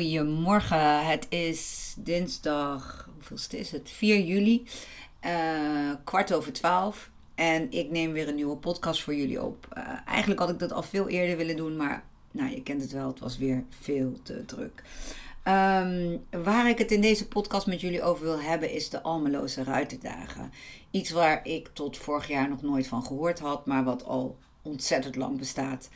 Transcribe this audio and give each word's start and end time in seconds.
Goedemorgen, 0.00 1.06
het 1.06 1.26
is 1.28 1.94
dinsdag, 1.98 3.08
hoeveelste 3.14 3.58
is 3.58 3.70
het? 3.70 3.90
4 3.90 4.20
juli, 4.20 4.66
uh, 5.26 5.90
kwart 6.04 6.32
over 6.32 6.52
twaalf. 6.52 7.10
En 7.34 7.72
ik 7.72 7.90
neem 7.90 8.12
weer 8.12 8.28
een 8.28 8.34
nieuwe 8.34 8.56
podcast 8.56 9.02
voor 9.02 9.14
jullie 9.14 9.42
op. 9.42 9.68
Uh, 9.78 9.84
eigenlijk 10.06 10.40
had 10.40 10.50
ik 10.50 10.58
dat 10.58 10.72
al 10.72 10.82
veel 10.82 11.08
eerder 11.08 11.36
willen 11.36 11.56
doen, 11.56 11.76
maar 11.76 12.04
nou, 12.30 12.50
je 12.50 12.62
kent 12.62 12.82
het 12.82 12.92
wel, 12.92 13.06
het 13.06 13.18
was 13.18 13.38
weer 13.38 13.64
veel 13.80 14.12
te 14.22 14.44
druk. 14.44 14.82
Um, 15.44 16.24
waar 16.44 16.68
ik 16.68 16.78
het 16.78 16.90
in 16.90 17.00
deze 17.00 17.28
podcast 17.28 17.66
met 17.66 17.80
jullie 17.80 18.02
over 18.02 18.24
wil 18.24 18.40
hebben 18.40 18.70
is 18.70 18.90
de 18.90 19.02
Almeloze 19.02 19.64
Ruitendagen. 19.64 20.52
Iets 20.90 21.10
waar 21.10 21.46
ik 21.46 21.70
tot 21.72 21.96
vorig 21.96 22.28
jaar 22.28 22.48
nog 22.48 22.62
nooit 22.62 22.86
van 22.86 23.04
gehoord 23.04 23.38
had, 23.38 23.66
maar 23.66 23.84
wat 23.84 24.04
al 24.04 24.36
ontzettend 24.62 25.16
lang 25.16 25.38
bestaat. 25.38 25.88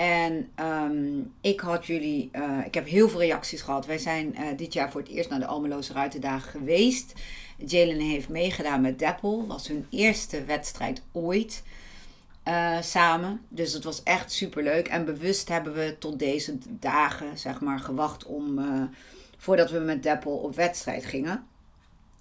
En 0.00 0.50
um, 0.60 1.32
ik 1.40 1.60
had 1.60 1.86
jullie, 1.86 2.30
uh, 2.32 2.58
ik 2.66 2.74
heb 2.74 2.86
heel 2.86 3.08
veel 3.08 3.20
reacties 3.20 3.62
gehad. 3.62 3.86
Wij 3.86 3.98
zijn 3.98 4.34
uh, 4.38 4.46
dit 4.56 4.72
jaar 4.72 4.90
voor 4.90 5.00
het 5.00 5.10
eerst 5.10 5.30
naar 5.30 5.38
de 5.38 5.46
Almeloze 5.46 5.92
Ruitendagen 5.92 6.50
geweest. 6.50 7.12
Jalen 7.56 7.98
heeft 8.00 8.28
meegedaan 8.28 8.80
met 8.80 8.98
Deppel. 8.98 9.46
was 9.46 9.68
hun 9.68 9.86
eerste 9.90 10.44
wedstrijd 10.44 11.02
ooit 11.12 11.62
uh, 12.48 12.80
samen. 12.80 13.40
Dus 13.48 13.72
het 13.72 13.84
was 13.84 14.02
echt 14.02 14.32
super 14.32 14.62
leuk. 14.62 14.88
En 14.88 15.04
bewust 15.04 15.48
hebben 15.48 15.72
we 15.72 15.96
tot 15.98 16.18
deze 16.18 16.58
dagen, 16.68 17.38
zeg 17.38 17.60
maar, 17.60 17.78
gewacht 17.78 18.24
om 18.24 18.60
voordat 19.36 19.70
we 19.70 19.78
met 19.78 20.02
Deppel 20.02 20.36
op 20.36 20.54
wedstrijd 20.54 21.04
gingen. 21.04 21.46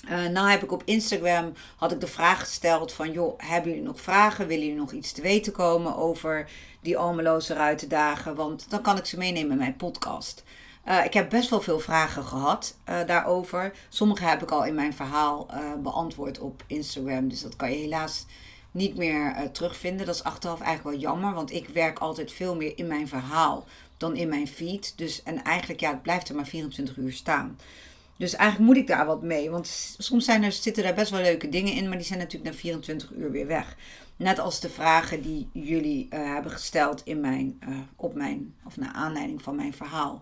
Uh, 0.06 0.26
nou 0.26 0.50
heb 0.50 0.64
ik 0.64 0.72
op 0.72 0.82
Instagram 0.86 1.54
had 1.76 1.92
ik 1.92 2.02
de 2.02 2.08
vraag 2.08 2.40
gesteld 2.40 2.94
van 2.94 3.12
joh, 3.12 3.34
hebben 3.38 3.70
jullie 3.70 3.86
nog 3.86 4.02
vragen? 4.02 4.48
Willen 4.48 4.64
jullie 4.64 4.80
nog 4.80 4.92
iets 4.92 5.12
te 5.12 5.22
weten 5.22 5.52
komen 5.52 5.96
over 5.96 6.50
die 6.82 6.98
almeloze 6.98 7.54
ruitendagen? 7.54 8.36
Want 8.36 8.70
dan 8.70 8.82
kan 8.82 8.98
ik 8.98 9.06
ze 9.06 9.18
meenemen 9.18 9.52
in 9.52 9.58
mijn 9.58 9.76
podcast. 9.76 10.44
Uh, 10.88 11.06
ik 11.06 11.14
heb 11.14 11.30
best 11.30 11.50
wel 11.50 11.62
veel 11.62 11.80
vragen 11.80 12.24
gehad 12.24 12.78
uh, 12.90 13.06
daarover. 13.06 13.74
Sommige 13.90 14.24
heb 14.24 14.42
ik 14.42 14.52
al 14.52 14.66
in 14.66 14.76
mijn 14.76 14.94
verhaal 14.94 15.48
beantwoord 15.84 16.40
op 16.40 16.64
Instagram. 16.68 17.28
Dus 17.28 17.42
dat 17.42 17.56
kan 17.56 17.72
je 17.72 17.78
helaas 17.78 18.26
niet 18.72 18.96
meer 18.96 19.50
terugvinden. 19.52 20.06
Dat 20.06 20.16
is 20.16 20.24
achteraf 20.24 20.62
eigenlijk 20.62 20.96
wel 20.96 21.10
jammer. 21.10 21.34
Want 21.34 21.52
ik 21.52 21.68
werk 21.68 22.00
altijd 22.00 22.32
veel 22.32 22.56
meer 22.56 22.78
in 22.78 22.88
mijn 22.88 23.08
verhaal 23.08 23.66
dan 23.98 24.16
in 24.16 24.30
mijn 24.30 24.48
feed. 24.48 24.94
Dus 24.98 25.24
en 25.24 25.44
eigenlijk 25.44 25.80
ja, 25.80 25.92
het 25.92 26.02
blijft 26.02 26.30
er 26.30 26.36
maar 26.36 26.46
24 26.46 26.98
uur 26.98 27.14
staan. 27.14 27.58
Dus 28.20 28.36
eigenlijk 28.36 28.72
moet 28.72 28.82
ik 28.82 28.88
daar 28.88 29.06
wat 29.06 29.22
mee. 29.22 29.50
Want 29.50 29.68
soms 29.98 30.26
zijn 30.26 30.44
er, 30.44 30.52
zitten 30.52 30.84
daar 30.84 30.94
best 30.94 31.12
wel 31.12 31.22
leuke 31.22 31.50
dingen 31.50 31.74
in, 31.74 31.88
maar 31.88 31.98
die 31.98 32.06
zijn 32.06 32.20
natuurlijk 32.20 32.52
na 32.52 32.58
24 32.58 33.12
uur 33.12 33.32
weer 33.32 33.48
weg. 33.48 33.76
Net 34.16 34.40
als 34.40 34.60
de 34.60 34.70
vragen 34.70 35.22
die 35.22 35.50
jullie 35.54 36.08
uh, 36.14 36.34
hebben 36.34 36.52
gesteld 36.52 37.02
in 37.04 37.20
mijn, 37.20 37.60
uh, 37.70 37.78
op 37.96 38.16
mijn, 38.16 38.54
of 38.66 38.78
naar 38.78 38.94
aanleiding 38.94 39.42
van 39.42 39.56
mijn 39.56 39.74
verhaal. 39.74 40.22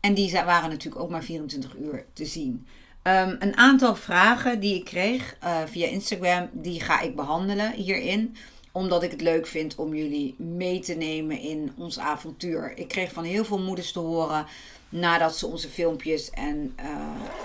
En 0.00 0.14
die 0.14 0.32
waren 0.32 0.70
natuurlijk 0.70 1.02
ook 1.02 1.10
maar 1.10 1.24
24 1.24 1.76
uur 1.76 2.04
te 2.12 2.24
zien. 2.24 2.66
Um, 3.02 3.36
een 3.38 3.56
aantal 3.56 3.96
vragen 3.96 4.60
die 4.60 4.74
ik 4.74 4.84
kreeg 4.84 5.36
uh, 5.44 5.62
via 5.66 5.86
Instagram, 5.86 6.48
die 6.52 6.80
ga 6.80 7.00
ik 7.00 7.16
behandelen 7.16 7.72
hierin 7.72 8.36
omdat 8.76 9.02
ik 9.02 9.10
het 9.10 9.20
leuk 9.20 9.46
vind 9.46 9.74
om 9.74 9.94
jullie 9.94 10.34
mee 10.38 10.80
te 10.80 10.94
nemen 10.94 11.38
in 11.38 11.72
ons 11.76 11.98
avontuur. 11.98 12.72
Ik 12.78 12.88
kreeg 12.88 13.12
van 13.12 13.24
heel 13.24 13.44
veel 13.44 13.58
moeders 13.58 13.92
te 13.92 13.98
horen 13.98 14.46
nadat 14.88 15.36
ze 15.36 15.46
onze 15.46 15.68
filmpjes 15.68 16.30
en 16.30 16.76
uh, 16.80 16.86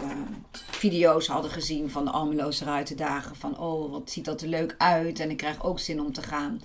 uh, 0.04 0.12
video's 0.70 1.28
hadden 1.28 1.52
gezien 1.52 1.90
van 1.90 2.06
de 2.06 2.12
Almeloze 2.12 2.66
Ruitendagen. 2.66 3.36
Van 3.36 3.58
oh, 3.58 3.92
wat 3.92 4.12
ziet 4.12 4.26
dat 4.26 4.42
er 4.42 4.48
leuk 4.48 4.76
uit 4.78 5.20
en 5.20 5.30
ik 5.30 5.38
krijg 5.38 5.64
ook 5.64 5.80
zin 5.80 6.02
om 6.02 6.14
te 6.14 6.22
gaan. 6.22 6.62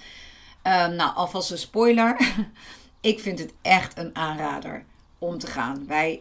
Uh, 0.67 0.87
nou, 0.87 1.15
alvast 1.15 1.51
een 1.51 1.59
spoiler. 1.59 2.35
ik 3.01 3.21
vind 3.21 3.39
het 3.39 3.53
echt 3.63 3.99
een 3.99 4.17
aanrader 4.17 4.85
om 5.19 5.39
te 5.39 5.47
gaan. 5.47 5.87
Wij, 5.87 6.21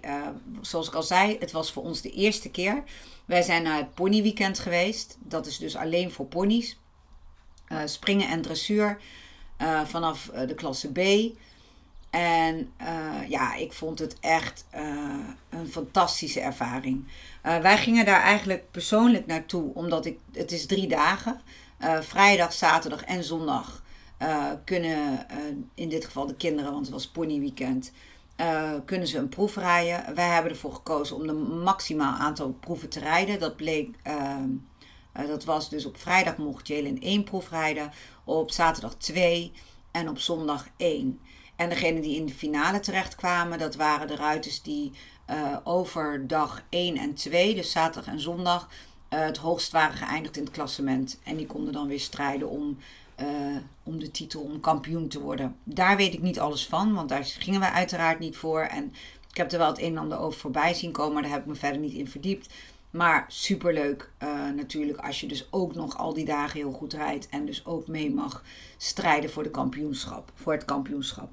zoals 0.62 0.88
ik 0.88 0.94
al 0.94 1.04
zei, 1.04 1.38
het 1.40 1.52
was 1.52 1.72
voor 1.72 1.84
ons 1.84 2.02
de 2.02 2.12
eerste 2.12 2.50
keer. 2.50 2.84
Wij 3.26 3.42
zijn 3.42 3.64
naar 3.64 3.78
het 3.78 3.94
ponyweekend 3.94 4.60
geweest. 4.60 5.18
Dat 5.20 5.46
is 5.46 5.58
dus 5.58 5.76
alleen 5.76 6.12
voor 6.12 6.26
ponies. 6.26 6.80
springen 7.86 8.28
en 8.28 8.42
dressuur 8.42 9.02
vanaf 9.86 10.32
de 10.48 10.56
klasse 10.56 10.92
B. 10.92 11.00
En 12.16 12.72
uh, 12.82 13.30
ja, 13.30 13.56
ik 13.56 13.74
vond 13.74 14.00
het 14.00 14.20
echt 14.20 14.66
uh, 14.76 15.16
een 15.50 15.68
fantastische 15.68 16.40
ervaring. 16.40 17.06
Uh, 17.46 17.58
wij 17.58 17.78
gingen 17.78 18.06
daar 18.06 18.22
eigenlijk 18.22 18.72
persoonlijk 18.72 19.26
naartoe, 19.26 19.74
omdat 19.74 20.06
ik, 20.06 20.20
het 20.32 20.52
is 20.52 20.66
drie 20.66 20.88
dagen. 20.88 21.42
vrijdag, 22.02 22.54
zaterdag 22.54 23.04
en 23.04 23.24
zondag 23.24 23.84
kunnen 24.64 25.28
in 25.74 25.90
dit 25.90 26.06
geval 26.06 26.26
de 26.26 26.36
kinderen, 26.36 26.72
want 26.72 26.86
het 26.86 26.94
was 26.94 27.08
ponyweekend, 27.08 27.92
kunnen 28.86 29.08
ze 29.08 29.18
een 29.18 29.30
proef 29.30 29.56
rijden. 29.56 30.16
Wij 30.16 30.28
hebben 30.28 30.52
ervoor 30.52 30.74
gekozen 30.74 31.16
om 31.16 31.30
een 31.30 31.62
maximaal 31.62 32.14
aantal 32.14 32.58
proeven 32.60 32.90
te 32.90 33.00
rijden. 33.00 33.40
Dat 33.40 33.56
bleek, 33.56 33.96
dat 35.28 35.44
was 35.44 35.70
dus 35.70 35.86
op 35.86 35.98
vrijdag 35.98 36.38
mocht 36.38 36.68
Jalen 36.68 37.00
één 37.00 37.24
proef 37.24 37.50
rijden, 37.50 37.92
op 38.24 38.52
zaterdag 38.52 38.96
twee 38.96 39.52
en 39.92 40.10
op 40.10 40.20
zondag 40.20 40.68
één. 40.78 41.20
En 41.56 41.70
degene 41.70 42.02
die 42.02 42.16
in 42.16 42.26
de 42.26 42.34
finale 42.34 42.80
terechtkwamen, 42.80 43.60
dat 43.60 43.76
waren 43.76 44.08
de 44.08 44.16
ruiters 44.16 44.62
die 44.62 44.92
uh, 45.30 45.58
over 45.64 46.28
dag 46.28 46.64
1 46.70 46.98
en 46.98 47.14
2, 47.14 47.56
dus 47.56 47.72
zaterdag 47.72 48.14
en 48.14 48.20
zondag, 48.20 48.70
uh, 49.10 49.20
het 49.20 49.38
hoogst 49.38 49.72
waren 49.72 49.98
geëindigd 49.98 50.38
in 50.38 50.44
het 50.44 50.54
klassement. 50.54 51.20
En 51.24 51.36
die 51.36 51.46
konden 51.46 51.74
dan 51.74 51.88
weer 51.88 52.00
strijden 52.00 52.50
om, 52.50 52.78
uh, 53.22 53.28
om 53.84 54.00
de 54.00 54.12
titel, 54.12 54.42
om 54.42 54.60
kampioen 54.60 55.08
te 55.08 55.20
worden. 55.20 55.56
Daar 55.64 55.98
weet 55.98 56.14
ik 56.14 56.22
niet 56.22 56.40
alles 56.40 56.68
van, 56.68 56.94
want 56.94 57.10
daar 57.10 57.26
gingen 57.26 57.60
we 57.60 57.72
uiteraard 57.72 58.20
niet 58.20 58.38
voor. 58.38 58.62
En 58.62 58.94
ik 59.30 59.38
heb 59.38 59.52
er 59.52 59.58
wel 59.58 59.68
het 59.68 59.80
een 59.80 59.92
en 59.92 59.98
ander 59.98 60.20
over 60.20 60.40
voorbij 60.40 60.74
zien 60.74 60.92
komen, 60.92 61.14
maar 61.14 61.22
daar 61.22 61.32
heb 61.32 61.42
ik 61.42 61.48
me 61.48 61.56
verder 61.56 61.80
niet 61.80 61.94
in 61.94 62.08
verdiept. 62.08 62.54
Maar 62.96 63.26
superleuk 63.28 64.10
uh, 64.24 64.50
natuurlijk 64.56 65.00
als 65.00 65.20
je 65.20 65.28
dus 65.28 65.48
ook 65.52 65.76
nog 65.76 65.98
al 65.98 66.14
die 66.14 66.26
dagen 66.26 66.60
heel 66.60 66.72
goed 66.72 66.94
rijdt. 66.94 67.30
En 67.30 67.46
dus 67.46 67.66
ook 67.66 67.88
mee 67.88 68.14
mag 68.14 68.44
strijden 68.78 69.30
voor, 69.30 69.44
de 69.44 69.50
kampioenschap, 69.50 70.32
voor 70.36 70.54
het 70.54 70.66
kampioenschap. 70.66 71.30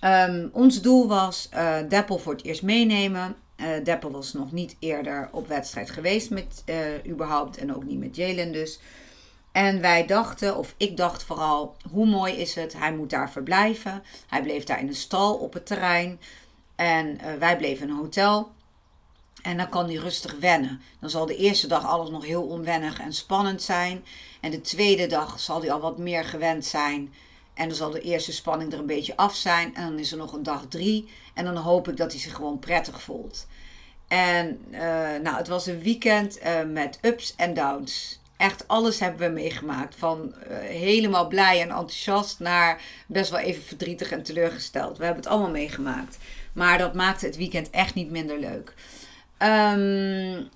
Um, 0.00 0.50
ons 0.52 0.82
doel 0.82 1.08
was 1.08 1.48
uh, 1.54 1.76
Deppel 1.88 2.18
voor 2.18 2.32
het 2.32 2.44
eerst 2.44 2.62
meenemen. 2.62 3.36
Uh, 3.56 3.66
Deppel 3.84 4.10
was 4.10 4.32
nog 4.32 4.52
niet 4.52 4.76
eerder 4.78 5.28
op 5.32 5.48
wedstrijd 5.48 5.90
geweest 5.90 6.30
met 6.30 6.62
uh, 6.66 6.76
überhaupt 7.12 7.56
en 7.56 7.74
ook 7.74 7.84
niet 7.84 7.98
met 7.98 8.16
Jalen 8.16 8.52
dus. 8.52 8.80
En 9.52 9.80
wij 9.80 10.06
dachten, 10.06 10.56
of 10.56 10.74
ik 10.76 10.96
dacht 10.96 11.22
vooral, 11.22 11.76
hoe 11.90 12.06
mooi 12.06 12.34
is 12.34 12.54
het? 12.54 12.78
Hij 12.78 12.94
moet 12.94 13.10
daar 13.10 13.30
verblijven. 13.30 14.02
Hij 14.26 14.42
bleef 14.42 14.64
daar 14.64 14.80
in 14.80 14.88
een 14.88 14.94
stal 14.94 15.34
op 15.34 15.52
het 15.52 15.66
terrein. 15.66 16.20
En 16.76 17.18
wij 17.38 17.56
bleven 17.56 17.86
in 17.86 17.92
een 17.92 18.00
hotel. 18.00 18.52
En 19.44 19.56
dan 19.56 19.68
kan 19.68 19.86
hij 19.86 19.94
rustig 19.94 20.36
wennen. 20.40 20.80
Dan 21.00 21.10
zal 21.10 21.26
de 21.26 21.36
eerste 21.36 21.66
dag 21.66 21.86
alles 21.86 22.10
nog 22.10 22.24
heel 22.24 22.42
onwennig 22.42 23.00
en 23.00 23.12
spannend 23.12 23.62
zijn. 23.62 24.04
En 24.40 24.50
de 24.50 24.60
tweede 24.60 25.06
dag 25.06 25.40
zal 25.40 25.60
hij 25.60 25.72
al 25.72 25.80
wat 25.80 25.98
meer 25.98 26.24
gewend 26.24 26.64
zijn. 26.64 27.14
En 27.54 27.68
dan 27.68 27.76
zal 27.76 27.90
de 27.90 28.00
eerste 28.00 28.32
spanning 28.32 28.72
er 28.72 28.78
een 28.78 28.86
beetje 28.86 29.16
af 29.16 29.34
zijn. 29.34 29.74
En 29.74 29.82
dan 29.82 29.98
is 29.98 30.12
er 30.12 30.18
nog 30.18 30.32
een 30.32 30.42
dag 30.42 30.64
drie. 30.68 31.08
En 31.34 31.44
dan 31.44 31.56
hoop 31.56 31.88
ik 31.88 31.96
dat 31.96 32.12
hij 32.12 32.20
zich 32.20 32.34
gewoon 32.34 32.58
prettig 32.58 33.02
voelt. 33.02 33.46
En 34.08 34.64
uh, 34.70 34.78
nou, 35.22 35.36
het 35.36 35.48
was 35.48 35.66
een 35.66 35.82
weekend 35.82 36.38
uh, 36.38 36.62
met 36.62 36.98
ups 37.02 37.34
en 37.36 37.54
downs. 37.54 38.20
Echt 38.36 38.68
alles 38.68 39.00
hebben 39.00 39.28
we 39.28 39.40
meegemaakt. 39.40 39.94
Van 39.94 40.34
uh, 40.50 40.56
helemaal 40.58 41.28
blij 41.28 41.60
en 41.60 41.68
enthousiast 41.68 42.38
naar 42.38 42.82
best 43.06 43.30
wel 43.30 43.40
even 43.40 43.62
verdrietig 43.62 44.10
en 44.10 44.22
teleurgesteld. 44.22 44.98
We 44.98 45.04
hebben 45.04 45.22
het 45.22 45.32
allemaal 45.32 45.50
meegemaakt. 45.50 46.18
Maar 46.52 46.78
dat 46.78 46.94
maakte 46.94 47.26
het 47.26 47.36
weekend 47.36 47.70
echt 47.70 47.94
niet 47.94 48.10
minder 48.10 48.38
leuk. 48.38 48.74
Um, 49.38 50.48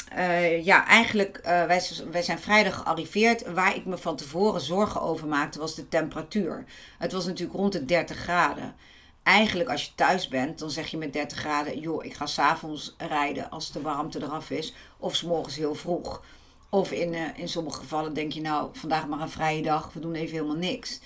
ja, 0.62 0.86
eigenlijk, 0.86 1.38
uh, 1.38 1.64
wij, 1.64 1.82
wij 2.10 2.22
zijn 2.22 2.38
vrijdag 2.38 2.76
gearriveerd. 2.76 3.52
Waar 3.52 3.76
ik 3.76 3.84
me 3.84 3.98
van 3.98 4.16
tevoren 4.16 4.60
zorgen 4.60 5.00
over 5.00 5.26
maakte, 5.26 5.58
was 5.58 5.74
de 5.74 5.88
temperatuur. 5.88 6.64
Het 6.98 7.12
was 7.12 7.26
natuurlijk 7.26 7.58
rond 7.58 7.72
de 7.72 7.84
30 7.84 8.16
graden. 8.16 8.74
eigenlijk 9.22 9.70
als 9.70 9.84
je 9.84 9.94
thuis 9.94 10.28
bent, 10.28 10.58
dan 10.58 10.70
zeg 10.70 10.86
je 10.86 10.96
met 10.96 11.12
30 11.12 11.38
graden, 11.38 11.80
joh, 11.80 12.04
ik 12.04 12.14
ga 12.14 12.26
s'avonds 12.26 12.94
rijden 12.98 13.50
als 13.50 13.72
de 13.72 13.80
warmte 13.80 14.22
eraf 14.22 14.50
is. 14.50 14.74
Of 14.98 15.16
s 15.16 15.26
heel 15.56 15.74
vroeg. 15.74 16.22
Of 16.70 16.92
in, 16.92 17.12
uh, 17.12 17.20
in 17.34 17.48
sommige 17.48 17.78
gevallen 17.78 18.14
denk 18.14 18.32
je, 18.32 18.40
nou, 18.40 18.68
vandaag 18.72 19.06
maar 19.06 19.20
een 19.20 19.30
vrije 19.30 19.62
dag, 19.62 19.92
we 19.92 20.00
doen 20.00 20.14
even 20.14 20.34
helemaal 20.34 20.56
niks. 20.56 21.00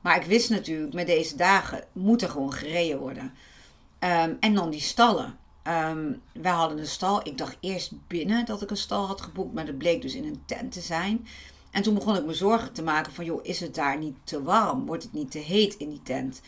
Maar 0.00 0.16
ik 0.16 0.26
wist 0.26 0.50
natuurlijk, 0.50 0.92
met 0.92 1.06
deze 1.06 1.36
dagen 1.36 1.84
moet 1.92 2.22
er 2.22 2.28
gewoon 2.28 2.52
gereden 2.52 2.98
worden. 2.98 3.34
Ehm, 3.98 4.34
en 4.40 4.54
dan 4.54 4.70
die 4.70 4.80
stallen. 4.80 5.38
Um, 5.68 6.22
wij 6.32 6.52
hadden 6.52 6.78
een 6.78 6.86
stal. 6.86 7.26
Ik 7.26 7.38
dacht 7.38 7.56
eerst 7.60 7.92
binnen 8.06 8.44
dat 8.44 8.62
ik 8.62 8.70
een 8.70 8.76
stal 8.76 9.06
had 9.06 9.20
geboekt, 9.20 9.54
maar 9.54 9.66
dat 9.66 9.78
bleek 9.78 10.02
dus 10.02 10.14
in 10.14 10.24
een 10.24 10.42
tent 10.44 10.72
te 10.72 10.80
zijn. 10.80 11.26
En 11.70 11.82
toen 11.82 11.94
begon 11.94 12.16
ik 12.16 12.24
me 12.24 12.34
zorgen 12.34 12.72
te 12.72 12.82
maken 12.82 13.12
van, 13.12 13.24
joh, 13.24 13.40
is 13.42 13.60
het 13.60 13.74
daar 13.74 13.98
niet 13.98 14.16
te 14.24 14.42
warm? 14.42 14.86
Wordt 14.86 15.02
het 15.02 15.12
niet 15.12 15.30
te 15.30 15.38
heet 15.38 15.74
in 15.74 15.88
die 15.88 16.02
tent? 16.02 16.40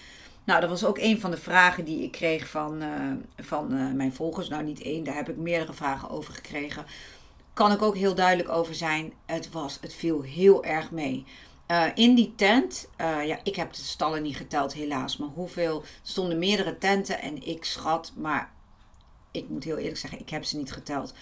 Nou, 0.44 0.60
dat 0.60 0.70
was 0.70 0.84
ook 0.84 0.98
een 0.98 1.20
van 1.20 1.30
de 1.30 1.36
vragen 1.36 1.84
die 1.84 2.02
ik 2.02 2.12
kreeg 2.12 2.48
van, 2.48 2.82
uh, 2.82 2.90
van 3.36 3.74
uh, 3.74 3.92
mijn 3.92 4.14
volgers. 4.14 4.48
Nou, 4.48 4.62
niet 4.62 4.82
één, 4.82 5.04
daar 5.04 5.14
heb 5.14 5.28
ik 5.28 5.36
meerdere 5.36 5.72
vragen 5.72 6.10
over 6.10 6.34
gekregen. 6.34 6.84
Kan 7.52 7.72
ik 7.72 7.82
ook 7.82 7.96
heel 7.96 8.14
duidelijk 8.14 8.48
over 8.48 8.74
zijn. 8.74 9.12
Het, 9.26 9.50
was, 9.50 9.78
het 9.80 9.94
viel 9.94 10.22
heel 10.22 10.64
erg 10.64 10.90
mee. 10.90 11.24
Uh, 11.70 11.84
in 11.94 12.14
die 12.14 12.32
tent, 12.36 12.88
ja, 12.98 13.38
ik 13.42 13.56
heb 13.56 13.72
de 13.72 13.82
stallen 13.82 14.22
niet 14.22 14.36
geteld 14.36 14.72
helaas, 14.72 15.16
maar 15.16 15.28
hoeveel, 15.34 15.82
stonden 16.02 16.38
meerdere 16.38 16.78
tenten 16.78 17.20
en 17.20 17.46
ik 17.46 17.64
schat, 17.64 18.12
maar 18.16 18.52
ik 19.30 19.48
moet 19.48 19.64
heel 19.64 19.76
eerlijk 19.76 19.98
zeggen, 19.98 20.20
ik 20.20 20.30
heb 20.30 20.44
ze 20.44 20.56
niet 20.56 20.72
geteld, 20.72 21.12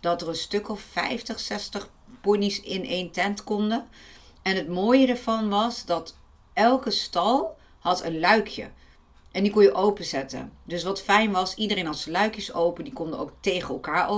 dat 0.00 0.22
er 0.22 0.28
een 0.28 0.34
stuk 0.34 0.68
of 0.68 0.80
50, 0.80 1.40
60 1.40 1.90
ponies 2.20 2.60
in 2.60 2.84
één 2.86 3.10
tent 3.10 3.44
konden. 3.44 3.88
En 4.42 4.56
het 4.56 4.68
mooie 4.68 5.06
ervan 5.06 5.48
was 5.48 5.84
dat 5.84 6.16
elke 6.52 6.90
stal 6.90 7.56
had 7.78 8.04
een 8.04 8.20
luikje. 8.20 8.70
En 9.32 9.42
die 9.42 9.52
kon 9.52 9.62
je 9.62 9.74
openzetten. 9.74 10.52
Dus 10.64 10.82
wat 10.82 11.02
fijn 11.02 11.30
was, 11.30 11.54
iedereen 11.54 11.86
had 11.86 11.98
zijn 11.98 12.14
luikjes 12.14 12.52
open. 12.52 12.84
Die 12.84 12.92
konden 12.92 13.18
ook 13.18 13.32
tegen 13.40 13.74
elkaar 13.74 14.08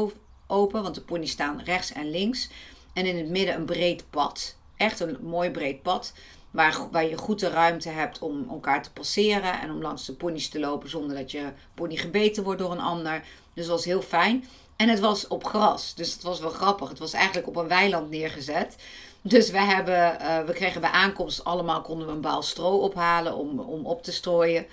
open, 0.46 0.82
want 0.82 0.94
de 0.94 1.00
ponies 1.00 1.30
staan 1.30 1.60
rechts 1.60 1.92
en 1.92 2.10
links. 2.10 2.48
En 2.92 3.06
in 3.06 3.16
het 3.16 3.28
midden 3.28 3.54
een 3.54 3.64
breed 3.64 4.10
pad. 4.10 4.56
Echt 4.76 5.00
een 5.00 5.18
mooi 5.22 5.50
breed 5.50 5.82
pad. 5.82 6.12
Waar, 6.56 6.78
waar 6.90 7.08
je 7.08 7.16
goed 7.16 7.40
de 7.40 7.48
ruimte 7.48 7.88
hebt 7.88 8.18
om 8.18 8.46
elkaar 8.50 8.82
te 8.82 8.92
passeren. 8.92 9.60
En 9.60 9.70
om 9.70 9.82
langs 9.82 10.06
de 10.06 10.12
ponies 10.12 10.48
te 10.48 10.60
lopen 10.60 10.90
zonder 10.90 11.16
dat 11.16 11.30
je 11.30 11.52
pony 11.74 11.96
gebeten 11.96 12.42
wordt 12.42 12.60
door 12.60 12.72
een 12.72 12.80
ander. 12.80 13.22
Dus 13.54 13.66
dat 13.66 13.76
was 13.76 13.84
heel 13.84 14.02
fijn. 14.02 14.44
En 14.76 14.88
het 14.88 15.00
was 15.00 15.26
op 15.26 15.44
gras. 15.44 15.94
Dus 15.94 16.12
het 16.12 16.22
was 16.22 16.40
wel 16.40 16.50
grappig. 16.50 16.88
Het 16.88 16.98
was 16.98 17.12
eigenlijk 17.12 17.46
op 17.46 17.56
een 17.56 17.68
weiland 17.68 18.10
neergezet. 18.10 18.76
Dus 19.22 19.50
we, 19.50 19.60
hebben, 19.60 20.18
uh, 20.20 20.44
we 20.44 20.52
kregen 20.52 20.80
bij 20.80 20.90
aankomst 20.90 21.44
allemaal 21.44 21.82
konden 21.82 22.06
we 22.06 22.12
een 22.12 22.20
baal 22.20 22.42
stro 22.42 22.78
ophalen 22.78 23.34
om, 23.34 23.60
om 23.60 23.86
op 23.86 24.02
te 24.02 24.12
strooien. 24.12 24.66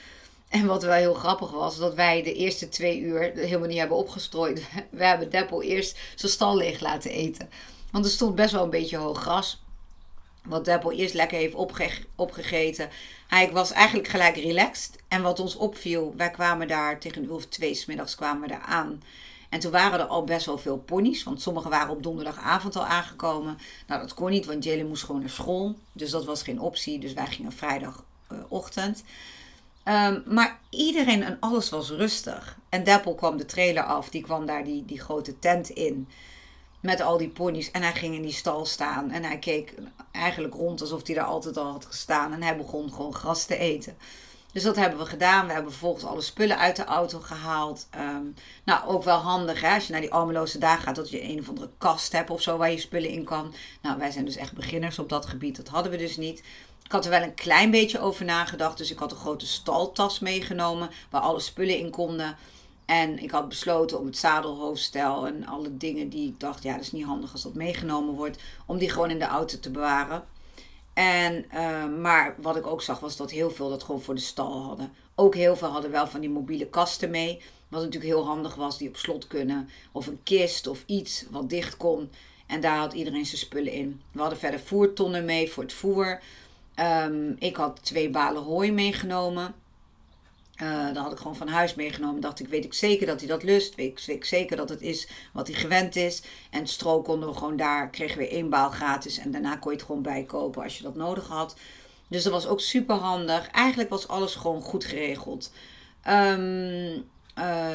En 0.50 0.66
wat 0.66 0.84
wel 0.84 0.94
heel 0.94 1.14
grappig 1.14 1.52
was, 1.52 1.78
dat 1.78 1.94
wij 1.94 2.24
de 2.24 2.34
eerste 2.34 2.70
twee 2.70 3.00
uur 3.00 3.20
helemaal 3.36 3.68
niet 3.68 3.78
hebben 3.78 3.98
opgestrooid. 3.98 4.64
We 4.90 5.06
hebben 5.06 5.30
Deppel 5.30 5.62
eerst 5.62 5.98
zijn 6.16 6.32
stal 6.32 6.58
leeg 6.58 6.80
laten 6.80 7.12
eten. 7.12 7.50
Want 7.92 8.06
er 8.06 8.12
stond 8.12 8.36
best 8.36 8.52
wel 8.52 8.64
een 8.64 8.70
beetje 8.70 8.98
hoog 8.98 9.22
gras. 9.22 9.63
Wat 10.46 10.66
Deppel 10.66 10.92
eerst 10.92 11.14
lekker 11.14 11.38
heeft 11.38 11.54
opge 11.54 11.90
opgegeten. 12.16 12.90
Hij 13.28 13.52
was 13.52 13.72
eigenlijk 13.72 14.08
gelijk 14.08 14.36
relaxed. 14.36 14.96
En 15.08 15.22
wat 15.22 15.40
ons 15.40 15.56
opviel, 15.56 16.14
wij 16.18 16.32
kwamen 16.32 16.68
daar 16.68 17.00
tegen 17.00 17.22
een 17.22 17.28
uur 17.28 17.34
of 17.34 17.46
twee 17.46 17.74
smiddags 17.74 18.16
kwamen 18.16 18.42
we 18.42 18.48
daar 18.48 18.66
aan. 18.66 19.02
En 19.50 19.60
toen 19.60 19.72
waren 19.72 20.00
er 20.00 20.06
al 20.06 20.24
best 20.24 20.46
wel 20.46 20.58
veel 20.58 20.78
ponies, 20.78 21.24
want 21.24 21.42
sommigen 21.42 21.70
waren 21.70 21.90
op 21.90 22.04
donderdagavond 22.04 22.76
al 22.76 22.86
aangekomen. 22.86 23.58
Nou, 23.88 24.02
dat 24.02 24.14
kon 24.14 24.30
niet, 24.30 24.46
want 24.46 24.64
Jalen 24.64 24.88
moest 24.88 25.04
gewoon 25.04 25.22
naar 25.22 25.30
school. 25.30 25.76
Dus 25.92 26.12
dat 26.12 26.26
was 26.26 26.44
geen 26.44 26.60
optie. 26.60 27.00
Dus 27.00 27.14
wij 27.14 27.28
gingen 27.28 27.52
vrijdagochtend. 27.52 29.04
Um, 29.86 30.24
maar 30.26 30.60
iedereen 30.70 31.24
en 31.24 31.38
alles 31.40 31.70
was 31.70 31.90
rustig. 31.90 32.58
En 32.70 32.84
Deppel 32.84 33.16
kwam 33.16 33.38
de 33.38 33.46
trailer 33.46 33.84
af, 33.84 34.10
die 34.10 34.22
kwam 34.22 34.46
daar 34.46 34.64
die, 34.64 34.86
die 34.86 35.00
grote 35.00 35.40
tent 35.40 35.70
in. 35.70 36.08
Met 36.84 37.02
al 37.02 37.18
die 37.18 37.30
ponies. 37.30 37.72
En 37.72 37.82
hij 37.82 37.94
ging 37.94 38.16
in 38.16 38.22
die 38.22 38.34
stal 38.34 38.66
staan. 38.66 39.12
En 39.12 39.24
hij 39.24 39.40
keek 39.40 39.74
eigenlijk 40.12 40.54
rond 40.54 40.82
alsof 40.82 41.06
hij 41.06 41.16
daar 41.16 41.26
altijd 41.26 41.58
al 41.58 41.72
had 41.72 41.86
gestaan. 41.86 42.34
En 42.34 42.44
hij 42.44 42.58
begon 42.58 42.94
gewoon 42.94 43.14
gras 43.14 43.46
te 43.46 43.58
eten. 43.58 43.98
Dus 44.54 44.64
dat 44.64 44.76
hebben 44.76 45.00
we 45.00 45.06
gedaan. 45.06 45.48
We 45.48 45.54
hebben 45.54 45.72
vervolgens 45.72 46.06
alle 46.06 46.22
spullen 46.22 46.58
uit 46.58 46.76
de 46.76 46.84
auto 46.84 47.20
gehaald. 47.20 47.88
Um, 47.96 48.34
nou, 48.64 48.88
ook 48.88 49.04
wel 49.04 49.18
handig 49.18 49.62
hè, 49.62 49.74
als 49.74 49.86
je 49.86 49.92
naar 49.92 50.02
die 50.02 50.14
armeloze 50.14 50.58
dagen 50.58 50.84
gaat, 50.84 50.96
dat 50.96 51.10
je 51.10 51.24
een 51.24 51.40
of 51.40 51.50
andere 51.50 51.70
kast 51.78 52.12
hebt 52.12 52.30
of 52.30 52.42
zo 52.42 52.58
waar 52.58 52.72
je 52.72 52.78
spullen 52.78 53.10
in 53.10 53.24
kan. 53.24 53.54
Nou, 53.82 53.98
wij 53.98 54.12
zijn 54.12 54.26
dus 54.26 54.36
echt 54.36 54.54
beginners 54.54 55.00
op 55.00 55.10
dat 55.10 55.26
gebied. 55.26 55.56
Dat 55.56 55.68
hadden 55.68 55.92
we 55.92 55.98
dus 55.98 56.18
niet. 56.18 56.40
Ik 56.84 56.92
had 56.92 57.06
er 57.06 57.12
wel 57.12 57.22
een 57.22 57.34
klein 57.34 57.72
beetje 57.72 58.00
over 58.00 58.26
nagedacht. 58.26 58.78
Dus 58.78 58.92
ik 58.92 58.98
had 58.98 59.12
een 59.12 59.18
grote 59.18 59.48
staltas 59.48 60.20
meegenomen 60.20 60.90
waar 61.10 61.22
alle 61.22 61.40
spullen 61.40 61.78
in 61.78 61.90
konden. 61.90 62.38
En 62.86 63.24
ik 63.24 63.32
had 63.32 63.50
besloten 63.50 64.00
om 64.00 64.06
het 64.06 64.18
zadelhoofdstel 64.18 65.28
en 65.28 65.46
alle 65.46 65.78
dingen 65.78 66.10
die 66.10 66.28
ik 66.28 66.40
dacht, 66.40 66.64
ja, 66.64 66.74
dat 66.74 66.82
is 66.82 66.92
niet 66.92 67.06
handig 67.06 67.32
als 67.32 67.42
dat 67.42 67.54
meegenomen 67.54 68.14
wordt, 68.16 68.42
om 68.66 68.78
die 68.78 68.90
gewoon 68.90 69.10
in 69.10 69.20
de 69.20 69.26
auto 69.26 69.60
te 69.60 69.72
bewaren. 69.72 70.24
En, 70.94 71.46
uh, 71.54 71.86
maar 72.02 72.36
wat 72.42 72.56
ik 72.56 72.68
ook 72.68 72.82
zag 72.82 73.00
was 73.00 73.18
dat 73.18 73.32
heel 73.32 73.52
veel 73.52 73.70
dat 73.70 73.84
gewoon 73.84 74.02
voor 74.02 74.16
de 74.16 74.22
stal 74.22 74.62
hadden. 74.62 74.92
Ook 75.16 75.36
heel 75.36 75.56
veel 75.56 75.68
hadden 75.68 75.92
wel 75.92 76.08
van 76.08 76.22
die 76.22 76.30
mobiele 76.30 76.68
kasten 76.68 77.10
mee. 77.10 77.42
Wat 77.68 77.82
natuurlijk 77.82 78.14
heel 78.14 78.26
handig 78.26 78.56
was, 78.56 78.78
die 78.78 78.88
op 78.88 78.98
slot 78.98 79.28
kunnen. 79.28 79.70
Of 79.92 80.08
een 80.08 80.24
kist 80.24 80.68
of 80.68 80.84
iets 80.86 81.26
wat 81.30 81.50
dicht 81.50 81.78
kon. 81.78 82.12
En 82.48 82.62
daar 82.62 82.78
had 82.78 82.94
iedereen 82.94 83.26
zijn 83.26 83.38
spullen 83.38 83.72
in. 83.72 84.02
We 84.12 84.20
hadden 84.20 84.40
verder 84.40 84.60
voertonnen 84.60 85.26
mee 85.26 85.52
voor 85.52 85.64
het 85.64 85.74
voer. 85.74 86.22
Um, 87.06 87.36
ik 87.40 87.56
had 87.56 87.80
twee 87.84 88.10
balen 88.10 88.44
hooi 88.44 88.72
meegenomen. 88.72 89.56
Uh, 90.62 90.86
dat 90.86 90.98
had 90.98 91.12
ik 91.12 91.18
gewoon 91.18 91.36
van 91.36 91.48
huis 91.48 91.76
meegenomen. 91.76 92.22
Dacht 92.22 92.40
ik, 92.40 92.48
weet 92.48 92.66
ik 92.66 92.74
zeker 92.74 93.08
dat 93.08 93.20
hij 93.20 93.28
dat 93.28 93.44
lust. 93.44 93.76
Weet 93.76 94.08
ik, 94.08 94.26
zeker 94.26 94.58
dat 94.58 94.70
het 94.70 94.82
is 94.82 95.08
wat 95.34 95.48
hij 95.48 95.56
gewend 95.56 95.96
is. 95.96 96.24
En 96.50 96.68
stro 96.68 97.02
konden 97.02 97.30
we 97.30 97.36
gewoon 97.36 97.58
daar, 97.58 97.90
kregen 97.90 98.18
we 98.18 98.28
één 98.28 98.50
baal 98.50 98.70
gratis. 98.70 99.18
En 99.18 99.32
daarna 99.32 99.56
kon 99.56 99.72
je 99.72 99.78
het 99.78 99.86
gewoon 99.86 100.02
bijkopen 100.02 100.64
als 100.64 100.78
je 100.78 100.84
dat 100.84 100.96
nodig 100.96 101.28
had. 101.28 101.56
Dus 102.08 102.24
dat 102.24 102.34
was 102.34 102.48
ook 102.48 102.62
super 102.62 102.96
handig. 102.96 103.48
Eigenlijk 103.52 103.90
was 103.90 104.08
alles 104.08 104.36
gewoon 104.36 104.62
goed 104.62 104.86
geregeld. 104.86 105.52
Um, 106.08 107.06
uh, 107.40 107.70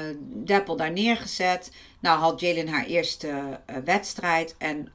Deppel 0.45 0.77
daar 0.77 0.93
neergezet. 0.93 1.73
Nou 2.01 2.19
had 2.19 2.41
Jalen 2.41 2.69
haar 2.69 2.85
eerste 2.85 3.29
uh, 3.29 3.77
wedstrijd. 3.85 4.55
En 4.59 4.93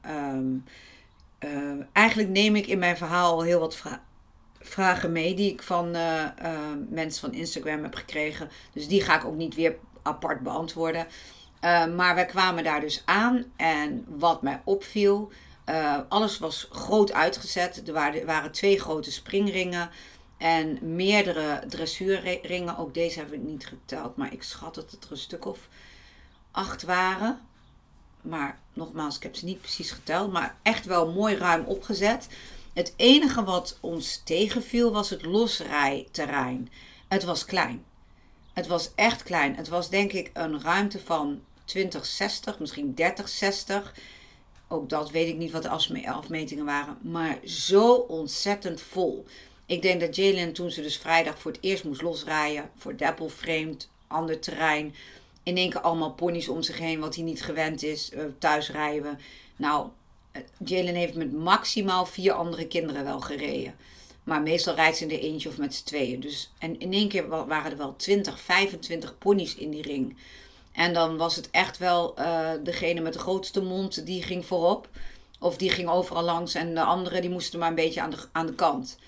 uh, 1.44 1.84
eigenlijk 1.92 2.28
neem 2.28 2.56
ik 2.56 2.66
in 2.66 2.78
mijn 2.78 2.96
verhaal 2.96 3.42
heel 3.42 3.60
wat 3.60 3.76
vragen 3.76 4.13
vragen 4.66 5.12
mee 5.12 5.34
die 5.34 5.52
ik 5.52 5.62
van 5.62 5.96
uh, 5.96 6.24
uh, 6.42 6.58
mensen 6.88 7.20
van 7.20 7.38
Instagram 7.38 7.82
heb 7.82 7.94
gekregen. 7.94 8.50
Dus 8.72 8.88
die 8.88 9.02
ga 9.02 9.16
ik 9.16 9.24
ook 9.24 9.36
niet 9.36 9.54
weer 9.54 9.76
apart 10.02 10.40
beantwoorden. 10.40 11.06
Uh, 11.64 11.86
maar 11.86 12.14
wij 12.14 12.26
kwamen 12.26 12.64
daar 12.64 12.80
dus 12.80 13.02
aan 13.04 13.44
en 13.56 14.04
wat 14.08 14.42
mij 14.42 14.60
opviel, 14.64 15.32
alles 16.08 16.38
was 16.38 16.68
groot 16.70 17.12
uitgezet. 17.12 17.82
Er 17.86 17.92
waren, 17.92 18.26
waren 18.26 18.52
twee 18.52 18.80
grote 18.80 19.12
springringen 19.12 19.90
en 20.38 20.94
meerdere 20.94 21.62
dressuurringen. 21.68 22.76
Ook 22.76 22.94
deze 22.94 23.18
heb 23.18 23.32
ik 23.32 23.42
niet 23.42 23.66
geteld, 23.66 24.16
maar 24.16 24.32
ik 24.32 24.42
schat 24.42 24.74
dat 24.74 24.90
het 24.90 25.04
er 25.04 25.10
een 25.10 25.16
stuk 25.16 25.44
of 25.44 25.58
acht 26.50 26.82
waren. 26.82 27.40
Maar 28.20 28.58
nogmaals, 28.72 29.16
ik 29.16 29.22
heb 29.22 29.36
ze 29.36 29.44
niet 29.44 29.60
precies 29.60 29.90
geteld, 29.90 30.32
maar 30.32 30.56
echt 30.62 30.86
wel 30.86 31.12
mooi 31.12 31.36
ruim 31.36 31.64
opgezet. 31.64 32.28
Het 32.74 32.94
enige 32.96 33.44
wat 33.44 33.78
ons 33.80 34.20
tegenviel 34.24 34.92
was 34.92 35.10
het 35.10 35.24
losrijterrein. 35.24 36.70
Het 37.08 37.24
was 37.24 37.44
klein. 37.44 37.84
Het 38.52 38.66
was 38.66 38.90
echt 38.94 39.22
klein. 39.22 39.56
Het 39.56 39.68
was 39.68 39.90
denk 39.90 40.12
ik 40.12 40.30
een 40.32 40.62
ruimte 40.62 41.00
van 41.00 41.40
2060, 41.64 42.58
misschien 42.58 42.94
3060. 42.94 43.94
Ook 44.68 44.88
dat 44.88 45.10
weet 45.10 45.28
ik 45.28 45.36
niet 45.36 45.50
wat 45.50 45.62
de 45.62 45.68
afmetingen 46.08 46.64
waren. 46.64 46.98
Maar 47.00 47.38
zo 47.44 47.94
ontzettend 47.94 48.80
vol. 48.80 49.24
Ik 49.66 49.82
denk 49.82 50.00
dat 50.00 50.16
Jalen 50.16 50.52
toen 50.52 50.70
ze 50.70 50.82
dus 50.82 50.96
vrijdag 50.96 51.38
voor 51.38 51.50
het 51.52 51.62
eerst 51.62 51.84
moest 51.84 52.02
losrijden. 52.02 52.70
Voor 52.76 52.96
Dapple 52.96 53.30
Framed, 53.30 53.88
ander 54.06 54.40
terrein. 54.40 54.94
In 55.42 55.56
één 55.56 55.70
keer 55.70 55.80
allemaal 55.80 56.12
ponies 56.12 56.48
om 56.48 56.62
zich 56.62 56.78
heen, 56.78 57.00
wat 57.00 57.14
hij 57.14 57.24
niet 57.24 57.42
gewend 57.42 57.82
is. 57.82 58.10
Uh, 58.12 58.24
thuis 58.38 58.70
rijden 58.70 59.18
Nou, 59.56 59.88
Jalen 60.64 60.94
heeft 60.94 61.14
met 61.14 61.32
maximaal 61.32 62.06
vier 62.06 62.32
andere 62.32 62.66
kinderen 62.66 63.04
wel 63.04 63.20
gereden. 63.20 63.74
Maar 64.24 64.42
meestal 64.42 64.74
rijdt 64.74 64.96
ze 64.96 65.02
in 65.02 65.08
de 65.08 65.20
eentje 65.20 65.48
of 65.48 65.58
met 65.58 65.74
z'n 65.74 65.84
tweeën. 65.84 66.20
Dus, 66.20 66.52
en 66.58 66.80
in 66.80 66.92
één 66.92 67.08
keer 67.08 67.28
waren 67.28 67.70
er 67.70 67.76
wel 67.76 67.96
20, 67.96 68.40
25 68.40 69.18
ponies 69.18 69.54
in 69.54 69.70
die 69.70 69.82
ring. 69.82 70.16
En 70.72 70.92
dan 70.92 71.16
was 71.16 71.36
het 71.36 71.50
echt 71.50 71.78
wel 71.78 72.14
uh, 72.18 72.50
degene 72.62 73.00
met 73.00 73.12
de 73.12 73.18
grootste 73.18 73.62
mond 73.62 74.06
die 74.06 74.22
ging 74.22 74.46
voorop. 74.46 74.88
Of 75.40 75.56
die 75.56 75.70
ging 75.70 75.88
overal 75.88 76.22
langs 76.22 76.54
en 76.54 76.74
de 76.74 76.82
anderen 76.82 77.20
die 77.20 77.30
moesten 77.30 77.58
maar 77.58 77.68
een 77.68 77.74
beetje 77.74 78.00
aan 78.00 78.10
de, 78.10 78.18
aan 78.32 78.46
de 78.46 78.54
kant. 78.54 78.98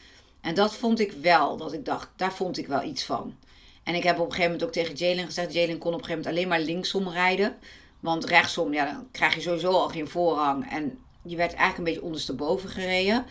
En 0.40 0.54
dat 0.54 0.75
vond 0.75 1.00
ik 1.00 1.12
wel, 1.12 1.56
dat 1.56 1.73
ik 1.73 1.85
dacht, 1.85 2.09
daar 2.16 2.33
vond 2.33 2.59
ik 2.59 2.66
wel 2.66 2.83
iets 2.83 3.04
van. 3.04 3.37
En 3.83 3.95
ik 3.95 4.02
heb 4.02 4.18
op 4.18 4.26
een 4.26 4.33
gegeven 4.33 4.50
moment 4.50 4.68
ook 4.68 4.75
tegen 4.75 4.95
Jalen 4.95 5.25
gezegd, 5.25 5.52
Jalen 5.52 5.78
kon 5.78 5.95
op 5.95 5.99
een 5.99 6.04
gegeven 6.04 6.25
moment 6.25 6.26
alleen 6.26 6.49
maar 6.49 6.75
linksom 6.75 7.09
rijden. 7.09 7.56
Want 8.00 8.25
rechtsom, 8.25 8.73
ja, 8.73 8.85
dan 8.85 9.09
krijg 9.11 9.35
je 9.35 9.40
sowieso 9.40 9.71
al 9.71 9.88
geen 9.88 10.09
voorrang. 10.09 10.71
En 10.71 10.99
je 11.26 11.37
werd 11.37 11.54
eigenlijk 11.54 11.78
een 11.78 11.85
beetje 11.85 12.02
ondersteboven 12.02 12.68
gereden. 12.68 13.26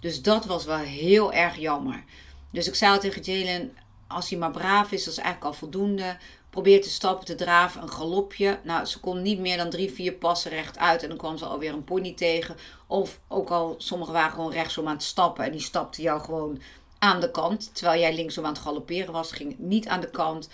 Dus 0.00 0.22
dat 0.22 0.44
was 0.44 0.64
wel 0.64 0.76
heel 0.76 1.32
erg 1.32 1.56
jammer. 1.56 2.04
Dus 2.50 2.68
ik 2.68 2.74
zei 2.74 2.98
tegen 2.98 3.22
Jalen, 3.22 3.76
als 4.06 4.30
hij 4.30 4.38
maar 4.38 4.50
braaf 4.50 4.92
is, 4.92 5.04
dat 5.04 5.12
is 5.12 5.18
eigenlijk 5.20 5.52
al 5.52 5.58
voldoende. 5.58 6.16
Probeer 6.50 6.82
te 6.82 6.90
stappen, 6.90 7.26
te 7.26 7.34
draven, 7.34 7.82
een 7.82 7.90
galopje. 7.90 8.58
Nou, 8.62 8.84
ze 8.84 9.00
kon 9.00 9.22
niet 9.22 9.38
meer 9.38 9.56
dan 9.56 9.70
drie, 9.70 9.90
vier 9.90 10.12
passen 10.12 10.50
rechtuit. 10.50 11.02
En 11.02 11.08
dan 11.08 11.18
kwam 11.18 11.38
ze 11.38 11.44
alweer 11.44 11.72
een 11.72 11.84
pony 11.84 12.14
tegen. 12.14 12.56
Of 12.86 13.20
ook 13.28 13.50
al, 13.50 13.74
sommigen 13.78 14.12
waren 14.14 14.32
gewoon 14.32 14.52
rechtsom 14.52 14.86
aan 14.86 14.92
het 14.94 15.02
stappen. 15.02 15.44
En 15.44 15.52
die 15.52 15.60
stapte 15.60 16.02
jou 16.02 16.20
gewoon 16.20 16.60
aan 16.98 17.20
de 17.20 17.30
kant. 17.30 17.70
Terwijl 17.74 18.00
jij 18.00 18.14
linksom 18.14 18.44
aan 18.44 18.52
het 18.52 18.62
galopperen 18.62 19.12
was, 19.12 19.32
ging 19.32 19.54
niet 19.58 19.88
aan 19.88 20.00
de 20.00 20.10
kant. 20.10 20.48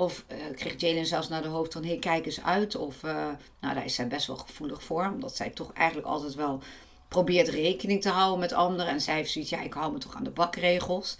Of 0.00 0.24
uh, 0.32 0.36
kreeg 0.54 0.80
Jalen 0.80 1.06
zelfs 1.06 1.28
naar 1.28 1.42
de 1.42 1.48
hoofd 1.48 1.72
van, 1.72 1.82
hé, 1.82 1.88
hey, 1.88 1.98
kijk 1.98 2.26
eens 2.26 2.42
uit. 2.42 2.76
Of, 2.76 3.02
uh, 3.02 3.12
nou, 3.60 3.74
daar 3.74 3.84
is 3.84 3.94
zij 3.94 4.08
best 4.08 4.26
wel 4.26 4.36
gevoelig 4.36 4.82
voor. 4.82 5.10
Omdat 5.14 5.36
zij 5.36 5.50
toch 5.50 5.72
eigenlijk 5.72 6.08
altijd 6.08 6.34
wel 6.34 6.62
probeert 7.08 7.48
rekening 7.48 8.02
te 8.02 8.08
houden 8.08 8.38
met 8.38 8.52
anderen. 8.52 8.86
En 8.86 9.00
zij 9.00 9.14
heeft 9.14 9.30
zoiets, 9.30 9.50
ja, 9.50 9.60
ik 9.60 9.72
hou 9.72 9.92
me 9.92 9.98
toch 9.98 10.14
aan 10.14 10.24
de 10.24 10.30
bakregels. 10.30 11.16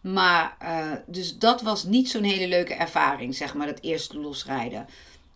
Maar, 0.00 0.56
uh, 0.62 0.92
dus 1.06 1.38
dat 1.38 1.62
was 1.62 1.84
niet 1.84 2.10
zo'n 2.10 2.22
hele 2.22 2.48
leuke 2.48 2.74
ervaring, 2.74 3.34
zeg 3.34 3.54
maar, 3.54 3.66
dat 3.66 3.80
eerste 3.80 4.18
losrijden. 4.18 4.86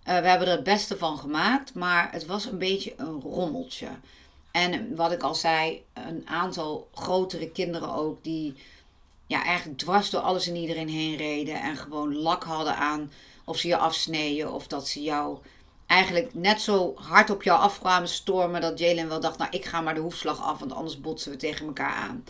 we 0.05 0.11
hebben 0.13 0.49
er 0.49 0.55
het 0.55 0.63
beste 0.63 0.97
van 0.97 1.19
gemaakt, 1.19 1.75
maar 1.75 2.13
het 2.13 2.27
was 2.27 2.45
een 2.45 2.59
beetje 2.59 2.95
een 2.97 3.21
rommeltje. 3.21 3.89
En 4.51 4.97
wat 4.97 5.13
ik 5.13 5.23
al 5.23 5.35
zei, 5.35 5.85
een 5.93 6.23
aantal 6.29 6.89
grotere 6.95 7.51
kinderen 7.51 7.95
ook, 7.95 8.25
die 8.25 8.55
ja, 9.27 9.45
eigenlijk 9.45 9.79
dwars 9.79 10.11
door 10.11 10.21
alles 10.21 10.49
en 10.49 10.57
iedereen 10.57 10.89
heen 10.89 11.17
reden. 11.17 11.61
En 11.61 11.77
gewoon 11.77 12.17
lak 12.17 12.45
hadden 12.45 12.77
aan 12.77 13.13
of 13.45 13.59
ze 13.59 13.69
je 13.69 13.77
afsneden 13.77 14.53
of 14.53 14.67
dat 14.67 14.89
ze 14.89 15.03
jou 15.03 15.39
eigenlijk 15.87 16.35
net 16.35 16.61
zo 16.61 16.95
hard 16.97 17.31
op 17.31 17.43
jou 17.43 17.61
afkwamen 17.61 18.09
stormen 18.09 18.61
dat 18.61 18.79
Jalen 18.79 19.09
wel 19.09 19.21
dacht, 19.21 19.39
nou 19.39 19.51
ik 19.51 19.65
ga 19.65 19.81
maar 19.81 19.95
de 19.95 20.01
hoefslag 20.01 20.43
af, 20.43 20.59
want 20.59 20.73
anders 20.73 21.01
botsen 21.01 21.31
we 21.31 21.37
tegen 21.37 21.67
elkaar 21.67 21.95
aan. 21.95 22.25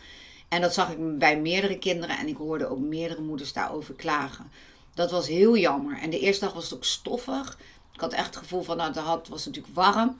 En 0.48 0.60
dat 0.60 0.74
zag 0.74 0.90
ik 0.90 1.18
bij 1.18 1.40
meerdere 1.40 1.78
kinderen 1.78 2.18
en 2.18 2.28
ik 2.28 2.36
hoorde 2.36 2.70
ook 2.70 2.78
meerdere 2.78 3.20
moeders 3.20 3.52
daarover 3.52 3.94
klagen. 3.94 4.50
Dat 4.94 5.10
was 5.10 5.28
heel 5.28 5.56
jammer. 5.56 5.98
En 5.98 6.10
de 6.10 6.18
eerste 6.18 6.44
dag 6.44 6.54
was 6.54 6.64
het 6.64 6.74
ook 6.74 6.84
stoffig. 6.84 7.58
Ik 7.92 8.00
had 8.00 8.12
echt 8.12 8.26
het 8.26 8.36
gevoel 8.36 8.62
van, 8.62 8.76
nou, 8.76 8.92
het 9.18 9.28
was 9.28 9.46
natuurlijk 9.46 9.74
warm. 9.74 10.18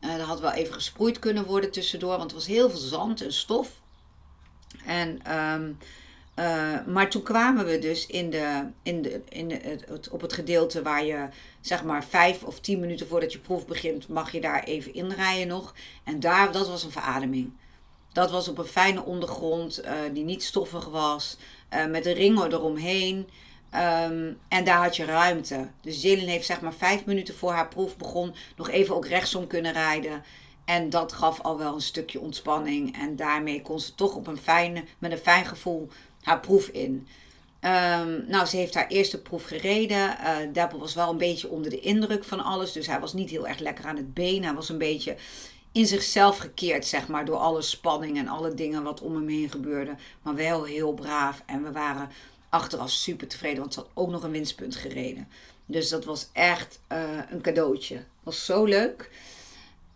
Uh, 0.00 0.14
er 0.14 0.20
had 0.20 0.40
wel 0.40 0.52
even 0.52 0.74
gesproeid 0.74 1.18
kunnen 1.18 1.44
worden 1.44 1.70
tussendoor, 1.70 2.16
want 2.16 2.30
er 2.30 2.36
was 2.36 2.46
heel 2.46 2.70
veel 2.70 2.78
zand 2.78 3.20
en 3.20 3.32
stof. 3.32 3.70
En, 4.86 5.38
um, 5.38 5.78
uh, 6.36 6.86
maar 6.86 7.10
toen 7.10 7.22
kwamen 7.22 7.66
we 7.66 7.78
dus 7.78 8.06
in 8.06 8.30
de, 8.30 8.66
in 8.82 9.02
de, 9.02 9.22
in 9.28 9.50
het, 9.50 10.08
op 10.10 10.20
het 10.20 10.32
gedeelte 10.32 10.82
waar 10.82 11.04
je, 11.04 11.28
zeg 11.60 11.84
maar, 11.84 12.04
vijf 12.04 12.42
of 12.42 12.60
tien 12.60 12.80
minuten 12.80 13.08
voordat 13.08 13.32
je 13.32 13.38
proef 13.38 13.66
begint, 13.66 14.08
mag 14.08 14.32
je 14.32 14.40
daar 14.40 14.64
even 14.64 14.94
inrijden 14.94 15.48
nog. 15.48 15.74
En 16.04 16.20
daar, 16.20 16.52
dat 16.52 16.68
was 16.68 16.84
een 16.84 16.90
verademing. 16.90 17.52
Dat 18.12 18.30
was 18.30 18.48
op 18.48 18.58
een 18.58 18.64
fijne 18.64 19.04
ondergrond, 19.04 19.84
uh, 19.84 19.92
die 20.12 20.24
niet 20.24 20.42
stoffig 20.42 20.88
was, 20.88 21.36
met 21.88 22.04
de 22.04 22.12
ringen 22.12 22.52
eromheen. 22.52 23.28
Um, 23.74 24.38
en 24.48 24.64
daar 24.64 24.82
had 24.82 24.96
je 24.96 25.04
ruimte. 25.04 25.68
Dus 25.80 26.02
Jillian 26.02 26.28
heeft 26.28 26.46
zeg 26.46 26.60
maar 26.60 26.74
vijf 26.74 27.04
minuten 27.04 27.36
voor 27.36 27.52
haar 27.52 27.68
proef 27.68 27.96
begon 27.96 28.34
nog 28.56 28.70
even 28.70 28.94
ook 28.94 29.06
rechtsom 29.06 29.46
kunnen 29.46 29.72
rijden. 29.72 30.22
En 30.64 30.90
dat 30.90 31.12
gaf 31.12 31.40
al 31.40 31.58
wel 31.58 31.74
een 31.74 31.80
stukje 31.80 32.20
ontspanning. 32.20 32.98
En 32.98 33.16
daarmee 33.16 33.62
kon 33.62 33.80
ze 33.80 33.94
toch 33.94 34.14
op 34.14 34.26
een 34.26 34.38
fijne, 34.38 34.84
met 34.98 35.12
een 35.12 35.18
fijn 35.18 35.44
gevoel 35.44 35.88
haar 36.22 36.40
proef 36.40 36.68
in. 36.68 37.06
Um, 37.64 38.24
nou, 38.28 38.46
ze 38.46 38.56
heeft 38.56 38.74
haar 38.74 38.86
eerste 38.86 39.22
proef 39.22 39.44
gereden. 39.44 40.16
Uh, 40.20 40.36
Deppel 40.52 40.78
was 40.78 40.94
wel 40.94 41.10
een 41.10 41.18
beetje 41.18 41.48
onder 41.48 41.70
de 41.70 41.80
indruk 41.80 42.24
van 42.24 42.44
alles. 42.44 42.72
Dus 42.72 42.86
hij 42.86 43.00
was 43.00 43.12
niet 43.12 43.30
heel 43.30 43.46
erg 43.46 43.58
lekker 43.58 43.84
aan 43.84 43.96
het 43.96 44.14
been. 44.14 44.44
Hij 44.44 44.54
was 44.54 44.68
een 44.68 44.78
beetje 44.78 45.16
in 45.72 45.86
zichzelf 45.86 46.38
gekeerd, 46.38 46.86
zeg 46.86 47.08
maar, 47.08 47.24
door 47.24 47.36
alle 47.36 47.62
spanning 47.62 48.18
en 48.18 48.28
alle 48.28 48.54
dingen 48.54 48.82
wat 48.82 49.00
om 49.00 49.14
hem 49.14 49.28
heen 49.28 49.50
gebeurde. 49.50 49.94
Maar 50.22 50.34
wel 50.34 50.64
heel 50.64 50.92
braaf. 50.92 51.42
En 51.46 51.62
we 51.62 51.72
waren 51.72 52.10
achteraf 52.48 52.90
super 52.90 53.26
tevreden, 53.26 53.60
want 53.60 53.74
ze 53.74 53.80
had 53.80 53.88
ook 53.94 54.10
nog 54.10 54.22
een 54.22 54.30
winstpunt 54.30 54.76
gereden. 54.76 55.28
Dus 55.66 55.88
dat 55.88 56.04
was 56.04 56.28
echt 56.32 56.80
uh, 56.92 56.98
een 57.30 57.40
cadeautje. 57.40 58.04
Was 58.22 58.44
zo 58.44 58.64
leuk. 58.64 59.10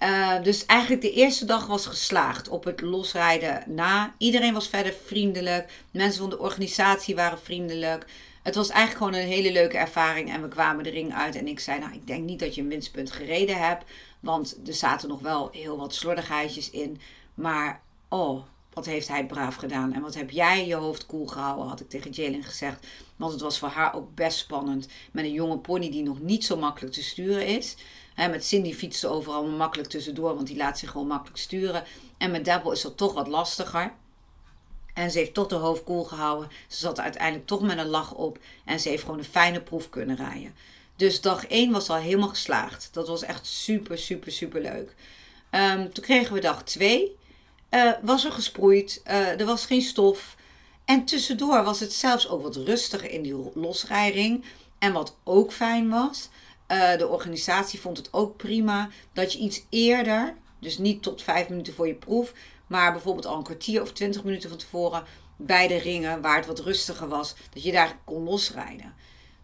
Uh, 0.04 0.42
dus 0.42 0.66
eigenlijk 0.66 1.02
de 1.02 1.12
eerste 1.12 1.44
dag 1.44 1.66
was 1.66 1.86
geslaagd 1.86 2.48
op 2.48 2.64
het 2.64 2.80
losrijden 2.80 3.62
na. 3.66 4.14
Iedereen 4.18 4.54
was 4.54 4.68
verder 4.68 4.94
vriendelijk. 5.04 5.72
Mensen 5.90 6.20
van 6.20 6.30
de 6.30 6.38
organisatie 6.38 7.14
waren 7.14 7.38
vriendelijk. 7.38 8.06
Het 8.42 8.54
was 8.54 8.68
eigenlijk 8.68 9.04
gewoon 9.04 9.22
een 9.22 9.34
hele 9.34 9.52
leuke 9.52 9.76
ervaring. 9.76 10.32
En 10.32 10.42
we 10.42 10.48
kwamen 10.48 10.84
de 10.84 10.90
ring 10.90 11.14
uit. 11.14 11.36
En 11.36 11.48
ik 11.48 11.60
zei, 11.60 11.78
nou, 11.78 11.92
ik 11.92 12.06
denk 12.06 12.24
niet 12.24 12.38
dat 12.38 12.54
je 12.54 12.60
een 12.60 12.68
winstpunt 12.68 13.12
gereden 13.12 13.58
hebt. 13.58 13.84
Want 14.20 14.56
er 14.66 14.74
zaten 14.74 15.08
nog 15.08 15.20
wel 15.20 15.48
heel 15.52 15.76
wat 15.76 15.94
slordigheidjes 15.94 16.70
in. 16.70 17.00
Maar, 17.34 17.80
oh, 18.08 18.42
wat 18.72 18.86
heeft 18.86 19.08
hij 19.08 19.26
braaf 19.26 19.54
gedaan? 19.54 19.92
En 19.92 20.00
wat 20.00 20.14
heb 20.14 20.30
jij 20.30 20.66
je 20.66 20.74
hoofd 20.74 21.06
koel 21.06 21.26
gehouden, 21.26 21.68
had 21.68 21.80
ik 21.80 21.88
tegen 21.88 22.10
Jalen 22.10 22.42
gezegd. 22.42 22.86
Want 23.16 23.32
het 23.32 23.40
was 23.40 23.58
voor 23.58 23.68
haar 23.68 23.94
ook 23.94 24.14
best 24.14 24.38
spannend. 24.38 24.88
Met 25.12 25.24
een 25.24 25.32
jonge 25.32 25.58
pony 25.58 25.90
die 25.90 26.02
nog 26.02 26.20
niet 26.20 26.44
zo 26.44 26.56
makkelijk 26.56 26.94
te 26.94 27.02
sturen 27.02 27.46
is. 27.46 27.76
Met 28.16 28.44
Cindy 28.44 28.74
fietste 28.74 29.08
overal 29.08 29.46
makkelijk 29.46 29.88
tussendoor, 29.88 30.34
want 30.34 30.46
die 30.46 30.56
laat 30.56 30.78
zich 30.78 30.90
gewoon 30.90 31.06
makkelijk 31.06 31.38
sturen. 31.38 31.84
En 32.18 32.30
met 32.30 32.44
Debbel 32.44 32.72
is 32.72 32.80
dat 32.80 32.96
toch 32.96 33.14
wat 33.14 33.28
lastiger. 33.28 33.92
En 34.94 35.10
ze 35.10 35.18
heeft 35.18 35.34
toch 35.34 35.46
de 35.46 35.54
hoofd 35.54 35.84
koel 35.84 36.04
gehouden. 36.04 36.50
Ze 36.68 36.76
zat 36.76 37.00
uiteindelijk 37.00 37.46
toch 37.46 37.60
met 37.60 37.78
een 37.78 37.86
lach 37.86 38.14
op. 38.14 38.38
En 38.64 38.80
ze 38.80 38.88
heeft 38.88 39.02
gewoon 39.02 39.18
een 39.18 39.24
fijne 39.24 39.60
proef 39.60 39.88
kunnen 39.88 40.16
rijden. 40.16 40.54
Dus 40.96 41.20
dag 41.20 41.46
1 41.46 41.72
was 41.72 41.90
al 41.90 41.96
helemaal 41.96 42.28
geslaagd. 42.28 42.88
Dat 42.92 43.08
was 43.08 43.22
echt 43.22 43.46
super, 43.46 43.98
super, 43.98 44.32
super 44.32 44.60
leuk. 44.60 44.94
Um, 45.50 45.92
toen 45.92 46.04
kregen 46.04 46.34
we 46.34 46.40
dag 46.40 46.62
2 46.62 47.16
uh, 47.74 47.92
was 48.02 48.24
er 48.24 48.32
gesproeid. 48.32 49.02
Uh, 49.06 49.40
er 49.40 49.46
was 49.46 49.66
geen 49.66 49.82
stof. 49.82 50.36
En 50.84 51.04
tussendoor 51.04 51.64
was 51.64 51.80
het 51.80 51.92
zelfs 51.92 52.28
ook 52.28 52.42
wat 52.42 52.56
rustiger 52.56 53.10
in 53.10 53.22
die 53.22 53.50
losrijding. 53.54 54.44
En 54.78 54.92
wat 54.92 55.16
ook 55.24 55.52
fijn 55.52 55.88
was, 55.88 56.28
uh, 56.74 56.98
de 56.98 57.08
organisatie 57.08 57.80
vond 57.80 57.96
het 57.96 58.12
ook 58.12 58.36
prima 58.36 58.88
dat 59.12 59.32
je 59.32 59.38
iets 59.38 59.64
eerder, 59.68 60.34
dus 60.58 60.78
niet 60.78 61.02
tot 61.02 61.22
vijf 61.22 61.48
minuten 61.48 61.74
voor 61.74 61.86
je 61.86 61.94
proef, 61.94 62.32
maar 62.66 62.92
bijvoorbeeld 62.92 63.26
al 63.26 63.36
een 63.36 63.42
kwartier 63.42 63.82
of 63.82 63.92
twintig 63.92 64.24
minuten 64.24 64.48
van 64.48 64.58
tevoren 64.58 65.04
bij 65.36 65.68
de 65.68 65.76
ringen, 65.76 66.20
waar 66.20 66.36
het 66.36 66.46
wat 66.46 66.60
rustiger 66.60 67.08
was, 67.08 67.34
dat 67.52 67.62
je 67.62 67.72
daar 67.72 67.98
kon 68.04 68.22
losrijden. 68.22 68.94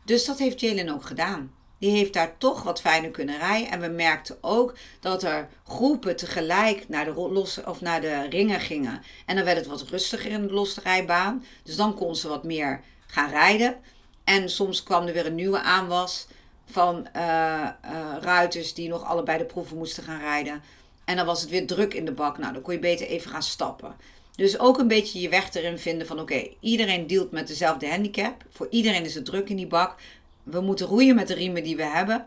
Dus 0.05 0.25
dat 0.25 0.39
heeft 0.39 0.61
Jalen 0.61 0.89
ook 0.89 1.05
gedaan 1.05 1.53
die 1.81 1.91
heeft 1.91 2.13
daar 2.13 2.39
toch 2.39 2.63
wat 2.63 2.81
fijner 2.81 3.11
kunnen 3.11 3.39
rijden. 3.39 3.71
En 3.71 3.81
we 3.81 3.89
merkten 3.89 4.39
ook 4.41 4.75
dat 5.01 5.23
er 5.23 5.49
groepen 5.67 6.17
tegelijk 6.17 6.89
naar 6.89 7.05
de, 7.05 7.13
los, 7.15 7.65
of 7.65 7.81
naar 7.81 8.01
de 8.01 8.29
ringen 8.29 8.61
gingen. 8.61 9.03
En 9.27 9.37
dan 9.37 9.45
werd 9.45 9.57
het 9.57 9.67
wat 9.67 9.83
rustiger 9.83 10.31
in 10.31 10.47
de 10.47 10.53
losrijbaan. 10.53 11.45
Dus 11.63 11.77
dan 11.77 11.95
kon 11.95 12.17
ze 12.17 12.29
wat 12.29 12.45
meer 12.45 12.81
gaan 13.07 13.31
rijden. 13.31 13.77
En 14.25 14.49
soms 14.49 14.83
kwam 14.83 15.07
er 15.07 15.13
weer 15.13 15.27
een 15.27 15.35
nieuwe 15.35 15.61
aanwas 15.61 16.27
van 16.71 17.07
uh, 17.17 17.23
uh, 17.23 18.17
ruiters 18.21 18.75
die 18.75 18.89
nog 18.89 19.05
allebei 19.05 19.39
de 19.39 19.45
proeven 19.45 19.77
moesten 19.77 20.03
gaan 20.03 20.21
rijden. 20.21 20.63
En 21.05 21.17
dan 21.17 21.27
was 21.27 21.41
het 21.41 21.51
weer 21.51 21.67
druk 21.67 21.95
in 21.95 22.05
de 22.05 22.13
bak. 22.13 22.39
Nou, 22.39 22.53
dan 22.53 22.63
kon 22.63 22.75
je 22.75 22.81
beter 22.81 23.07
even 23.07 23.31
gaan 23.31 23.43
stappen. 23.43 23.95
Dus 24.35 24.59
ook 24.59 24.79
een 24.79 24.89
beetje 24.89 25.21
je 25.21 25.29
weg 25.29 25.55
erin 25.55 25.79
vinden 25.79 26.07
van 26.07 26.21
oké, 26.21 26.49
iedereen 26.61 27.07
dealt 27.07 27.31
met 27.31 27.49
dezelfde 27.49 27.89
handicap. 27.89 28.45
Voor 28.51 28.67
iedereen 28.71 29.05
is 29.05 29.15
het 29.15 29.25
druk 29.25 29.49
in 29.49 29.57
die 29.57 29.67
bak 29.67 29.97
we 30.43 30.61
moeten 30.61 30.87
roeien 30.87 31.15
met 31.15 31.29
de 31.29 31.35
riemen 31.35 31.65
die 31.65 31.77
we 31.77 31.85
hebben. 31.85 32.27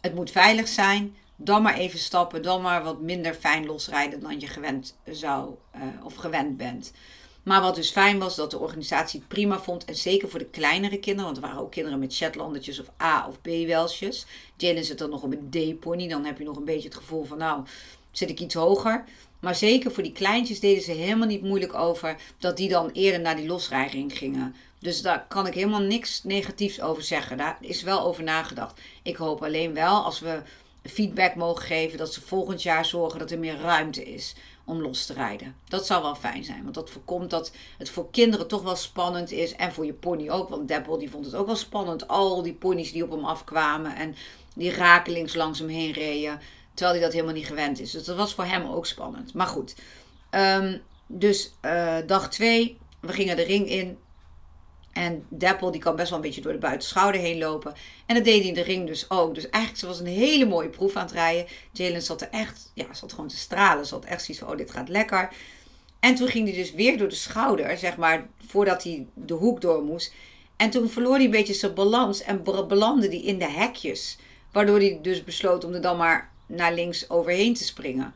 Het 0.00 0.14
moet 0.14 0.30
veilig 0.30 0.68
zijn. 0.68 1.16
Dan 1.36 1.62
maar 1.62 1.74
even 1.74 1.98
stappen. 1.98 2.42
Dan 2.42 2.62
maar 2.62 2.82
wat 2.82 3.00
minder 3.00 3.34
fijn 3.34 3.66
losrijden 3.66 4.20
dan 4.20 4.40
je 4.40 4.46
gewend 4.46 4.96
zou 5.10 5.54
uh, 5.76 5.82
of 6.04 6.14
gewend 6.14 6.56
bent. 6.56 6.92
Maar 7.42 7.60
wat 7.60 7.74
dus 7.74 7.90
fijn 7.90 8.18
was, 8.18 8.36
dat 8.36 8.50
de 8.50 8.58
organisatie 8.58 9.22
prima 9.28 9.60
vond. 9.60 9.84
En 9.84 9.94
zeker 9.94 10.28
voor 10.28 10.38
de 10.38 10.44
kleinere 10.44 10.98
kinderen. 10.98 11.24
Want 11.24 11.36
er 11.36 11.42
waren 11.42 11.60
ook 11.60 11.70
kinderen 11.70 11.98
met 11.98 12.14
Shetlandertjes 12.14 12.80
of 12.80 12.90
A- 13.02 13.26
of 13.28 13.40
B-welsjes. 13.40 14.26
Jalen 14.56 14.84
zit 14.84 14.98
dan 14.98 15.10
nog 15.10 15.22
op 15.22 15.32
een 15.32 15.50
D-pony. 15.50 16.08
Dan 16.08 16.24
heb 16.24 16.38
je 16.38 16.44
nog 16.44 16.56
een 16.56 16.64
beetje 16.64 16.88
het 16.88 16.96
gevoel 16.96 17.24
van, 17.24 17.38
nou, 17.38 17.62
zit 18.10 18.30
ik 18.30 18.40
iets 18.40 18.54
hoger. 18.54 19.04
Maar 19.40 19.54
zeker 19.54 19.92
voor 19.92 20.02
die 20.02 20.12
kleintjes 20.12 20.60
deden 20.60 20.82
ze 20.82 20.92
helemaal 20.92 21.26
niet 21.26 21.42
moeilijk 21.42 21.74
over 21.74 22.16
dat 22.38 22.56
die 22.56 22.68
dan 22.68 22.90
eerder 22.92 23.20
naar 23.20 23.36
die 23.36 23.46
losrijding 23.46 24.18
gingen. 24.18 24.54
Dus 24.78 25.02
daar 25.02 25.26
kan 25.28 25.46
ik 25.46 25.54
helemaal 25.54 25.80
niks 25.80 26.22
negatiefs 26.24 26.80
over 26.80 27.02
zeggen. 27.02 27.36
Daar 27.36 27.56
is 27.60 27.82
wel 27.82 28.00
over 28.00 28.22
nagedacht. 28.22 28.80
Ik 29.02 29.16
hoop 29.16 29.42
alleen 29.42 29.74
wel 29.74 30.04
als 30.04 30.20
we 30.20 30.42
feedback 30.84 31.34
mogen 31.34 31.62
geven 31.62 31.98
dat 31.98 32.12
ze 32.12 32.20
volgend 32.20 32.62
jaar 32.62 32.84
zorgen 32.84 33.18
dat 33.18 33.30
er 33.30 33.38
meer 33.38 33.58
ruimte 33.58 34.12
is 34.12 34.34
om 34.64 34.80
los 34.80 35.06
te 35.06 35.12
rijden. 35.12 35.56
Dat 35.68 35.86
zou 35.86 36.02
wel 36.02 36.14
fijn 36.14 36.44
zijn, 36.44 36.62
want 36.62 36.74
dat 36.74 36.90
voorkomt 36.90 37.30
dat 37.30 37.52
het 37.78 37.90
voor 37.90 38.10
kinderen 38.10 38.48
toch 38.48 38.62
wel 38.62 38.76
spannend 38.76 39.30
is 39.30 39.54
en 39.54 39.72
voor 39.72 39.86
je 39.86 39.92
pony 39.92 40.30
ook, 40.30 40.48
want 40.48 40.68
Deppel 40.68 40.98
die 40.98 41.10
vond 41.10 41.24
het 41.24 41.34
ook 41.34 41.46
wel 41.46 41.56
spannend. 41.56 42.08
Al 42.08 42.42
die 42.42 42.54
ponies 42.54 42.92
die 42.92 43.04
op 43.04 43.10
hem 43.10 43.24
afkwamen 43.24 43.96
en 43.96 44.14
die 44.54 44.70
rakelings 44.70 45.34
langs 45.34 45.58
hem 45.58 45.68
heen 45.68 45.92
reden, 45.92 46.40
terwijl 46.74 46.96
hij 46.96 47.04
dat 47.04 47.14
helemaal 47.14 47.34
niet 47.34 47.46
gewend 47.46 47.80
is. 47.80 47.90
Dus 47.90 48.04
dat 48.04 48.16
was 48.16 48.34
voor 48.34 48.44
hem 48.44 48.66
ook 48.66 48.86
spannend. 48.86 49.34
Maar 49.34 49.46
goed, 49.46 49.74
um, 50.30 50.82
dus 51.06 51.52
uh, 51.62 51.96
dag 52.06 52.30
2, 52.30 52.78
we 53.00 53.12
gingen 53.12 53.36
de 53.36 53.42
ring 53.42 53.68
in. 53.68 53.98
En 54.92 55.24
Deppel 55.28 55.70
die 55.70 55.80
kan 55.80 55.96
best 55.96 56.08
wel 56.08 56.18
een 56.18 56.24
beetje 56.24 56.40
door 56.40 56.52
de 56.52 56.58
buitenschouder 56.58 57.20
heen 57.20 57.38
lopen. 57.38 57.74
En 58.06 58.14
dat 58.14 58.24
deed 58.24 58.38
hij 58.38 58.48
in 58.48 58.54
de 58.54 58.62
ring 58.62 58.86
dus 58.86 59.10
ook. 59.10 59.34
Dus 59.34 59.50
eigenlijk 59.50 59.82
ze 59.82 59.86
was 59.86 60.00
een 60.00 60.06
hele 60.06 60.46
mooie 60.46 60.68
proef 60.68 60.96
aan 60.96 61.04
het 61.04 61.12
rijden. 61.12 61.46
Jalen 61.72 62.02
zat 62.02 62.20
er 62.20 62.28
echt, 62.30 62.70
ja, 62.74 62.94
zat 62.94 63.12
gewoon 63.12 63.28
te 63.28 63.36
stralen. 63.36 63.88
Had 63.88 64.04
echt 64.04 64.24
zoiets 64.24 64.44
van, 64.44 64.52
oh 64.52 64.58
dit 64.58 64.70
gaat 64.70 64.88
lekker. 64.88 65.28
En 66.00 66.14
toen 66.14 66.28
ging 66.28 66.48
hij 66.48 66.56
dus 66.56 66.72
weer 66.72 66.98
door 66.98 67.08
de 67.08 67.14
schouder, 67.14 67.78
zeg 67.78 67.96
maar, 67.96 68.28
voordat 68.46 68.82
hij 68.82 69.06
de 69.14 69.34
hoek 69.34 69.60
door 69.60 69.82
moest. 69.82 70.14
En 70.56 70.70
toen 70.70 70.90
verloor 70.90 71.14
hij 71.14 71.24
een 71.24 71.30
beetje 71.30 71.54
zijn 71.54 71.74
balans 71.74 72.22
en 72.22 72.42
belandde 72.42 73.08
hij 73.08 73.20
in 73.20 73.38
de 73.38 73.50
hekjes. 73.50 74.18
Waardoor 74.52 74.78
hij 74.78 74.98
dus 75.02 75.24
besloot 75.24 75.64
om 75.64 75.72
er 75.72 75.80
dan 75.80 75.96
maar 75.96 76.30
naar 76.46 76.74
links 76.74 77.10
overheen 77.10 77.54
te 77.54 77.64
springen. 77.64 78.14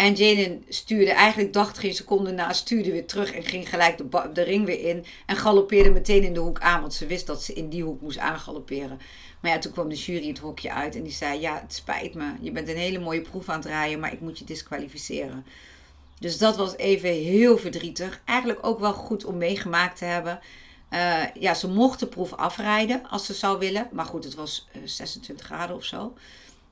En 0.00 0.14
Jalen 0.14 0.64
stuurde 0.68 1.10
eigenlijk, 1.10 1.52
dacht 1.52 1.78
geen 1.78 1.94
seconde 1.94 2.32
na, 2.32 2.52
stuurde 2.52 2.92
weer 2.92 3.06
terug 3.06 3.32
en 3.32 3.42
ging 3.42 3.68
gelijk 3.68 3.98
de, 3.98 4.30
de 4.32 4.42
ring 4.42 4.66
weer 4.66 4.88
in. 4.88 5.04
En 5.26 5.36
galoppeerde 5.36 5.90
meteen 5.90 6.22
in 6.22 6.34
de 6.34 6.40
hoek 6.40 6.60
aan, 6.60 6.80
want 6.80 6.94
ze 6.94 7.06
wist 7.06 7.26
dat 7.26 7.42
ze 7.42 7.52
in 7.52 7.68
die 7.68 7.82
hoek 7.82 8.00
moest 8.00 8.18
aangalopperen. 8.18 9.00
Maar 9.40 9.50
ja, 9.50 9.58
toen 9.58 9.72
kwam 9.72 9.88
de 9.88 9.94
jury 9.94 10.28
het 10.28 10.38
hokje 10.38 10.72
uit 10.72 10.94
en 10.94 11.02
die 11.02 11.12
zei: 11.12 11.40
Ja, 11.40 11.60
het 11.60 11.74
spijt 11.74 12.14
me. 12.14 12.32
Je 12.40 12.50
bent 12.50 12.68
een 12.68 12.76
hele 12.76 12.98
mooie 12.98 13.20
proef 13.20 13.48
aan 13.48 13.58
het 13.58 13.68
rijden, 13.68 14.00
maar 14.00 14.12
ik 14.12 14.20
moet 14.20 14.38
je 14.38 14.44
disqualificeren. 14.44 15.46
Dus 16.18 16.38
dat 16.38 16.56
was 16.56 16.76
even 16.76 17.10
heel 17.10 17.58
verdrietig. 17.58 18.20
Eigenlijk 18.24 18.66
ook 18.66 18.78
wel 18.80 18.94
goed 18.94 19.24
om 19.24 19.36
meegemaakt 19.36 19.98
te 19.98 20.04
hebben. 20.04 20.40
Uh, 20.90 21.22
ja, 21.34 21.54
ze 21.54 21.68
mocht 21.68 22.00
de 22.00 22.06
proef 22.06 22.32
afrijden 22.32 23.02
als 23.08 23.26
ze 23.26 23.34
zou 23.34 23.58
willen. 23.58 23.88
Maar 23.92 24.06
goed, 24.06 24.24
het 24.24 24.34
was 24.34 24.68
26 24.84 25.46
eh, 25.46 25.52
graden 25.52 25.76
of 25.76 25.84
zo. 25.84 26.14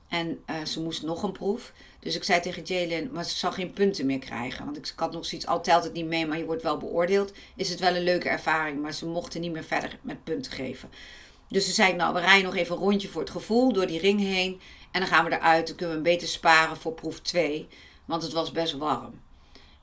En 0.07 0.43
uh, 0.49 0.65
ze 0.65 0.81
moest 0.81 1.03
nog 1.03 1.23
een 1.23 1.31
proef. 1.31 1.73
Dus 1.99 2.15
ik 2.15 2.23
zei 2.23 2.39
tegen 2.39 2.63
Jalen, 2.63 3.11
maar 3.11 3.23
ze 3.25 3.35
zal 3.35 3.51
geen 3.51 3.73
punten 3.73 4.05
meer 4.05 4.19
krijgen. 4.19 4.65
Want 4.65 4.77
ik, 4.77 4.93
had 4.95 5.11
nog 5.11 5.25
zoiets, 5.25 5.47
al 5.47 5.61
telt 5.61 5.83
het 5.83 5.93
niet 5.93 6.05
mee, 6.05 6.27
maar 6.27 6.37
je 6.37 6.45
wordt 6.45 6.63
wel 6.63 6.77
beoordeeld. 6.77 7.31
Is 7.55 7.69
het 7.69 7.79
wel 7.79 7.95
een 7.95 8.03
leuke 8.03 8.29
ervaring, 8.29 8.81
maar 8.81 8.93
ze 8.93 9.05
mochten 9.05 9.41
niet 9.41 9.51
meer 9.51 9.63
verder 9.63 9.97
met 10.01 10.23
punten 10.23 10.51
geven. 10.51 10.89
Dus 11.49 11.65
toen 11.65 11.73
zei 11.73 11.93
nou, 11.93 12.13
we 12.13 12.19
rijden 12.19 12.45
nog 12.45 12.55
even 12.55 12.75
een 12.75 12.81
rondje 12.81 13.07
voor 13.07 13.21
het 13.21 13.29
gevoel 13.29 13.73
door 13.73 13.87
die 13.87 13.99
ring 13.99 14.19
heen. 14.19 14.61
En 14.91 14.99
dan 14.99 15.09
gaan 15.09 15.25
we 15.25 15.31
eruit. 15.31 15.67
Dan 15.67 15.75
kunnen 15.75 15.95
we 15.95 16.01
een 16.01 16.13
beter 16.13 16.27
sparen 16.27 16.77
voor 16.77 16.93
proef 16.93 17.19
2. 17.19 17.67
Want 18.05 18.23
het 18.23 18.31
was 18.31 18.51
best 18.51 18.77
warm. 18.77 19.21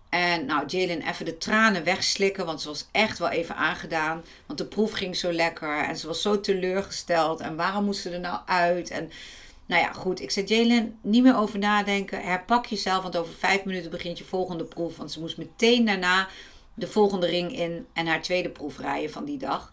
En 0.08 0.46
nou, 0.46 0.66
Jalen 0.66 1.08
even 1.08 1.24
de 1.24 1.38
tranen 1.38 1.84
wegslikken, 1.84 2.46
want 2.46 2.60
ze 2.60 2.68
was 2.68 2.86
echt 2.92 3.18
wel 3.18 3.28
even 3.28 3.56
aangedaan. 3.56 4.24
Want 4.46 4.58
de 4.58 4.66
proef 4.66 4.92
ging 4.92 5.16
zo 5.16 5.32
lekker 5.32 5.84
en 5.84 5.96
ze 5.96 6.06
was 6.06 6.22
zo 6.22 6.40
teleurgesteld. 6.40 7.40
En 7.40 7.56
waarom 7.56 7.84
moest 7.84 8.00
ze 8.00 8.10
er 8.10 8.20
nou 8.20 8.40
uit? 8.46 8.90
En 8.90 9.10
nou 9.66 9.82
ja, 9.82 9.92
goed. 9.92 10.20
Ik 10.20 10.30
zei 10.30 10.46
Jalen, 10.46 10.98
niet 11.02 11.22
meer 11.22 11.36
over 11.36 11.58
nadenken. 11.58 12.22
Herpak 12.22 12.66
jezelf, 12.66 13.02
want 13.02 13.16
over 13.16 13.34
vijf 13.34 13.64
minuten 13.64 13.90
begint 13.90 14.18
je 14.18 14.24
volgende 14.24 14.64
proef. 14.64 14.96
Want 14.96 15.12
ze 15.12 15.20
moest 15.20 15.36
meteen 15.36 15.84
daarna 15.84 16.28
de 16.74 16.86
volgende 16.86 17.26
ring 17.26 17.58
in 17.58 17.86
en 17.92 18.06
haar 18.06 18.22
tweede 18.22 18.48
proef 18.48 18.78
rijden 18.78 19.10
van 19.10 19.24
die 19.24 19.38
dag. 19.38 19.72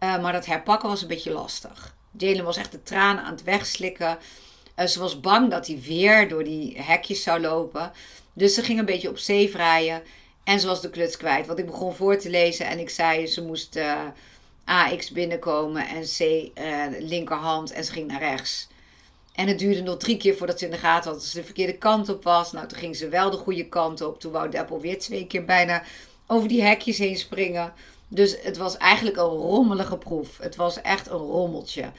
Uh, 0.00 0.22
maar 0.22 0.32
dat 0.32 0.46
herpakken 0.46 0.88
was 0.88 1.02
een 1.02 1.08
beetje 1.08 1.32
lastig. 1.32 1.94
Jalen 2.16 2.44
was 2.44 2.56
echt 2.56 2.72
de 2.72 2.82
tranen 2.82 3.24
aan 3.24 3.32
het 3.32 3.42
wegslikken. 3.42 4.18
Uh, 4.76 4.86
ze 4.86 4.98
was 4.98 5.20
bang 5.20 5.50
dat 5.50 5.66
hij 5.66 5.80
weer 5.80 6.28
door 6.28 6.44
die 6.44 6.80
hekjes 6.80 7.22
zou 7.22 7.40
lopen. 7.40 7.92
Dus 8.32 8.54
ze 8.54 8.62
ging 8.62 8.78
een 8.78 8.84
beetje 8.84 9.08
op 9.08 9.18
zeef 9.18 9.54
rijden. 9.54 10.02
En 10.44 10.60
ze 10.60 10.66
was 10.66 10.80
de 10.80 10.90
kluts 10.90 11.16
kwijt. 11.16 11.46
Want 11.46 11.58
ik 11.58 11.66
begon 11.66 11.94
voor 11.94 12.18
te 12.18 12.30
lezen 12.30 12.66
en 12.66 12.78
ik 12.78 12.90
zei 12.90 13.26
ze 13.26 13.42
moest 13.42 13.76
uh, 13.76 13.92
eh, 13.92 14.08
AX 14.64 15.10
binnenkomen 15.10 15.86
en 15.88 16.02
C 16.02 16.50
linkerhand 16.98 17.72
en 17.72 17.84
ze 17.84 17.92
ging 17.92 18.06
naar 18.06 18.20
rechts. 18.20 18.68
En 19.32 19.48
het 19.48 19.58
duurde 19.58 19.82
nog 19.82 19.96
drie 19.96 20.16
keer 20.16 20.36
voordat 20.36 20.58
ze 20.58 20.64
in 20.64 20.70
de 20.70 20.76
gaten 20.76 21.10
had 21.10 21.20
dat 21.20 21.28
ze 21.28 21.38
de 21.38 21.44
verkeerde 21.44 21.78
kant 21.78 22.08
op 22.08 22.22
was. 22.22 22.52
Nou, 22.52 22.66
toen 22.66 22.78
ging 22.78 22.96
ze 22.96 23.08
wel 23.08 23.30
de 23.30 23.36
goede 23.36 23.68
kant 23.68 24.00
op. 24.00 24.20
Toen 24.20 24.32
wou 24.32 24.50
Deppel 24.50 24.80
weer 24.80 24.98
twee 24.98 25.26
keer 25.26 25.44
bijna 25.44 25.82
over 26.26 26.48
die 26.48 26.62
hekjes 26.62 26.98
heen 26.98 27.16
springen. 27.16 27.72
Dus 28.08 28.36
het 28.42 28.56
was 28.56 28.76
eigenlijk 28.76 29.16
een 29.16 29.24
rommelige 29.24 29.98
proef. 29.98 30.38
Het 30.38 30.56
was 30.56 30.80
echt 30.80 31.06
een 31.10 31.16
rommeltje. 31.16 31.92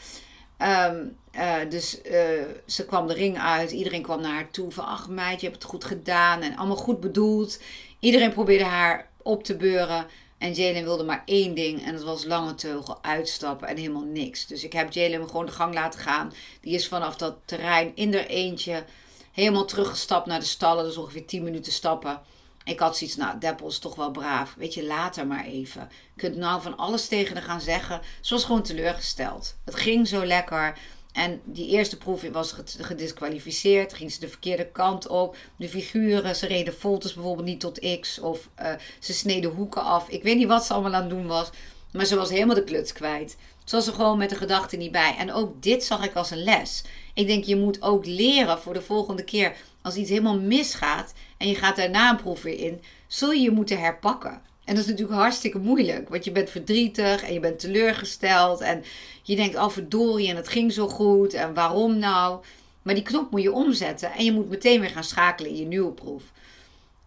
Ehm, 0.58 1.06
eh, 1.32 1.56
dus 1.70 2.02
uh, 2.06 2.20
ze 2.66 2.86
kwam 2.86 3.08
de 3.08 3.14
ring 3.14 3.40
uit. 3.40 3.72
Iedereen 3.72 4.02
kwam 4.02 4.22
naar 4.22 4.34
haar 4.34 4.52
toe 4.52 4.72
van... 4.72 4.86
Ach 4.86 5.10
meid, 5.10 5.42
je 5.42 5.48
hebt 5.48 5.62
het 5.62 5.72
goed 5.72 5.84
gedaan. 5.84 6.42
En 6.42 6.56
allemaal 6.56 6.76
goed 6.76 7.00
bedoeld. 7.00 7.60
Iedereen 8.00 8.34
probeerde 8.34 8.64
haar 8.64 9.10
op 9.22 9.44
te 9.44 9.56
beuren. 9.56 10.06
En 10.44 10.54
Jalen 10.54 10.84
wilde 10.84 11.04
maar 11.04 11.24
één 11.26 11.54
ding. 11.56 11.86
En 11.86 11.94
dat 11.94 12.04
was 12.04 12.26
lange 12.26 12.56
teugel 12.56 13.04
uitstappen 13.04 13.68
en 13.68 13.78
helemaal 13.78 14.04
niks. 14.04 14.46
Dus 14.46 14.64
ik 14.64 14.74
heb 14.74 14.92
Jalen 14.94 15.28
gewoon 15.28 15.46
de 15.46 15.52
gang 15.52 15.74
laten 15.74 16.00
gaan. 16.00 16.34
Die 16.62 16.74
is 16.74 16.88
vanaf 16.88 17.16
dat 17.16 17.36
terrein 17.46 17.92
in 17.96 18.14
er 18.14 18.28
eentje... 18.28 18.84
helemaal 19.32 19.66
teruggestapt 19.66 20.26
naar 20.26 20.40
de 20.40 20.46
stallen. 20.46 20.84
Dus 20.84 20.98
ongeveer 20.98 21.26
10 21.26 21.44
minuten 21.44 21.72
stappen. 21.72 22.22
Ik 22.64 22.80
had 22.80 22.98
zoiets, 22.98 23.16
nou, 23.16 23.40
Deppel 23.40 23.68
is 23.68 23.80
toch 23.80 23.96
wel 23.96 24.12
braaf. 24.12 24.54
Weet 24.58 24.74
je, 24.74 24.86
later 24.86 25.28
maar 25.28 25.46
even. 25.46 25.90
Je 26.14 26.22
kunt 26.22 26.36
nou 26.36 26.62
van 26.62 26.78
alles 26.78 27.08
tegen 27.08 27.36
haar 27.36 27.46
gaan 27.46 27.62
zeggen. 27.62 28.02
Ze 28.22 28.34
was 28.34 28.44
gewoon 28.44 28.64
teleurgesteld. 28.64 29.56
Het 29.66 29.76
ging 29.76 30.08
zo 30.08 30.26
lekker. 30.26 30.78
En 31.14 31.42
die 31.44 31.70
eerste 31.70 31.98
proef 31.98 32.22
was 32.32 32.56
gedisqualificeerd. 32.80 33.94
Ging 33.94 34.12
ze 34.12 34.20
de 34.20 34.28
verkeerde 34.28 34.68
kant 34.68 35.08
op. 35.08 35.36
De 35.58 35.70
figuren, 35.70 36.36
ze 36.36 36.48
reden 36.48 36.74
voltes 36.74 37.14
bijvoorbeeld 37.14 37.48
niet 37.48 37.60
tot 37.60 38.00
X. 38.00 38.20
Of 38.20 38.50
uh, 38.62 38.74
ze 39.00 39.14
sneden 39.14 39.52
hoeken 39.52 39.84
af. 39.84 40.10
Ik 40.10 40.24
weet 40.24 40.38
niet 40.38 40.48
wat 40.48 40.66
ze 40.66 40.74
allemaal 40.74 40.94
aan 40.94 41.02
het 41.02 41.10
doen 41.10 41.28
was. 41.28 41.50
Maar 41.92 42.06
ze 42.06 42.16
was 42.16 42.30
helemaal 42.30 42.56
de 42.56 42.64
kluts 42.64 42.94
kwijt. 42.94 43.38
Ze 43.64 43.76
was 43.76 43.88
er 43.88 43.94
gewoon 43.94 44.18
met 44.18 44.30
de 44.30 44.36
gedachte 44.36 44.78
niet 44.78 44.92
bij. 44.92 45.16
En 45.18 45.34
ook 45.34 45.64
dit 45.64 45.84
zag 45.84 46.06
ik 46.06 46.16
als 46.16 46.32
een 46.32 46.44
les. 46.44 46.84
Ik 47.14 47.28
denk, 47.28 47.44
je 47.44 47.56
moet 47.56 47.82
ook 47.82 48.06
leren 48.06 48.60
voor 48.60 48.74
de 48.74 48.82
volgende 48.82 49.24
keer. 49.24 49.56
Als 49.82 49.96
iets 49.96 50.10
helemaal 50.10 50.40
misgaat 50.40 51.14
en 51.38 51.48
je 51.48 51.56
gaat 51.56 51.76
daarna 51.76 52.10
een 52.10 52.22
proef 52.22 52.42
weer 52.42 52.60
in, 52.60 52.82
zul 53.08 53.32
je 53.32 53.42
je 53.42 53.52
moeten 53.52 53.80
herpakken. 53.80 54.42
En 54.66 54.76
dat 54.76 54.84
is 54.84 54.90
natuurlijk 54.90 55.20
hartstikke 55.20 55.58
moeilijk, 55.58 56.10
want 56.10 56.24
je 56.24 56.32
bent 56.32 56.50
verdrietig 56.50 57.24
en 57.24 57.34
je 57.34 57.40
bent 57.40 57.60
teleurgesteld 57.60 58.62
en 58.62 58.84
je 59.22 59.36
denkt, 59.36 59.56
oh 59.56 59.70
verdorie 59.70 60.30
en 60.30 60.36
het 60.36 60.48
ging 60.48 60.74
zo 60.74 60.88
goed 60.88 61.34
en 61.34 61.54
waarom 61.54 61.98
nou? 61.98 62.44
Maar 62.82 62.94
die 62.94 63.04
knop 63.04 63.32
moet 63.32 63.42
je 63.42 63.52
omzetten 63.52 64.12
en 64.12 64.26
je 64.26 64.32
moet 64.32 64.50
meteen 64.50 64.80
weer 64.80 64.90
gaan 64.90 65.04
schakelen 65.04 65.52
in 65.52 65.58
je 65.58 65.66
nieuwe 65.66 65.92
proef. 65.92 66.24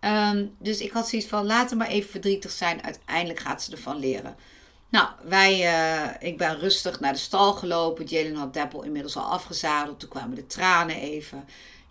Um, 0.01 0.55
dus 0.59 0.81
ik 0.81 0.91
had 0.91 1.09
zoiets 1.09 1.29
van, 1.29 1.47
laten 1.47 1.77
maar 1.77 1.89
even 1.89 2.11
verdrietig 2.11 2.51
zijn, 2.51 2.83
uiteindelijk 2.83 3.41
gaat 3.41 3.63
ze 3.63 3.73
ervan 3.73 3.99
leren. 3.99 4.37
Nou, 4.89 5.09
wij, 5.23 5.61
uh, 5.61 6.29
ik 6.29 6.39
ben 6.39 6.59
rustig 6.59 7.01
naar 7.01 7.13
de 7.13 7.19
stal 7.19 7.53
gelopen. 7.53 8.05
Jalen 8.05 8.35
had 8.35 8.55
Deppel 8.55 8.83
inmiddels 8.83 9.17
al 9.17 9.25
afgezadeld. 9.25 10.01
Toen 10.01 10.09
kwamen 10.09 10.37
de 10.37 10.47
tranen 10.47 10.97
even 10.97 11.45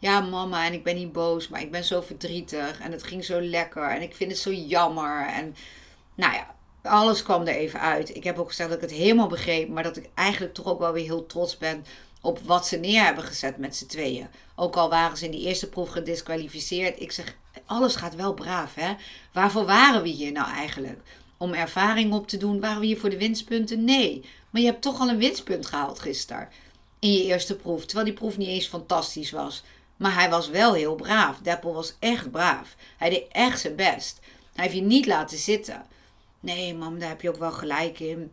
ja 0.05 0.19
mama 0.19 0.65
en 0.65 0.73
ik 0.73 0.83
ben 0.83 0.95
niet 0.95 1.11
boos, 1.11 1.47
maar 1.47 1.61
ik 1.61 1.71
ben 1.71 1.83
zo 1.83 2.01
verdrietig 2.01 2.79
en 2.79 2.91
het 2.91 3.03
ging 3.03 3.25
zo 3.25 3.41
lekker 3.41 3.89
en 3.89 4.01
ik 4.01 4.15
vind 4.15 4.31
het 4.31 4.39
zo 4.39 4.51
jammer. 4.51 5.27
En 5.27 5.55
nou 6.15 6.33
ja, 6.33 6.55
alles 6.81 7.23
kwam 7.23 7.41
er 7.41 7.55
even 7.55 7.79
uit. 7.79 8.15
Ik 8.15 8.23
heb 8.23 8.39
ook 8.39 8.47
gezegd 8.47 8.69
dat 8.69 8.83
ik 8.83 8.89
het 8.89 8.99
helemaal 8.99 9.27
begreep, 9.27 9.69
maar 9.69 9.83
dat 9.83 9.97
ik 9.97 10.09
eigenlijk 10.13 10.53
toch 10.53 10.65
ook 10.65 10.79
wel 10.79 10.91
weer 10.91 11.03
heel 11.03 11.25
trots 11.25 11.57
ben 11.57 11.85
op 12.21 12.39
wat 12.39 12.67
ze 12.67 12.77
neer 12.77 13.03
hebben 13.03 13.23
gezet 13.23 13.57
met 13.57 13.75
z'n 13.75 13.85
tweeën. 13.85 14.27
Ook 14.55 14.75
al 14.75 14.89
waren 14.89 15.17
ze 15.17 15.25
in 15.25 15.31
die 15.31 15.47
eerste 15.47 15.69
proef 15.69 15.89
gedisqualificeerd. 15.89 17.01
Ik 17.01 17.11
zeg, 17.11 17.35
alles 17.65 17.95
gaat 17.95 18.15
wel 18.15 18.33
braaf 18.33 18.75
hè. 18.75 18.93
Waarvoor 19.33 19.65
waren 19.65 20.01
we 20.01 20.09
hier 20.09 20.31
nou 20.31 20.49
eigenlijk? 20.49 20.99
Om 21.37 21.53
ervaring 21.53 22.13
op 22.13 22.27
te 22.27 22.37
doen? 22.37 22.59
Waren 22.59 22.79
we 22.79 22.85
hier 22.85 22.99
voor 22.99 23.09
de 23.09 23.17
winstpunten? 23.17 23.83
Nee. 23.83 24.23
Maar 24.49 24.61
je 24.61 24.67
hebt 24.67 24.81
toch 24.81 24.99
al 24.99 25.09
een 25.09 25.17
winstpunt 25.17 25.65
gehaald 25.65 25.99
gisteren. 25.99 26.49
In 26.99 27.11
je 27.11 27.23
eerste 27.23 27.55
proef. 27.55 27.85
Terwijl 27.85 28.05
die 28.07 28.17
proef 28.17 28.37
niet 28.37 28.47
eens 28.47 28.67
fantastisch 28.67 29.31
was. 29.31 29.63
Maar 29.97 30.13
hij 30.13 30.29
was 30.29 30.49
wel 30.49 30.73
heel 30.73 30.95
braaf. 30.95 31.39
Deppel 31.39 31.73
was 31.73 31.95
echt 31.99 32.31
braaf. 32.31 32.75
Hij 32.97 33.09
deed 33.09 33.25
echt 33.31 33.59
zijn 33.59 33.75
best. 33.75 34.19
Hij 34.53 34.63
heeft 34.63 34.75
je 34.77 34.83
niet 34.83 35.05
laten 35.05 35.37
zitten. 35.37 35.85
Nee, 36.39 36.75
mam, 36.75 36.99
daar 36.99 37.09
heb 37.09 37.21
je 37.21 37.29
ook 37.29 37.37
wel 37.37 37.51
gelijk 37.51 37.99
in. 37.99 38.31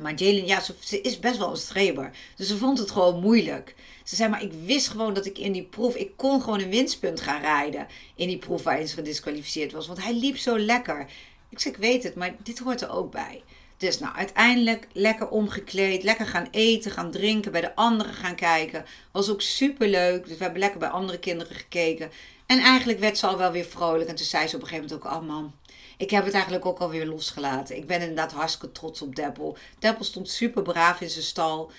Maar 0.00 0.14
Jalen, 0.14 0.46
ja, 0.46 0.60
ze, 0.60 1.00
is 1.00 1.18
best 1.18 1.38
wel 1.38 1.50
een 1.50 1.56
streber. 1.56 2.10
Dus 2.36 2.48
ze 2.48 2.56
vond 2.56 2.78
het 2.78 2.90
gewoon 2.90 3.20
moeilijk. 3.20 3.74
Ze 4.04 4.16
zei, 4.16 4.30
maar 4.30 4.42
ik 4.42 4.52
wist 4.64 4.88
gewoon 4.88 5.14
dat 5.14 5.26
ik 5.26 5.38
in 5.38 5.52
die 5.52 5.64
proef... 5.64 5.94
Ik 5.94 6.16
kon 6.16 6.42
gewoon 6.42 6.60
een 6.60 6.70
winstpunt 6.70 7.20
gaan 7.20 7.40
rijden. 7.40 7.86
In 8.14 8.28
die 8.28 8.38
proef 8.38 8.62
waarin 8.62 8.88
ze 8.88 8.94
gedisqualificeerd 8.94 9.72
was. 9.72 9.86
Want 9.86 10.02
hij 10.02 10.14
liep 10.14 10.36
zo 10.36 10.58
lekker. 10.58 11.06
Ik 11.48 11.58
zei, 11.58 11.74
ik 11.74 11.80
weet 11.80 12.02
het, 12.02 12.14
maar 12.14 12.36
dit 12.42 12.58
hoort 12.58 12.80
er 12.80 12.90
ook 12.90 13.10
bij. 13.10 13.42
Dus 13.78 13.98
nou, 13.98 14.16
uiteindelijk 14.16 14.88
lekker 14.92 15.28
omgekleed, 15.28 16.02
lekker 16.02 16.26
gaan 16.26 16.48
eten, 16.50 16.90
gaan 16.90 17.10
drinken, 17.10 17.52
bij 17.52 17.60
de 17.60 17.74
anderen 17.74 18.14
gaan 18.14 18.34
kijken. 18.34 18.84
Was 19.12 19.30
ook 19.30 19.40
super 19.40 19.88
leuk. 19.88 20.26
Dus 20.26 20.36
we 20.36 20.42
hebben 20.42 20.60
lekker 20.60 20.78
bij 20.78 20.88
andere 20.88 21.18
kinderen 21.18 21.56
gekeken. 21.56 22.10
En 22.46 22.58
eigenlijk 22.58 22.98
werd 22.98 23.18
ze 23.18 23.26
al 23.26 23.38
wel 23.38 23.52
weer 23.52 23.64
vrolijk. 23.64 24.08
En 24.08 24.14
toen 24.14 24.26
zei 24.26 24.46
ze 24.46 24.56
op 24.56 24.62
een 24.62 24.68
gegeven 24.68 24.88
moment 24.88 25.06
ook: 25.06 25.12
Oh 25.12 25.28
man, 25.28 25.52
ik 25.96 26.10
heb 26.10 26.24
het 26.24 26.34
eigenlijk 26.34 26.66
ook 26.66 26.78
alweer 26.78 27.06
losgelaten. 27.06 27.76
Ik 27.76 27.86
ben 27.86 28.00
inderdaad 28.00 28.32
hartstikke 28.32 28.72
trots 28.72 29.02
op 29.02 29.16
Deppel. 29.16 29.56
Deppel 29.78 30.04
stond 30.04 30.28
super 30.28 30.62
braaf 30.62 31.00
in 31.00 31.10
zijn 31.10 31.24
stal. 31.24 31.70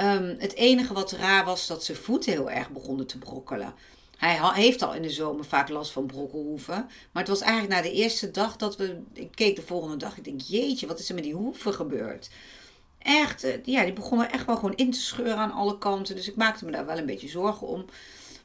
Um, 0.00 0.36
het 0.38 0.54
enige 0.54 0.94
wat 0.94 1.12
raar 1.12 1.44
was 1.44 1.66
dat 1.66 1.84
zijn 1.84 1.98
voeten 1.98 2.32
heel 2.32 2.50
erg 2.50 2.70
begonnen 2.70 3.06
te 3.06 3.18
brokkelen. 3.18 3.74
Hij 4.16 4.62
heeft 4.62 4.82
al 4.82 4.94
in 4.94 5.02
de 5.02 5.10
zomer 5.10 5.44
vaak 5.44 5.68
last 5.68 5.92
van 5.92 6.06
brokkelhoeven. 6.06 6.74
Maar 7.12 7.22
het 7.22 7.28
was 7.28 7.40
eigenlijk 7.40 7.72
na 7.72 7.88
de 7.88 7.94
eerste 7.94 8.30
dag 8.30 8.56
dat 8.56 8.76
we. 8.76 9.02
Ik 9.12 9.30
keek 9.34 9.56
de 9.56 9.62
volgende 9.62 9.96
dag. 9.96 10.16
Ik 10.16 10.24
denk, 10.24 10.40
jeetje, 10.40 10.86
wat 10.86 10.98
is 10.98 11.08
er 11.08 11.14
met 11.14 11.24
die 11.24 11.34
hoeven 11.34 11.74
gebeurd? 11.74 12.30
Echt, 12.98 13.44
eh, 13.44 13.64
ja, 13.64 13.84
die 13.84 13.92
begonnen 13.92 14.30
echt 14.30 14.46
wel 14.46 14.56
gewoon 14.56 14.76
in 14.76 14.90
te 14.90 15.00
scheuren 15.00 15.36
aan 15.36 15.52
alle 15.52 15.78
kanten. 15.78 16.14
Dus 16.14 16.28
ik 16.28 16.36
maakte 16.36 16.64
me 16.64 16.70
daar 16.70 16.86
wel 16.86 16.98
een 16.98 17.06
beetje 17.06 17.28
zorgen 17.28 17.66
om. 17.66 17.84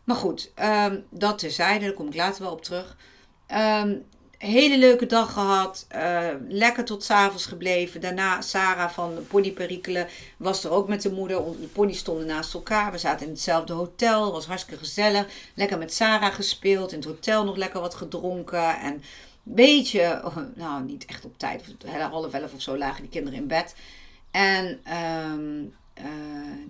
Maar 0.03 0.15
goed, 0.15 0.51
um, 0.63 1.05
dat 1.09 1.39
terzijde, 1.39 1.85
daar 1.85 1.93
kom 1.93 2.07
ik 2.07 2.15
later 2.15 2.43
wel 2.43 2.51
op 2.51 2.63
terug. 2.63 2.97
Um, 3.47 4.05
hele 4.41 4.77
leuke 4.77 5.05
dag 5.05 5.33
gehad. 5.33 5.87
Uh, 5.95 6.27
lekker 6.47 6.85
tot 6.85 7.03
s'avonds 7.03 7.45
gebleven. 7.45 8.01
Daarna 8.01 8.41
Sarah 8.41 8.89
van 8.89 9.25
Pony 9.27 9.51
Perikelen 9.51 10.07
was 10.37 10.63
er 10.63 10.71
ook 10.71 10.87
met 10.87 11.01
de 11.01 11.11
moeder. 11.11 11.37
De 11.37 11.67
pony's 11.67 11.97
stonden 11.97 12.25
naast 12.25 12.53
elkaar. 12.53 12.91
We 12.91 12.97
zaten 12.97 13.25
in 13.25 13.31
hetzelfde 13.31 13.73
hotel. 13.73 14.31
was 14.31 14.45
hartstikke 14.45 14.79
gezellig. 14.79 15.27
Lekker 15.53 15.77
met 15.77 15.93
Sarah 15.93 16.33
gespeeld. 16.33 16.91
In 16.91 16.97
het 16.97 17.07
hotel 17.07 17.43
nog 17.43 17.55
lekker 17.55 17.81
wat 17.81 17.95
gedronken. 17.95 18.79
En 18.79 19.03
beetje, 19.43 20.21
oh, 20.23 20.37
nou 20.55 20.83
niet 20.83 21.05
echt 21.05 21.25
op 21.25 21.37
tijd. 21.37 21.63
Half 22.11 22.33
elf 22.33 22.53
of 22.53 22.61
zo 22.61 22.77
lagen 22.77 23.01
die 23.01 23.11
kinderen 23.11 23.39
in 23.39 23.47
bed. 23.47 23.75
En 24.31 24.79
ehm, 24.83 25.63
eh, 25.93 26.05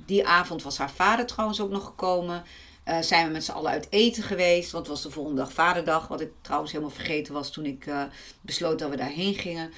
die 0.06 0.28
avond 0.28 0.64
was 0.64 0.78
haar 0.78 0.92
vader 0.92 1.26
trouwens 1.26 1.62
ook 1.62 1.70
nog 1.70 1.86
gekomen. 1.86 2.44
Uh, 2.92 3.02
zijn 3.02 3.26
we 3.26 3.32
met 3.32 3.44
z'n 3.44 3.52
allen 3.52 3.72
uit 3.72 3.88
eten 3.90 4.24
geweest. 4.24 4.72
Want 4.72 4.88
het 4.88 4.96
was 4.96 5.04
de 5.04 5.12
volgende 5.12 5.42
dag 5.42 5.54
vaderdag. 5.54 6.08
Wat 6.08 6.22
ik 6.22 6.32
trouwens 6.42 6.72
helemaal 6.72 6.94
vergeten 6.94 7.34
was 7.34 7.52
toen 7.52 7.66
ik 7.66 7.86
uh, 7.86 8.04
besloot 8.42 8.80
dat 8.80 8.90
we 8.90 8.96
daarheen 8.96 9.34
gingen. 9.34 9.72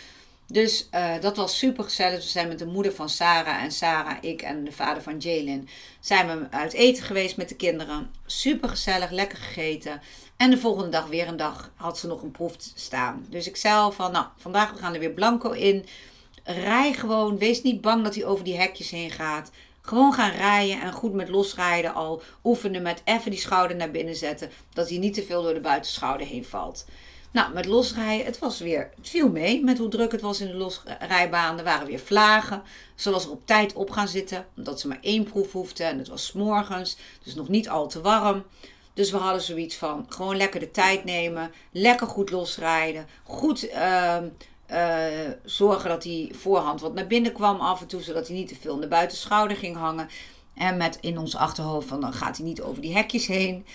Dus 0.47 0.89
dat 1.21 1.37
was 1.37 1.57
super 1.57 1.83
gezellig. 1.83 2.23
We 2.23 2.29
zijn 2.29 2.47
met 2.47 2.59
de 2.59 2.65
moeder 2.65 2.93
van 2.93 3.09
Sarah 3.09 3.63
en 3.63 3.71
Sarah, 3.71 4.17
ik 4.21 4.41
en 4.41 4.63
de 4.63 4.71
vader 4.71 5.03
van 5.03 5.17
Jalen. 5.17 5.67
Zijn 5.99 6.27
we 6.27 6.47
uit 6.51 6.73
eten 6.73 7.03
geweest 7.03 7.37
met 7.37 7.49
de 7.49 7.55
kinderen. 7.55 8.11
Super 8.25 8.69
gezellig, 8.69 9.11
lekker 9.11 9.37
gegeten. 9.37 10.01
En 10.37 10.49
de 10.49 10.57
volgende 10.57 10.89
dag 10.89 11.07
weer 11.07 11.27
een 11.27 11.37
dag 11.37 11.71
had 11.75 11.97
ze 11.97 12.07
nog 12.07 12.21
een 12.21 12.31
proef 12.31 12.55
staan. 12.75 13.25
Dus 13.29 13.47
ik 13.47 13.55
zei 13.55 13.75
al 13.75 13.91
van, 13.91 14.11
nou, 14.11 14.25
vandaag 14.37 14.71
we 14.71 14.77
gaan 14.77 14.93
er 14.93 14.99
weer 14.99 15.11
blanco 15.11 15.51
in. 15.51 15.85
Rij 16.43 16.93
gewoon, 16.93 17.37
wees 17.37 17.61
niet 17.61 17.81
bang 17.81 18.03
dat 18.03 18.15
hij 18.15 18.25
over 18.25 18.43
die 18.43 18.57
hekjes 18.57 18.89
heen 18.89 19.11
gaat. 19.11 19.51
Gewoon 19.85 20.13
gaan 20.13 20.31
rijden 20.31 20.81
en 20.81 20.91
goed 20.91 21.13
met 21.13 21.29
losrijden 21.29 21.93
al 21.93 22.21
oefenen 22.43 22.81
met 22.81 23.01
even 23.03 23.31
die 23.31 23.39
schouder 23.39 23.77
naar 23.77 23.91
binnen 23.91 24.15
zetten. 24.15 24.49
Dat 24.73 24.89
hij 24.89 24.97
niet 24.97 25.13
te 25.13 25.23
veel 25.23 25.43
door 25.43 25.53
de 25.53 25.59
buitenschouder 25.59 26.27
heen 26.27 26.45
valt. 26.45 26.85
Nou, 27.31 27.53
met 27.53 27.65
losrijden, 27.65 28.25
het 28.25 28.39
was 28.39 28.59
weer, 28.59 28.89
het 28.95 29.09
viel 29.09 29.29
mee 29.29 29.63
met 29.63 29.77
hoe 29.77 29.87
druk 29.87 30.11
het 30.11 30.21
was 30.21 30.41
in 30.41 30.47
de 30.47 30.53
losrijbaan. 30.53 31.57
Er 31.57 31.63
waren 31.63 31.87
weer 31.87 31.99
vlagen. 31.99 32.63
Ze 32.95 33.11
was 33.11 33.25
er 33.25 33.31
op 33.31 33.45
tijd 33.45 33.73
op 33.73 33.89
gaan 33.89 34.07
zitten, 34.07 34.45
omdat 34.55 34.79
ze 34.79 34.87
maar 34.87 34.99
één 35.01 35.23
proef 35.23 35.51
hoefde. 35.51 35.83
En 35.83 35.97
het 35.97 36.07
was 36.07 36.31
morgens, 36.31 36.97
dus 37.23 37.35
nog 37.35 37.49
niet 37.49 37.69
al 37.69 37.87
te 37.87 38.01
warm. 38.01 38.43
Dus 38.93 39.11
we 39.11 39.17
hadden 39.17 39.41
zoiets 39.41 39.75
van 39.75 40.05
gewoon 40.09 40.37
lekker 40.37 40.59
de 40.59 40.71
tijd 40.71 41.03
nemen, 41.03 41.51
lekker 41.71 42.07
goed 42.07 42.29
losrijden, 42.31 43.07
goed 43.23 43.69
uh, 43.69 44.17
zorgen 45.45 45.89
dat 45.89 46.01
die 46.01 46.35
voorhand 46.35 46.81
wat 46.81 46.93
naar 46.93 47.07
binnen 47.07 47.33
kwam 47.33 47.59
af 47.59 47.81
en 47.81 47.87
toe, 47.87 48.01
zodat 48.01 48.27
hij 48.27 48.35
niet 48.35 48.47
te 48.47 48.55
veel 48.61 48.75
in 48.75 48.81
de 48.81 48.87
buitenschouder 48.87 49.57
ging 49.57 49.77
hangen. 49.77 50.09
En 50.55 50.77
met 50.77 50.97
in 51.01 51.17
ons 51.17 51.35
achterhoofd 51.35 51.87
van 51.87 52.01
dan 52.01 52.13
gaat 52.13 52.37
hij 52.37 52.45
niet 52.45 52.61
over 52.61 52.81
die 52.81 52.95
hekjes 52.95 53.27
heen. 53.27 53.65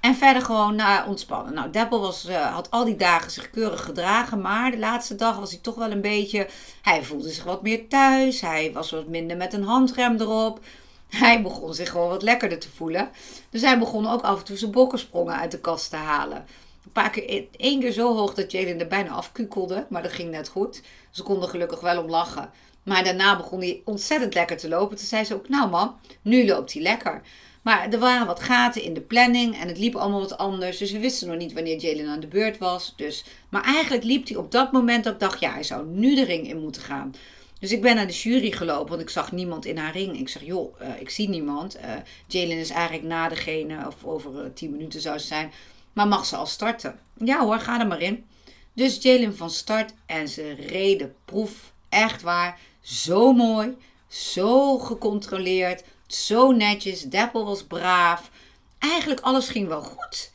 En 0.00 0.14
verder 0.14 0.42
gewoon 0.42 0.74
nou, 0.74 1.08
ontspannen. 1.08 1.54
Nou, 1.54 1.70
Deppel 1.70 2.00
was, 2.00 2.28
uh, 2.28 2.52
had 2.54 2.70
al 2.70 2.84
die 2.84 2.96
dagen 2.96 3.30
zich 3.30 3.50
keurig 3.50 3.84
gedragen. 3.84 4.40
Maar 4.40 4.70
de 4.70 4.78
laatste 4.78 5.14
dag 5.14 5.38
was 5.38 5.50
hij 5.50 5.60
toch 5.60 5.74
wel 5.74 5.90
een 5.90 6.00
beetje. 6.00 6.48
Hij 6.82 7.04
voelde 7.04 7.30
zich 7.30 7.44
wat 7.44 7.62
meer 7.62 7.88
thuis. 7.88 8.40
Hij 8.40 8.72
was 8.72 8.90
wat 8.90 9.06
minder 9.06 9.36
met 9.36 9.52
een 9.52 9.64
handrem 9.64 10.20
erop. 10.20 10.60
Hij 11.08 11.42
begon 11.42 11.74
zich 11.74 11.90
gewoon 11.90 12.08
wat 12.08 12.22
lekkerder 12.22 12.58
te 12.58 12.70
voelen. 12.74 13.10
Dus 13.50 13.60
hij 13.60 13.78
begon 13.78 14.08
ook 14.08 14.22
af 14.22 14.38
en 14.38 14.44
toe 14.44 14.56
zijn 14.56 14.70
bokkensprongen 14.70 15.36
uit 15.36 15.50
de 15.50 15.60
kast 15.60 15.90
te 15.90 15.96
halen. 15.96 16.46
Een 16.86 16.92
paar 16.92 17.10
keer, 17.10 17.46
één 17.56 17.80
keer 17.80 17.92
zo 17.92 18.16
hoog 18.16 18.34
dat 18.34 18.52
Jalen 18.52 18.80
er 18.80 18.86
bijna 18.86 19.10
afkukelde. 19.10 19.86
Maar 19.88 20.02
dat 20.02 20.12
ging 20.12 20.30
net 20.30 20.48
goed. 20.48 20.82
Ze 21.10 21.22
konden 21.22 21.48
gelukkig 21.48 21.80
wel 21.80 22.02
om 22.02 22.10
lachen. 22.10 22.50
Maar 22.82 23.04
daarna 23.04 23.36
begon 23.36 23.60
hij 23.60 23.82
ontzettend 23.84 24.34
lekker 24.34 24.56
te 24.56 24.68
lopen. 24.68 24.96
Toen 24.96 25.06
zei 25.06 25.24
ze 25.24 25.34
ook, 25.34 25.48
nou 25.48 25.70
man, 25.70 25.94
nu 26.22 26.46
loopt 26.46 26.72
hij 26.72 26.82
lekker. 26.82 27.22
Maar 27.62 27.92
er 27.92 27.98
waren 27.98 28.26
wat 28.26 28.40
gaten 28.42 28.82
in 28.82 28.94
de 28.94 29.00
planning 29.00 29.60
en 29.60 29.68
het 29.68 29.78
liep 29.78 29.94
allemaal 29.94 30.20
wat 30.20 30.38
anders. 30.38 30.78
Dus 30.78 30.92
we 30.92 30.98
wisten 30.98 31.28
nog 31.28 31.36
niet 31.36 31.52
wanneer 31.52 31.78
Jalen 31.78 32.08
aan 32.08 32.20
de 32.20 32.26
beurt 32.26 32.58
was. 32.58 32.92
Dus, 32.96 33.24
maar 33.48 33.62
eigenlijk 33.64 34.04
liep 34.04 34.28
hij 34.28 34.36
op 34.36 34.50
dat 34.50 34.72
moment 34.72 35.04
dat 35.04 35.12
ik 35.12 35.20
dacht, 35.20 35.40
ja, 35.40 35.52
hij 35.52 35.62
zou 35.62 35.86
nu 35.86 36.14
de 36.14 36.24
ring 36.24 36.48
in 36.48 36.60
moeten 36.60 36.82
gaan. 36.82 37.14
Dus 37.60 37.72
ik 37.72 37.82
ben 37.82 37.94
naar 37.94 38.06
de 38.06 38.12
jury 38.12 38.50
gelopen, 38.50 38.88
want 38.88 39.00
ik 39.00 39.10
zag 39.10 39.32
niemand 39.32 39.64
in 39.64 39.76
haar 39.76 39.92
ring. 39.92 40.18
Ik 40.18 40.28
zeg, 40.28 40.44
joh, 40.44 40.80
uh, 40.80 40.88
ik 41.00 41.10
zie 41.10 41.28
niemand. 41.28 41.76
Uh, 41.76 41.82
Jalen 42.26 42.58
is 42.58 42.70
eigenlijk 42.70 43.06
na 43.06 43.28
degene, 43.28 43.86
of 43.86 44.04
over 44.04 44.32
uh, 44.32 44.40
tien 44.54 44.70
minuten 44.70 45.00
zou 45.00 45.18
ze 45.18 45.26
zijn. 45.26 45.52
Maar 45.96 46.08
mag 46.08 46.26
ze 46.26 46.36
al 46.36 46.46
starten? 46.46 46.98
Ja 47.14 47.44
hoor, 47.44 47.58
ga 47.58 47.80
er 47.80 47.86
maar 47.86 48.00
in. 48.00 48.26
Dus 48.72 49.02
Jalen 49.02 49.36
van 49.36 49.50
start 49.50 49.94
en 50.06 50.28
ze 50.28 50.52
reden 50.52 51.14
proef. 51.24 51.72
Echt 51.88 52.22
waar, 52.22 52.60
zo 52.80 53.32
mooi, 53.32 53.76
zo 54.08 54.78
gecontroleerd, 54.78 55.84
zo 56.06 56.50
netjes. 56.50 57.02
Deppel 57.02 57.44
was 57.44 57.64
braaf. 57.64 58.30
Eigenlijk 58.78 59.20
alles 59.20 59.48
ging 59.48 59.68
wel 59.68 59.82
goed. 59.82 60.32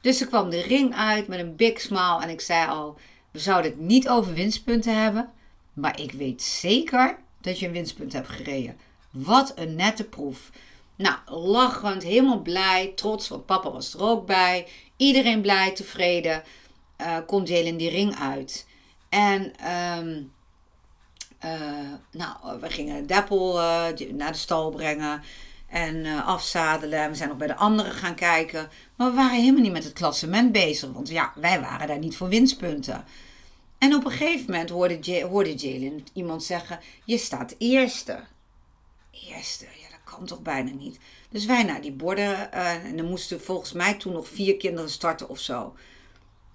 Dus 0.00 0.18
ze 0.18 0.26
kwam 0.26 0.50
de 0.50 0.60
ring 0.60 0.94
uit 0.94 1.28
met 1.28 1.38
een 1.38 1.56
big 1.56 1.80
smile 1.80 2.22
en 2.22 2.28
ik 2.28 2.40
zei 2.40 2.68
al, 2.68 2.98
we 3.30 3.38
zouden 3.38 3.70
het 3.70 3.80
niet 3.80 4.08
over 4.08 4.34
winstpunten 4.34 5.02
hebben. 5.02 5.30
Maar 5.72 6.00
ik 6.00 6.12
weet 6.12 6.42
zeker 6.42 7.18
dat 7.40 7.58
je 7.58 7.66
een 7.66 7.72
winstpunt 7.72 8.12
hebt 8.12 8.28
gereden. 8.28 8.76
Wat 9.10 9.52
een 9.56 9.74
nette 9.74 10.04
proef. 10.04 10.50
Nou, 10.96 11.16
lachend, 11.26 12.02
helemaal 12.02 12.40
blij, 12.40 12.92
trots, 12.94 13.28
want 13.28 13.46
papa 13.46 13.70
was 13.70 13.94
er 13.94 14.02
ook 14.02 14.26
bij. 14.26 14.68
Iedereen 15.00 15.40
blij, 15.40 15.72
tevreden. 15.72 16.42
Uh, 17.00 17.16
komt 17.26 17.48
Jalen 17.48 17.76
die 17.76 17.90
ring 17.90 18.16
uit. 18.16 18.66
En 19.08 19.42
um, 19.98 20.32
uh, 21.44 21.92
nou, 22.12 22.60
we 22.60 22.70
gingen 22.70 23.06
Deppel 23.06 23.58
uh, 23.58 23.86
naar 24.12 24.32
de 24.32 24.38
stal 24.38 24.70
brengen 24.70 25.22
en 25.68 26.24
afzadelen. 26.24 27.10
We 27.10 27.16
zijn 27.16 27.28
nog 27.28 27.38
bij 27.38 27.46
de 27.46 27.56
anderen 27.56 27.92
gaan 27.92 28.14
kijken. 28.14 28.68
Maar 28.96 29.10
we 29.10 29.16
waren 29.16 29.38
helemaal 29.38 29.62
niet 29.62 29.72
met 29.72 29.84
het 29.84 29.92
klassement 29.92 30.52
bezig. 30.52 30.92
Want 30.92 31.08
ja, 31.08 31.32
wij 31.34 31.60
waren 31.60 31.86
daar 31.86 31.98
niet 31.98 32.16
voor 32.16 32.28
winstpunten. 32.28 33.04
En 33.78 33.94
op 33.94 34.04
een 34.04 34.10
gegeven 34.10 34.50
moment 34.50 34.70
hoorde, 34.70 35.26
hoorde 35.30 35.54
Jalen 35.54 36.04
iemand 36.12 36.44
zeggen: 36.44 36.80
Je 37.04 37.18
staat 37.18 37.54
eerste. 37.58 38.20
Eerste, 39.10 39.64
ja, 39.64 39.88
dat 39.90 40.14
kan 40.14 40.26
toch 40.26 40.42
bijna 40.42 40.70
niet. 40.70 40.98
Dus 41.30 41.46
wij 41.46 41.62
naar 41.62 41.80
die 41.80 41.92
borden. 41.92 42.50
Uh, 42.54 42.84
en 42.84 42.98
er 42.98 43.04
moesten 43.04 43.40
volgens 43.40 43.72
mij 43.72 43.94
toen 43.94 44.12
nog 44.12 44.28
vier 44.28 44.56
kinderen 44.56 44.90
starten 44.90 45.28
of 45.28 45.38
zo. 45.38 45.74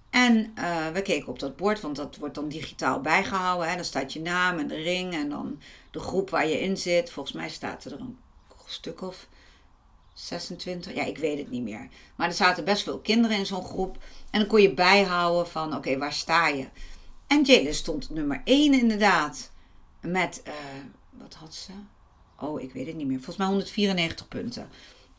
En 0.09 0.53
uh, 0.59 0.87
we 0.87 1.01
keken 1.01 1.27
op 1.27 1.39
dat 1.39 1.55
bord, 1.55 1.81
want 1.81 1.95
dat 1.95 2.15
wordt 2.15 2.35
dan 2.35 2.49
digitaal 2.49 3.01
bijgehouden. 3.01 3.69
Hè. 3.69 3.75
Dan 3.75 3.85
staat 3.85 4.13
je 4.13 4.21
naam 4.21 4.59
en 4.59 4.67
de 4.67 4.81
ring 4.81 5.13
en 5.13 5.29
dan 5.29 5.61
de 5.91 5.99
groep 5.99 6.29
waar 6.29 6.47
je 6.47 6.59
in 6.59 6.77
zit. 6.77 7.11
Volgens 7.11 7.35
mij 7.35 7.49
staat 7.49 7.85
er 7.85 7.91
een 7.91 8.17
stuk 8.65 9.01
of 9.01 9.27
26. 10.13 10.93
Ja, 10.93 11.03
ik 11.03 11.17
weet 11.17 11.37
het 11.37 11.49
niet 11.49 11.63
meer. 11.63 11.87
Maar 12.15 12.27
er 12.27 12.33
zaten 12.33 12.65
best 12.65 12.83
veel 12.83 12.99
kinderen 12.99 13.37
in 13.37 13.45
zo'n 13.45 13.65
groep. 13.65 13.97
En 14.31 14.39
dan 14.39 14.47
kon 14.47 14.61
je 14.61 14.73
bijhouden 14.73 15.47
van, 15.47 15.75
oké, 15.75 15.97
waar 15.97 16.13
sta 16.13 16.47
je? 16.47 16.67
En 17.27 17.43
Jalen 17.43 17.75
stond 17.75 18.09
nummer 18.09 18.41
1 18.43 18.73
inderdaad. 18.73 19.51
Met, 20.01 20.41
uh, 20.47 20.53
wat 21.09 21.33
had 21.33 21.53
ze? 21.53 21.71
Oh, 22.39 22.61
ik 22.61 22.73
weet 22.73 22.87
het 22.87 22.95
niet 22.95 23.07
meer. 23.07 23.15
Volgens 23.15 23.37
mij 23.37 23.47
194 23.47 24.27
punten. 24.27 24.69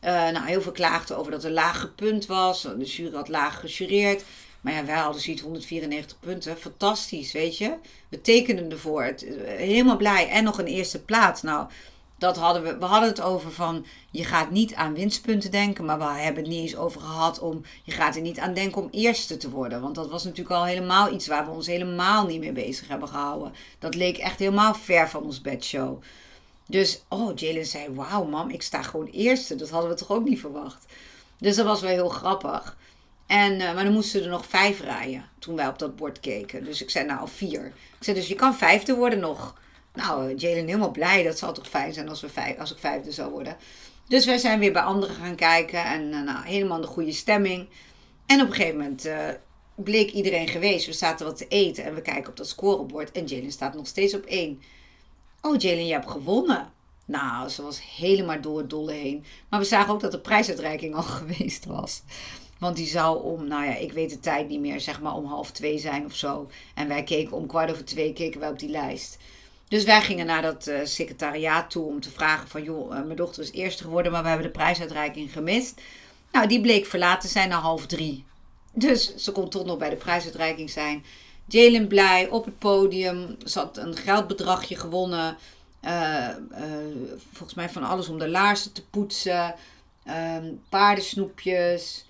Uh, 0.03 0.11
nou, 0.11 0.45
heel 0.45 0.61
veel 0.61 0.71
klaagden 0.71 1.17
over 1.17 1.31
dat 1.31 1.43
er 1.43 1.51
laag 1.51 1.79
gepunt 1.79 2.25
was. 2.25 2.61
De 2.61 2.85
jury 2.85 3.15
had 3.15 3.27
laag 3.27 3.59
gejureerd. 3.59 4.23
Maar 4.61 4.73
ja, 4.73 4.85
wij 4.85 4.97
hadden 4.97 5.21
zoiets 5.21 5.41
194 5.41 6.19
punten. 6.19 6.57
Fantastisch, 6.57 7.31
weet 7.31 7.57
je. 7.57 7.75
We 8.09 8.21
tekenden 8.21 8.71
ervoor. 8.71 9.03
Het, 9.03 9.25
helemaal 9.45 9.97
blij. 9.97 10.29
En 10.29 10.43
nog 10.43 10.59
een 10.59 10.65
eerste 10.65 11.03
plaats. 11.03 11.41
Nou, 11.41 11.67
dat 12.17 12.37
hadden 12.37 12.63
we, 12.63 12.77
we 12.77 12.85
hadden 12.85 13.09
het 13.09 13.21
over 13.21 13.51
van 13.51 13.85
je 14.11 14.23
gaat 14.23 14.51
niet 14.51 14.73
aan 14.73 14.93
winstpunten 14.93 15.51
denken, 15.51 15.85
maar 15.85 15.97
we 15.97 16.03
hebben 16.03 16.43
het 16.43 16.51
niet 16.51 16.61
eens 16.61 16.75
over 16.75 17.01
gehad 17.01 17.39
om 17.39 17.61
je 17.83 17.91
gaat 17.91 18.15
er 18.15 18.21
niet 18.21 18.39
aan 18.39 18.53
denken 18.53 18.81
om 18.81 18.87
eerste 18.91 19.37
te 19.37 19.49
worden. 19.49 19.81
Want 19.81 19.95
dat 19.95 20.09
was 20.09 20.23
natuurlijk 20.23 20.55
al 20.55 20.65
helemaal 20.65 21.13
iets 21.13 21.27
waar 21.27 21.45
we 21.45 21.51
ons 21.51 21.67
helemaal 21.67 22.25
niet 22.25 22.39
mee 22.39 22.51
bezig 22.51 22.87
hebben 22.87 23.07
gehouden. 23.07 23.53
Dat 23.79 23.95
leek 23.95 24.17
echt 24.17 24.39
helemaal 24.39 24.73
ver 24.73 25.09
van 25.09 25.23
ons 25.23 25.41
bedshow. 25.41 26.01
Dus, 26.67 27.03
oh, 27.09 27.31
Jalen 27.35 27.65
zei, 27.65 27.93
wauw 27.93 28.23
mam, 28.23 28.49
ik 28.49 28.61
sta 28.61 28.81
gewoon 28.81 29.07
eerste. 29.07 29.55
Dat 29.55 29.69
hadden 29.69 29.89
we 29.89 29.95
toch 29.95 30.11
ook 30.11 30.23
niet 30.23 30.39
verwacht. 30.39 30.85
Dus 31.37 31.55
dat 31.55 31.65
was 31.65 31.81
wel 31.81 31.91
heel 31.91 32.09
grappig. 32.09 32.77
En, 33.27 33.53
uh, 33.53 33.73
maar 33.73 33.83
dan 33.83 33.93
moesten 33.93 34.23
er 34.23 34.29
nog 34.29 34.45
vijf 34.45 34.81
rijden 34.81 35.25
toen 35.39 35.55
wij 35.55 35.67
op 35.67 35.79
dat 35.79 35.95
bord 35.95 36.19
keken. 36.19 36.63
Dus 36.63 36.81
ik 36.81 36.89
zei, 36.89 37.05
nou, 37.05 37.29
vier. 37.29 37.65
Ik 37.65 38.03
zei, 38.03 38.17
dus 38.17 38.27
je 38.27 38.35
kan 38.35 38.55
vijfde 38.55 38.95
worden 38.95 39.19
nog. 39.19 39.55
Nou, 39.93 40.35
Jalen 40.35 40.65
helemaal 40.65 40.91
blij. 40.91 41.23
Dat 41.23 41.37
zal 41.37 41.53
toch 41.53 41.67
fijn 41.67 41.93
zijn 41.93 42.09
als, 42.09 42.21
we 42.21 42.29
vijf, 42.29 42.59
als 42.59 42.71
ik 42.71 42.77
vijfde 42.77 43.11
zou 43.11 43.31
worden. 43.31 43.57
Dus 44.07 44.25
wij 44.25 44.37
zijn 44.37 44.59
weer 44.59 44.71
bij 44.71 44.81
anderen 44.81 45.15
gaan 45.15 45.35
kijken. 45.35 45.83
En 45.83 46.01
uh, 46.01 46.21
nou, 46.21 46.45
helemaal 46.45 46.81
de 46.81 46.87
goede 46.87 47.11
stemming. 47.11 47.67
En 48.25 48.41
op 48.41 48.47
een 48.47 48.53
gegeven 48.53 48.77
moment 48.77 49.09
bleek 49.75 50.11
iedereen 50.11 50.47
geweest. 50.47 50.85
We 50.85 50.93
zaten 50.93 51.25
wat 51.25 51.37
te 51.37 51.47
eten. 51.47 51.83
En 51.83 51.95
we 51.95 52.01
kijken 52.01 52.29
op 52.29 52.37
dat 52.37 52.47
scorebord. 52.47 53.11
En 53.11 53.25
Jalen 53.25 53.51
staat 53.51 53.75
nog 53.75 53.87
steeds 53.87 54.13
op 54.13 54.25
één. 54.25 54.61
Oh, 55.41 55.59
Jalen, 55.59 55.85
je 55.85 55.93
hebt 55.93 56.11
gewonnen. 56.11 56.71
Nou, 57.05 57.49
ze 57.49 57.61
was 57.61 57.81
helemaal 57.95 58.41
door 58.41 58.57
het 58.57 58.69
dolle 58.69 58.91
heen. 58.91 59.25
Maar 59.49 59.59
we 59.59 59.65
zagen 59.65 59.93
ook 59.93 60.01
dat 60.01 60.11
de 60.11 60.19
prijsuitreiking 60.19 60.95
al 60.95 61.03
geweest 61.19 61.65
was. 61.65 62.01
Want 62.59 62.75
die 62.75 62.87
zou 62.87 63.23
om, 63.23 63.47
nou 63.47 63.65
ja, 63.65 63.75
ik 63.75 63.91
weet 63.91 64.09
de 64.09 64.19
tijd 64.19 64.47
niet 64.47 64.59
meer, 64.59 64.81
zeg 64.81 65.01
maar 65.01 65.15
om 65.15 65.25
half 65.25 65.51
twee 65.51 65.77
zijn 65.77 66.05
of 66.05 66.15
zo. 66.15 66.49
En 66.75 66.87
wij 66.87 67.03
keken 67.03 67.37
om 67.37 67.47
kwart 67.47 67.71
over 67.71 67.85
twee, 67.85 68.13
keken 68.13 68.39
wij 68.39 68.49
op 68.49 68.59
die 68.59 68.69
lijst. 68.69 69.17
Dus 69.67 69.83
wij 69.83 70.01
gingen 70.01 70.25
naar 70.25 70.41
dat 70.41 70.67
uh, 70.67 70.79
secretariaat 70.83 71.69
toe 71.69 71.85
om 71.85 71.99
te 71.99 72.11
vragen 72.11 72.47
van... 72.47 72.63
joh, 72.63 72.91
uh, 72.93 73.03
mijn 73.03 73.15
dochter 73.15 73.43
is 73.43 73.51
eerste 73.51 73.83
geworden, 73.83 74.11
maar 74.11 74.21
we 74.21 74.27
hebben 74.27 74.45
de 74.45 74.51
prijsuitreiking 74.51 75.31
gemist. 75.31 75.81
Nou, 76.31 76.47
die 76.47 76.61
bleek 76.61 76.85
verlaten 76.85 77.29
zijn 77.29 77.49
na 77.49 77.59
half 77.59 77.85
drie. 77.85 78.25
Dus 78.73 79.15
ze 79.15 79.31
kon 79.31 79.49
toch 79.49 79.65
nog 79.65 79.77
bij 79.77 79.89
de 79.89 79.95
prijsuitreiking 79.95 80.69
zijn. 80.69 81.05
Jalen 81.47 81.87
blij 81.87 82.29
op 82.29 82.45
het 82.45 82.59
podium. 82.59 83.35
Ze 83.45 83.59
had 83.59 83.77
een 83.77 83.95
geldbedragje 83.95 84.75
gewonnen. 84.75 85.37
Uh, 85.81 86.29
volgens 87.31 87.53
mij 87.53 87.69
van 87.69 87.83
alles 87.83 88.09
om 88.09 88.19
de 88.19 88.29
laarzen 88.29 88.73
te 88.73 88.85
poetsen. 88.85 89.55
Ehm, 90.03 90.53
paardensnoepjes. 90.69 92.05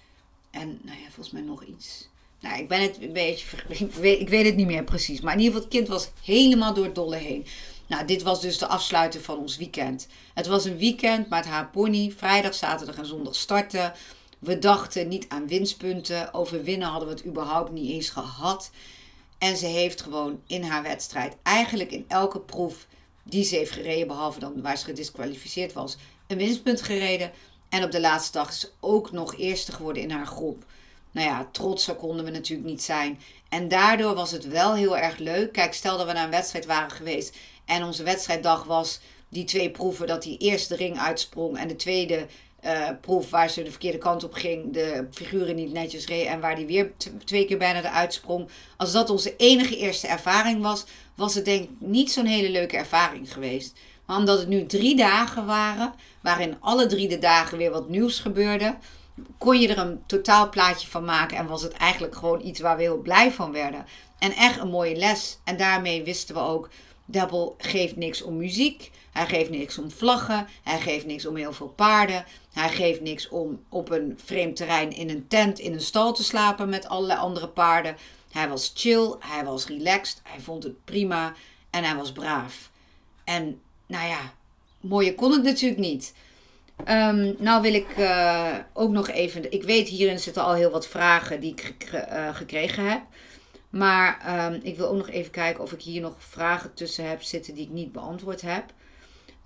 En 0.52 0.80
nou 0.84 0.98
ja, 0.98 1.04
volgens 1.04 1.32
mij 1.32 1.42
nog 1.42 1.64
iets. 1.64 2.08
Nou, 2.40 2.60
ik 2.60 2.68
ben 2.68 2.82
het 2.82 3.02
een 3.02 3.14
beetje. 3.14 3.58
Ik 3.86 3.94
weet, 3.94 4.20
ik 4.20 4.30
weet 4.30 4.46
het 4.46 4.56
niet 4.56 4.68
meer 4.68 4.84
precies. 4.84 5.22
Maar 5.22 5.34
in 5.34 5.40
ieder 5.40 5.54
geval, 5.54 5.70
het 5.70 5.78
kind 5.78 5.88
was 5.88 6.10
helemaal 6.24 6.74
door 6.74 6.86
het 6.86 6.96
dolle 6.96 7.16
heen. 7.16 7.46
Nou, 7.88 8.06
dit 8.06 8.24
was 8.24 8.42
dus 8.42 8.58
de 8.58 8.68
afsluiter 8.68 9.22
van 9.22 9.38
ons 9.38 9.58
weekend. 9.58 10.08
Het 10.34 10.48
was 10.48 10.66
een 10.66 10.78
weekend 10.78 11.30
met 11.30 11.46
haar 11.46 11.70
pony. 11.70 12.14
Vrijdag, 12.18 12.54
zaterdag 12.54 12.98
en 12.98 13.06
zondag 13.06 13.36
starten. 13.36 13.94
We 14.40 14.60
dachten 14.60 15.08
niet 15.08 15.26
aan 15.30 15.48
winstpunten. 15.48 16.34
Over 16.34 16.64
winnen 16.64 16.88
hadden 16.88 17.08
we 17.08 17.14
het 17.14 17.26
überhaupt 17.26 17.72
niet 17.72 17.92
eens 17.92 18.10
gehad. 18.10 18.72
En 19.38 19.58
ze 19.58 19.66
heeft 19.66 20.02
gewoon 20.02 20.42
in 20.48 20.64
haar 20.64 20.84
wedstrijd, 20.84 21.36
eigenlijk 21.44 21.92
in 21.92 22.06
elke 22.08 22.40
proef 22.40 22.88
die 23.24 23.44
ze 23.44 23.56
heeft 23.56 23.72
gereden, 23.72 24.08
behalve 24.08 24.40
dan 24.40 24.62
waar 24.62 24.78
ze 24.78 24.86
gedisqualificeerd 24.86 25.74
was, 25.74 25.98
een 26.28 26.38
winstpunt 26.38 26.82
gereden. 26.82 27.32
En 27.70 27.84
op 27.84 27.92
de 27.92 28.00
laatste 28.00 28.38
dag 28.38 28.50
is 28.50 28.60
ze 28.60 28.70
ook 28.80 29.12
nog 29.12 29.38
eerste 29.38 29.72
geworden 29.72 30.02
in 30.02 30.12
haar 30.12 30.26
groep. 30.26 30.66
Nou 31.12 31.28
ja, 31.28 31.50
trotser 31.52 31.96
konden 31.96 32.26
we 32.26 32.32
natuurlijk 32.32 32.70
niet 32.70 32.84
zijn. 32.84 33.20
En 33.50 33.68
daardoor 33.68 34.16
was 34.16 34.32
het 34.32 34.48
wel 34.48 34.76
heel 34.76 34.98
erg 34.98 35.18
leuk. 35.18 35.52
Kijk, 35.52 35.74
stel 35.74 35.98
dat 35.98 36.08
we 36.08 36.14
naar 36.14 36.24
een 36.24 36.30
wedstrijd 36.30 36.66
waren 36.66 36.92
geweest 36.92 37.36
en 37.66 37.84
onze 37.84 38.04
wedstrijddag 38.04 38.64
was 38.64 39.00
die 39.30 39.44
twee 39.44 39.72
proeven 39.72 40.08
dat 40.08 40.24
die 40.24 40.38
eerste 40.38 40.76
ring 40.76 41.00
uitsprong 41.00 41.58
en 41.58 41.68
de 41.68 41.76
tweede 41.76 42.28
uh, 42.68 42.90
proef 43.02 43.30
waar 43.30 43.50
ze 43.50 43.64
de 43.64 43.70
verkeerde 43.70 43.98
kant 43.98 44.24
op 44.24 44.34
ging, 44.34 44.74
de 44.74 45.08
figuren 45.12 45.56
niet 45.56 45.74
netjes 45.74 46.06
reed 46.06 46.26
en 46.26 46.40
waar 46.40 46.56
die 46.56 46.66
weer 46.66 46.92
twee 47.26 47.46
keer 47.46 47.58
bijna 47.58 47.80
eruit 47.80 48.14
sprong. 48.14 48.48
Als 48.78 48.92
dat 48.92 49.10
onze 49.10 49.36
enige 49.36 49.78
eerste 49.78 50.08
ervaring 50.08 50.62
was, 50.62 50.86
was 51.16 51.36
het 51.36 51.46
denk 51.46 51.64
ik 51.64 51.70
niet 51.80 52.12
zo'n 52.12 52.26
hele 52.26 52.50
leuke 52.50 52.78
ervaring 52.78 53.34
geweest. 53.34 53.78
Maar 54.06 54.18
omdat 54.18 54.40
het 54.40 54.48
nu 54.48 54.66
drie 54.66 54.96
dagen 54.96 55.46
waren, 55.46 55.94
waarin 56.22 56.58
alle 56.60 56.86
drie 56.86 57.08
de 57.08 57.20
dagen 57.20 57.58
weer 57.58 57.72
wat 57.72 57.90
nieuws 57.90 58.20
gebeurde, 58.20 58.76
kon 59.38 59.60
je 59.60 59.68
er 59.68 59.78
een 59.78 60.04
totaal 60.06 60.50
plaatje 60.50 60.88
van 60.88 61.06
maken 61.06 61.38
en 61.38 61.48
was 61.48 61.62
het 61.62 61.74
eigenlijk 61.74 62.16
gewoon 62.16 62.46
iets 62.46 62.60
waar 62.60 62.76
we 62.76 62.82
heel 62.82 63.02
blij 63.02 63.32
van 63.32 63.52
werden. 63.52 63.86
En 64.20 64.32
echt 64.32 64.60
een 64.60 64.70
mooie 64.70 64.96
les. 64.96 65.38
En 65.44 65.58
daarmee 65.58 66.04
wisten 66.04 66.36
we 66.36 66.42
ook, 66.42 66.70
Double 67.06 67.54
geeft 67.58 67.96
niks 67.96 68.22
om 68.22 68.38
muziek. 68.38 68.92
Hij 69.18 69.26
geeft 69.26 69.50
niks 69.50 69.78
om 69.78 69.92
vlaggen. 69.92 70.48
Hij 70.64 70.80
geeft 70.80 71.06
niks 71.06 71.26
om 71.26 71.36
heel 71.36 71.54
veel 71.54 71.68
paarden. 71.68 72.26
Hij 72.54 72.70
geeft 72.70 73.02
niks 73.02 73.30
om 73.30 73.64
op 73.70 73.92
een 73.92 74.20
vreemd 74.26 74.56
terrein 74.56 74.92
in 74.92 75.10
een 75.10 75.28
tent 75.28 75.60
in 75.60 75.74
een 75.74 75.82
stal 75.82 76.14
te 76.14 76.24
slapen 76.24 76.70
met 76.70 76.88
allerlei 76.88 77.20
andere 77.20 77.48
paarden. 77.48 77.98
Hij 78.32 78.50
was 78.50 78.72
chill, 78.76 79.16
hij 79.20 79.44
was 79.44 79.68
relaxed, 79.68 80.22
hij 80.24 80.40
vond 80.40 80.64
het 80.64 80.86
prima 80.86 81.34
en 81.70 81.84
hij 81.84 81.96
was 81.96 82.12
braaf. 82.12 82.70
En 83.24 83.62
nou 83.88 84.08
ja, 84.08 84.34
mooier 84.80 85.16
kon 85.16 85.32
het 85.32 85.44
natuurlijk 85.44 85.82
niet. 85.82 86.14
Um, 86.88 87.36
nou 87.38 87.62
wil 87.62 87.74
ik 87.74 87.98
uh, 87.98 88.56
ook 88.74 88.92
nog 88.92 89.10
even. 89.10 89.52
Ik 89.52 89.64
weet 89.64 89.88
hierin 89.88 90.20
zitten 90.20 90.44
al 90.44 90.54
heel 90.54 90.72
wat 90.72 90.88
vragen 90.88 91.40
die 91.40 91.52
ik 91.52 91.92
uh, 91.94 92.36
gekregen 92.36 92.90
heb. 92.90 93.02
Maar 93.70 94.36
um, 94.52 94.60
ik 94.64 94.78
wil 94.78 94.88
ook 94.88 94.98
nog 94.98 95.10
even 95.10 95.32
kijken 95.32 95.64
of 95.64 95.72
ik 95.72 95.82
hier 95.82 96.02
nog 96.02 96.16
vragen 96.18 96.74
tussen 96.74 97.10
heb 97.10 97.22
zitten 97.22 97.54
die 97.54 97.66
ik 97.66 97.72
niet 97.72 97.92
beantwoord 97.92 98.42
heb. 98.42 98.76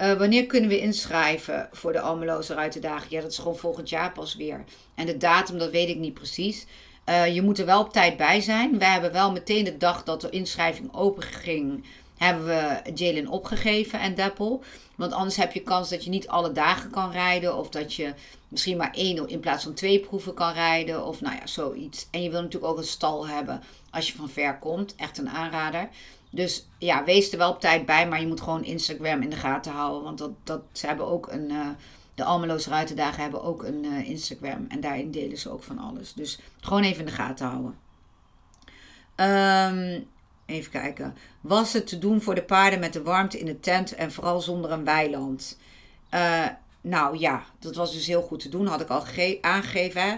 Uh, 0.01 0.13
wanneer 0.13 0.45
kunnen 0.45 0.69
we 0.69 0.79
inschrijven 0.79 1.69
voor 1.71 1.91
de 1.91 1.99
Almeloze 1.99 2.53
Ruitendagen? 2.53 3.07
Ja, 3.09 3.21
dat 3.21 3.31
is 3.31 3.37
gewoon 3.37 3.57
volgend 3.57 3.89
jaar 3.89 4.11
pas 4.11 4.35
weer. 4.35 4.63
En 4.95 5.05
de 5.05 5.17
datum, 5.17 5.57
dat 5.57 5.71
weet 5.71 5.89
ik 5.89 5.97
niet 5.97 6.13
precies. 6.13 6.65
Uh, 7.09 7.33
je 7.33 7.41
moet 7.41 7.59
er 7.59 7.65
wel 7.65 7.81
op 7.81 7.93
tijd 7.93 8.17
bij 8.17 8.41
zijn. 8.41 8.77
We 8.77 8.85
hebben 8.85 9.11
wel 9.11 9.31
meteen 9.31 9.63
de 9.63 9.77
dag 9.77 10.03
dat 10.03 10.21
de 10.21 10.29
inschrijving 10.29 10.93
open 10.93 11.23
ging, 11.23 11.85
hebben 12.17 12.45
we 12.45 12.91
Jalen 12.93 13.27
opgegeven 13.27 13.99
en 13.99 14.15
Deppel. 14.15 14.63
Want 14.95 15.13
anders 15.13 15.35
heb 15.35 15.53
je 15.53 15.61
kans 15.61 15.89
dat 15.89 16.03
je 16.03 16.09
niet 16.09 16.27
alle 16.27 16.51
dagen 16.51 16.91
kan 16.91 17.11
rijden. 17.11 17.57
Of 17.57 17.69
dat 17.69 17.93
je 17.93 18.13
misschien 18.47 18.77
maar 18.77 18.93
één 18.93 19.27
in 19.27 19.39
plaats 19.39 19.63
van 19.63 19.73
twee 19.73 19.99
proeven 19.99 20.33
kan 20.33 20.53
rijden. 20.53 21.05
Of 21.05 21.21
nou 21.21 21.35
ja, 21.35 21.47
zoiets. 21.47 22.07
En 22.11 22.23
je 22.23 22.29
wil 22.29 22.41
natuurlijk 22.41 22.71
ook 22.71 22.77
een 22.77 22.83
stal 22.83 23.27
hebben 23.27 23.63
als 23.89 24.07
je 24.07 24.17
van 24.17 24.29
ver 24.29 24.57
komt. 24.57 24.95
Echt 24.95 25.17
een 25.17 25.29
aanrader. 25.29 25.89
Dus 26.32 26.67
ja, 26.78 27.04
wees 27.04 27.32
er 27.32 27.38
wel 27.38 27.52
op 27.52 27.60
tijd 27.60 27.86
bij. 27.86 28.08
Maar 28.08 28.20
je 28.20 28.28
moet 28.28 28.41
gewoon 28.41 28.63
Instagram 28.63 29.22
in 29.22 29.30
de 29.30 29.36
gaten 29.36 29.72
houden. 29.72 30.04
Want 30.04 30.17
dat, 30.17 30.32
dat, 30.44 30.62
ze 30.72 30.88
hebben 30.88 31.08
ook 31.08 31.32
een... 31.32 31.50
Uh, 31.50 31.67
de 32.15 32.24
Almeloos 32.24 32.67
Ruitendagen 32.67 33.22
hebben 33.22 33.44
ook 33.44 33.63
een 33.63 33.84
uh, 33.84 34.10
Instagram. 34.10 34.65
En 34.70 34.80
daarin 34.80 35.12
delen 35.12 35.38
ze 35.38 35.50
ook 35.50 35.63
van 35.63 35.80
alles. 35.80 36.13
Dus 36.13 36.39
gewoon 36.60 36.84
even 36.84 37.00
in 37.00 37.06
de 37.06 37.12
gaten 37.12 37.48
houden. 37.48 37.78
Um, 39.15 40.08
Even 40.52 40.72
kijken. 40.72 41.15
Was 41.41 41.74
het 41.74 41.88
te 41.88 41.98
doen 41.98 42.22
voor 42.22 42.36
de 42.36 42.44
paarden 42.44 42.80
met 42.80 42.94
de 42.94 43.02
warmte 43.02 43.39
in 43.39 43.46
de 43.46 43.60
tent 43.60 43.96
en 43.96 44.12
vooral 44.12 44.41
zonder 44.41 44.72
een 44.72 44.84
weiland? 44.84 45.58
Uh, 46.13 46.48
nou 46.82 47.20
ja, 47.20 47.44
dat 47.60 47.76
was 47.76 47.94
dus 47.94 48.08
heel 48.08 48.22
goed 48.22 48.39
te 48.39 48.50
doen. 48.50 48.67
Had 48.67 48.82
ik 48.82 48.89
al 48.89 49.04
aangegeven. 49.41 50.02
Hè? 50.02 50.15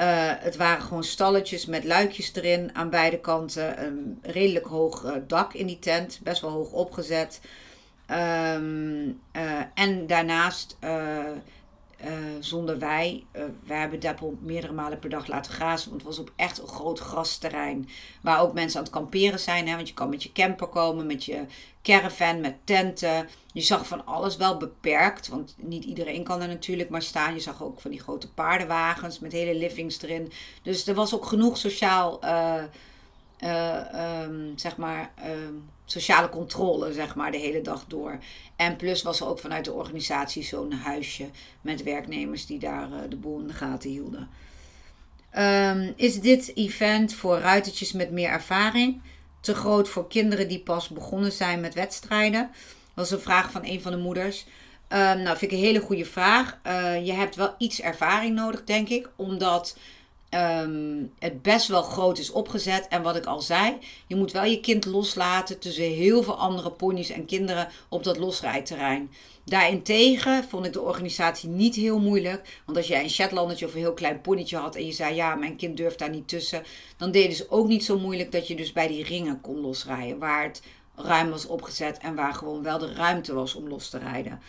Uh, 0.00 0.06
het 0.38 0.56
waren 0.56 0.82
gewoon 0.82 1.04
stalletjes 1.04 1.66
met 1.66 1.84
luikjes 1.84 2.34
erin 2.34 2.70
aan 2.74 2.90
beide 2.90 3.18
kanten. 3.18 3.84
Een 3.84 4.18
redelijk 4.22 4.66
hoog 4.66 5.04
uh, 5.04 5.12
dak 5.26 5.54
in 5.54 5.66
die 5.66 5.78
tent, 5.78 6.20
best 6.22 6.40
wel 6.40 6.50
hoog 6.50 6.72
opgezet. 6.72 7.40
Um, 8.10 9.20
en 9.74 10.06
daarnaast 10.06 10.76
uh, 12.04 12.10
zonder 12.40 12.78
wij. 12.78 13.24
Uh, 13.36 13.42
we 13.66 13.74
hebben 13.74 14.00
Deppel 14.00 14.38
meerdere 14.40 14.72
malen 14.72 14.98
per 14.98 15.10
dag 15.10 15.26
laten 15.26 15.52
grazen. 15.52 15.90
Want 15.90 16.02
het 16.02 16.10
was 16.10 16.18
op 16.18 16.32
echt 16.36 16.58
een 16.58 16.68
groot 16.68 16.98
grasterrein. 16.98 17.88
Waar 18.22 18.40
ook 18.40 18.52
mensen 18.52 18.78
aan 18.78 18.84
het 18.84 18.94
kamperen 18.94 19.40
zijn. 19.40 19.68
Hè? 19.68 19.74
Want 19.74 19.88
je 19.88 19.94
kan 19.94 20.08
met 20.08 20.22
je 20.22 20.32
camper 20.32 20.66
komen, 20.66 21.06
met 21.06 21.24
je 21.24 21.44
caravan, 21.82 22.40
met 22.40 22.54
tenten. 22.64 23.28
Je 23.52 23.60
zag 23.60 23.86
van 23.86 24.06
alles 24.06 24.36
wel 24.36 24.56
beperkt. 24.56 25.28
Want 25.28 25.54
niet 25.56 25.84
iedereen 25.84 26.24
kan 26.24 26.42
er 26.42 26.48
natuurlijk 26.48 26.90
maar 26.90 27.02
staan. 27.02 27.34
Je 27.34 27.40
zag 27.40 27.62
ook 27.62 27.80
van 27.80 27.90
die 27.90 28.00
grote 28.00 28.32
paardenwagens 28.32 29.18
met 29.18 29.32
hele 29.32 29.54
livings 29.54 30.02
erin. 30.02 30.32
Dus 30.62 30.86
er 30.86 30.94
was 30.94 31.14
ook 31.14 31.26
genoeg 31.26 31.58
sociaal. 31.58 32.24
Uh, 32.24 32.62
um, 33.44 34.52
zeg 34.56 34.76
maar. 34.76 35.12
Um, 35.26 35.68
sociale 35.90 36.28
controle, 36.28 36.92
zeg 36.92 37.14
maar, 37.14 37.30
de 37.30 37.38
hele 37.38 37.62
dag 37.62 37.84
door. 37.86 38.18
En 38.56 38.76
plus 38.76 39.02
was 39.02 39.20
er 39.20 39.26
ook 39.26 39.38
vanuit 39.38 39.64
de 39.64 39.72
organisatie 39.72 40.42
zo'n 40.42 40.72
huisje 40.72 41.30
met 41.60 41.82
werknemers 41.82 42.46
die 42.46 42.58
daar 42.58 42.88
uh, 42.88 42.96
de 43.08 43.16
boel 43.16 43.40
in 43.40 43.46
de 43.46 43.52
gaten 43.52 43.90
hielden. 43.90 44.28
Um, 45.38 45.92
is 45.96 46.20
dit 46.20 46.56
event 46.56 47.14
voor 47.14 47.38
ruitertjes 47.38 47.92
met 47.92 48.10
meer 48.10 48.28
ervaring 48.28 49.00
te 49.40 49.54
groot 49.54 49.88
voor 49.88 50.08
kinderen 50.08 50.48
die 50.48 50.60
pas 50.60 50.88
begonnen 50.88 51.32
zijn 51.32 51.60
met 51.60 51.74
wedstrijden? 51.74 52.50
Was 52.94 53.10
een 53.10 53.20
vraag 53.20 53.50
van 53.50 53.64
een 53.64 53.80
van 53.80 53.92
de 53.92 53.98
moeders. 53.98 54.46
Nou, 54.88 55.24
vind 55.36 55.40
ik 55.40 55.52
een 55.52 55.64
hele 55.64 55.80
goede 55.80 56.04
vraag. 56.04 56.58
Uh, 56.66 57.06
je 57.06 57.12
hebt 57.12 57.34
wel 57.34 57.54
iets 57.58 57.80
ervaring 57.80 58.34
nodig, 58.34 58.64
denk 58.64 58.88
ik, 58.88 59.08
omdat 59.16 59.76
um, 60.30 61.12
het 61.18 61.42
best 61.42 61.68
wel 61.68 61.82
groot 61.82 62.18
is 62.18 62.30
opgezet. 62.30 62.88
En 62.88 63.02
wat 63.02 63.16
ik 63.16 63.26
al 63.26 63.40
zei, 63.40 63.78
je 64.06 64.16
moet 64.16 64.32
wel 64.32 64.44
je 64.44 64.60
kind 64.60 64.84
loslaten 64.84 65.58
tussen 65.58 65.84
heel 65.84 66.22
veel 66.22 66.36
andere 66.36 66.70
ponies 66.70 67.10
en 67.10 67.24
kinderen 67.24 67.68
op 67.88 68.04
dat 68.04 68.18
losrijterrein. 68.18 69.10
Daarentegen 69.44 70.44
vond 70.44 70.66
ik 70.66 70.72
de 70.72 70.80
organisatie 70.80 71.48
niet 71.48 71.74
heel 71.74 71.98
moeilijk. 71.98 72.60
Want 72.64 72.76
als 72.78 72.88
jij 72.88 73.02
een 73.02 73.10
Shetlandetje 73.10 73.66
of 73.66 73.72
een 73.72 73.78
heel 73.78 73.94
klein 73.94 74.20
ponytje 74.20 74.56
had 74.56 74.76
en 74.76 74.86
je 74.86 74.92
zei 74.92 75.14
ja, 75.14 75.34
mijn 75.34 75.56
kind 75.56 75.76
durft 75.76 75.98
daar 75.98 76.10
niet 76.10 76.28
tussen, 76.28 76.62
dan 76.96 77.10
deden 77.10 77.36
ze 77.36 77.50
ook 77.50 77.68
niet 77.68 77.84
zo 77.84 77.98
moeilijk 77.98 78.32
dat 78.32 78.48
je 78.48 78.54
dus 78.54 78.72
bij 78.72 78.88
die 78.88 79.04
ringen 79.04 79.40
kon 79.40 79.60
losrijden. 79.60 80.18
Waar 80.18 80.42
het 80.42 80.62
ruim 80.96 81.30
was 81.30 81.46
opgezet 81.46 81.98
en 81.98 82.14
waar 82.14 82.34
gewoon 82.34 82.62
wel 82.62 82.78
de 82.78 82.92
ruimte 82.92 83.34
was 83.34 83.54
om 83.54 83.68
los 83.68 83.88
te 83.88 83.98
rijden. 83.98 84.40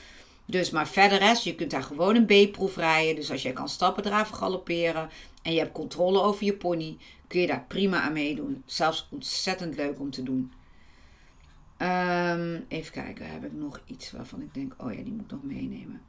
Dus 0.49 0.69
maar 0.69 0.87
verder 0.87 1.17
rest, 1.17 1.43
je 1.43 1.55
kunt 1.55 1.71
daar 1.71 1.83
gewoon 1.83 2.15
een 2.15 2.25
B-proef 2.25 2.75
rijden. 2.75 3.15
Dus 3.15 3.31
als 3.31 3.41
jij 3.41 3.51
kan 3.51 3.69
stappen, 3.69 4.03
draven, 4.03 4.35
galopperen 4.35 5.09
en 5.41 5.53
je 5.53 5.59
hebt 5.59 5.71
controle 5.71 6.21
over 6.21 6.45
je 6.45 6.53
pony, 6.53 6.97
kun 7.27 7.41
je 7.41 7.47
daar 7.47 7.65
prima 7.67 8.01
aan 8.01 8.13
meedoen. 8.13 8.63
Zelfs 8.65 9.07
ontzettend 9.11 9.75
leuk 9.75 9.99
om 9.99 10.11
te 10.11 10.23
doen. 10.23 10.51
Um, 11.77 12.65
even 12.67 12.91
kijken, 12.91 13.31
heb 13.31 13.45
ik 13.45 13.53
nog 13.53 13.81
iets 13.85 14.11
waarvan 14.11 14.41
ik 14.41 14.53
denk, 14.53 14.73
oh 14.77 14.93
ja, 14.93 15.03
die 15.03 15.11
moet 15.11 15.25
ik 15.25 15.31
nog 15.31 15.43
meenemen. 15.43 16.01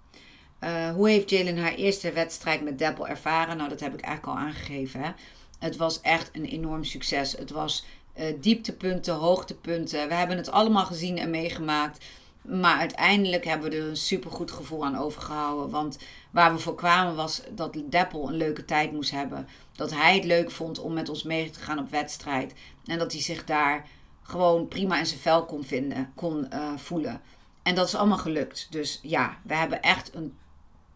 Uh, 0.61 0.91
hoe 0.91 1.09
heeft 1.09 1.31
Jalen 1.31 1.59
haar 1.59 1.75
eerste 1.75 2.13
wedstrijd 2.13 2.63
met 2.63 2.79
Deppel 2.79 3.09
ervaren? 3.09 3.57
Nou, 3.57 3.69
dat 3.69 3.81
heb 3.81 3.95
ik 3.95 4.01
eigenlijk 4.01 4.39
al 4.39 4.45
aangegeven. 4.45 5.15
Het 5.59 5.77
was 5.77 6.01
echt 6.01 6.31
een 6.33 6.45
enorm 6.45 6.85
succes. 6.85 7.33
Het 7.33 7.51
was 7.51 7.85
uh, 8.19 8.25
dieptepunten, 8.41 9.15
hoogtepunten. 9.15 10.09
We 10.09 10.15
hebben 10.15 10.37
het 10.37 10.51
allemaal 10.51 10.85
gezien 10.85 11.19
en 11.19 11.31
meegemaakt. 11.31 12.05
Maar 12.43 12.79
uiteindelijk 12.79 13.45
hebben 13.45 13.71
we 13.71 13.77
er 13.77 13.89
een 13.89 13.97
supergoed 13.97 14.51
gevoel 14.51 14.85
aan 14.85 14.97
overgehouden. 14.99 15.71
Want 15.71 15.99
waar 16.31 16.53
we 16.53 16.59
voor 16.59 16.75
kwamen 16.75 17.15
was 17.15 17.43
dat 17.51 17.77
Deppel 17.89 18.29
een 18.29 18.37
leuke 18.37 18.65
tijd 18.65 18.93
moest 18.93 19.11
hebben. 19.11 19.49
Dat 19.77 19.91
hij 19.91 20.15
het 20.15 20.25
leuk 20.25 20.51
vond 20.51 20.79
om 20.79 20.93
met 20.93 21.09
ons 21.09 21.23
mee 21.23 21.51
te 21.51 21.61
gaan 21.61 21.79
op 21.79 21.91
wedstrijd. 21.91 22.55
En 22.85 22.99
dat 22.99 23.13
hij 23.13 23.21
zich 23.21 23.45
daar 23.45 23.87
gewoon 24.23 24.69
prima 24.69 24.99
in 24.99 25.07
zijn 25.07 25.21
vel 25.21 25.45
kon 25.45 25.65
vinden, 25.65 26.13
kon 26.15 26.49
uh, 26.53 26.77
voelen. 26.77 27.21
En 27.63 27.75
dat 27.75 27.87
is 27.87 27.95
allemaal 27.95 28.19
gelukt. 28.19 28.67
Dus 28.71 28.99
ja, 29.03 29.39
we 29.43 29.55
hebben 29.55 29.83
echt 29.83 30.15
een 30.15 30.37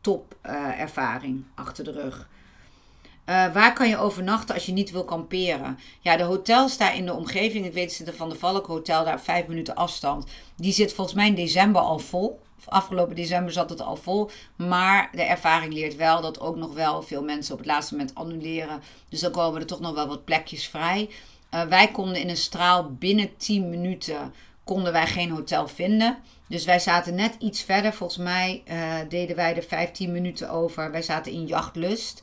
top 0.01 0.37
uh, 0.47 0.81
ervaring 0.81 1.45
achter 1.55 1.85
de 1.85 1.93
rug. 1.93 2.29
Uh, 3.27 3.53
waar 3.53 3.73
kan 3.73 3.89
je 3.89 3.99
overnachten 3.99 4.55
als 4.55 4.67
je 4.67 4.73
niet 4.73 4.91
wil 4.91 5.05
kamperen? 5.05 5.79
Ja, 6.01 6.17
de 6.17 6.23
hotels 6.23 6.77
daar 6.77 6.97
in 6.97 7.07
de 7.07 7.15
omgeving, 7.15 7.67
ik 7.67 7.73
weet 7.73 7.93
ze 7.93 8.15
van 8.15 8.29
de 8.29 8.35
Valk 8.35 8.67
Hotel, 8.67 9.05
daar 9.05 9.21
vijf 9.21 9.47
minuten 9.47 9.75
afstand. 9.75 10.27
Die 10.57 10.73
zit 10.73 10.93
volgens 10.93 11.17
mij 11.17 11.27
in 11.27 11.35
december 11.35 11.83
al 11.83 11.99
vol. 11.99 12.41
Afgelopen 12.65 13.17
december 13.17 13.53
zat 13.53 13.71
het 13.71 13.81
al 13.81 13.97
vol. 13.97 14.31
Maar 14.57 15.09
de 15.13 15.23
ervaring 15.23 15.73
leert 15.73 15.97
wel 15.97 16.21
dat 16.21 16.41
ook 16.41 16.57
nog 16.57 16.75
wel 16.75 17.03
veel 17.03 17.23
mensen 17.23 17.53
op 17.53 17.59
het 17.59 17.69
laatste 17.69 17.95
moment 17.97 18.15
annuleren. 18.15 18.83
Dus 19.09 19.21
dan 19.21 19.31
komen 19.31 19.61
er 19.61 19.67
toch 19.67 19.81
nog 19.81 19.95
wel 19.95 20.09
wat 20.09 20.25
plekjes 20.25 20.69
vrij. 20.69 21.11
Uh, 21.55 21.63
wij 21.63 21.89
konden 21.89 22.21
in 22.21 22.29
een 22.29 22.37
straal 22.37 22.93
binnen 22.93 23.37
10 23.37 23.71
minuten 23.71 24.33
konden 24.65 24.93
wij 24.93 25.07
geen 25.07 25.31
hotel 25.31 25.69
vinden. 25.69 26.19
Dus 26.49 26.65
wij 26.65 26.79
zaten 26.79 27.15
net 27.15 27.37
iets 27.39 27.63
verder. 27.63 27.93
Volgens 27.93 28.19
mij 28.19 28.63
uh, 28.69 28.95
deden 29.09 29.37
wij 29.37 29.57
er 29.57 29.63
15 29.63 30.13
minuten 30.13 30.51
over. 30.51 30.91
Wij 30.91 31.03
zaten 31.03 31.33
in 31.33 31.47
Jachtlust. 31.47 32.23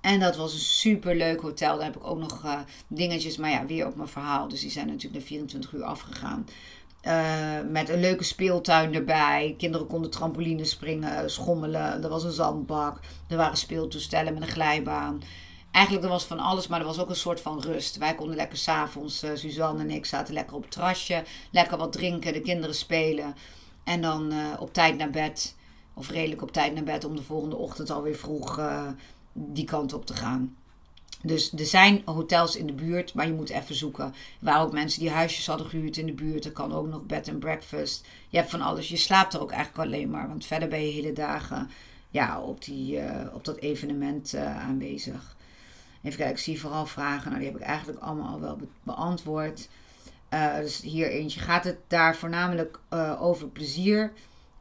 En 0.00 0.20
dat 0.20 0.36
was 0.36 0.52
een 0.52 0.58
super 0.58 1.16
leuk 1.16 1.40
hotel. 1.40 1.76
Daar 1.76 1.84
heb 1.84 1.96
ik 1.96 2.06
ook 2.06 2.18
nog 2.18 2.44
uh, 2.44 2.60
dingetjes, 2.86 3.36
maar 3.36 3.50
ja, 3.50 3.66
weer 3.66 3.86
op 3.86 3.96
mijn 3.96 4.08
verhaal. 4.08 4.48
Dus 4.48 4.60
die 4.60 4.70
zijn 4.70 4.86
natuurlijk 4.86 5.14
na 5.14 5.26
24 5.26 5.72
uur 5.72 5.84
afgegaan. 5.84 6.46
Uh, 7.02 7.70
met 7.70 7.88
een 7.88 8.00
leuke 8.00 8.24
speeltuin 8.24 8.94
erbij. 8.94 9.54
Kinderen 9.58 9.86
konden 9.86 10.10
trampoline 10.10 10.64
springen, 10.64 11.30
schommelen. 11.30 12.02
Er 12.02 12.08
was 12.08 12.24
een 12.24 12.32
zandbak. 12.32 13.00
Er 13.28 13.36
waren 13.36 13.56
speeltoestellen 13.56 14.34
met 14.34 14.42
een 14.42 14.48
glijbaan. 14.48 15.22
Eigenlijk 15.70 16.04
er 16.04 16.10
was 16.10 16.24
van 16.24 16.38
alles, 16.38 16.66
maar 16.66 16.80
er 16.80 16.86
was 16.86 16.98
ook 16.98 17.08
een 17.08 17.16
soort 17.16 17.40
van 17.40 17.60
rust. 17.60 17.96
Wij 17.96 18.14
konden 18.14 18.36
lekker 18.36 18.58
s'avonds, 18.58 19.24
uh, 19.24 19.30
Suzanne 19.34 19.82
en 19.82 19.90
ik 19.90 20.06
zaten 20.06 20.34
lekker 20.34 20.56
op 20.56 20.62
het 20.62 20.70
terrasje. 20.70 21.24
Lekker 21.50 21.78
wat 21.78 21.92
drinken, 21.92 22.32
de 22.32 22.40
kinderen 22.40 22.74
spelen. 22.74 23.34
En 23.84 24.00
dan 24.00 24.32
op 24.58 24.72
tijd 24.72 24.96
naar 24.96 25.10
bed. 25.10 25.56
Of 25.94 26.10
redelijk 26.10 26.42
op 26.42 26.52
tijd 26.52 26.74
naar 26.74 26.84
bed 26.84 27.04
om 27.04 27.16
de 27.16 27.22
volgende 27.22 27.56
ochtend 27.56 27.90
alweer 27.90 28.16
vroeg 28.16 28.60
die 29.32 29.64
kant 29.64 29.92
op 29.92 30.06
te 30.06 30.14
gaan. 30.14 30.56
Dus 31.22 31.52
er 31.52 31.66
zijn 31.66 32.02
hotels 32.04 32.56
in 32.56 32.66
de 32.66 32.72
buurt, 32.72 33.14
maar 33.14 33.26
je 33.26 33.32
moet 33.32 33.50
even 33.50 33.74
zoeken. 33.74 34.14
Waren 34.38 34.66
ook 34.66 34.72
mensen 34.72 35.00
die 35.00 35.10
huisjes 35.10 35.46
hadden 35.46 35.66
gehuurd 35.66 35.96
in 35.96 36.06
de 36.06 36.12
buurt. 36.12 36.44
Er 36.44 36.52
kan 36.52 36.72
ook 36.72 36.86
nog 36.86 37.02
bed 37.02 37.28
and 37.28 37.38
breakfast. 37.38 38.06
Je 38.28 38.36
hebt 38.36 38.50
van 38.50 38.60
alles. 38.60 38.88
Je 38.88 38.96
slaapt 38.96 39.34
er 39.34 39.40
ook 39.40 39.50
eigenlijk 39.50 39.88
alleen 39.88 40.10
maar. 40.10 40.28
Want 40.28 40.46
verder 40.46 40.68
ben 40.68 40.86
je 40.86 40.92
hele 40.92 41.12
dagen 41.12 41.70
ja, 42.10 42.40
op, 42.40 42.64
die, 42.64 43.00
uh, 43.00 43.26
op 43.32 43.44
dat 43.44 43.56
evenement 43.56 44.34
uh, 44.34 44.66
aanwezig. 44.66 45.36
Even 46.02 46.18
kijken, 46.18 46.34
ik 46.34 46.42
zie 46.42 46.60
vooral 46.60 46.86
vragen. 46.86 47.30
Nou, 47.30 47.42
die 47.42 47.50
heb 47.50 47.60
ik 47.60 47.66
eigenlijk 47.66 47.98
allemaal 47.98 48.32
al 48.32 48.40
wel 48.40 48.56
be 48.56 48.66
beantwoord. 48.82 49.68
Uh, 50.34 50.56
dus 50.56 50.80
hier 50.80 51.10
eentje. 51.10 51.40
Gaat 51.40 51.64
het 51.64 51.78
daar 51.86 52.16
voornamelijk 52.16 52.80
over 53.18 53.48
plezier 53.48 54.12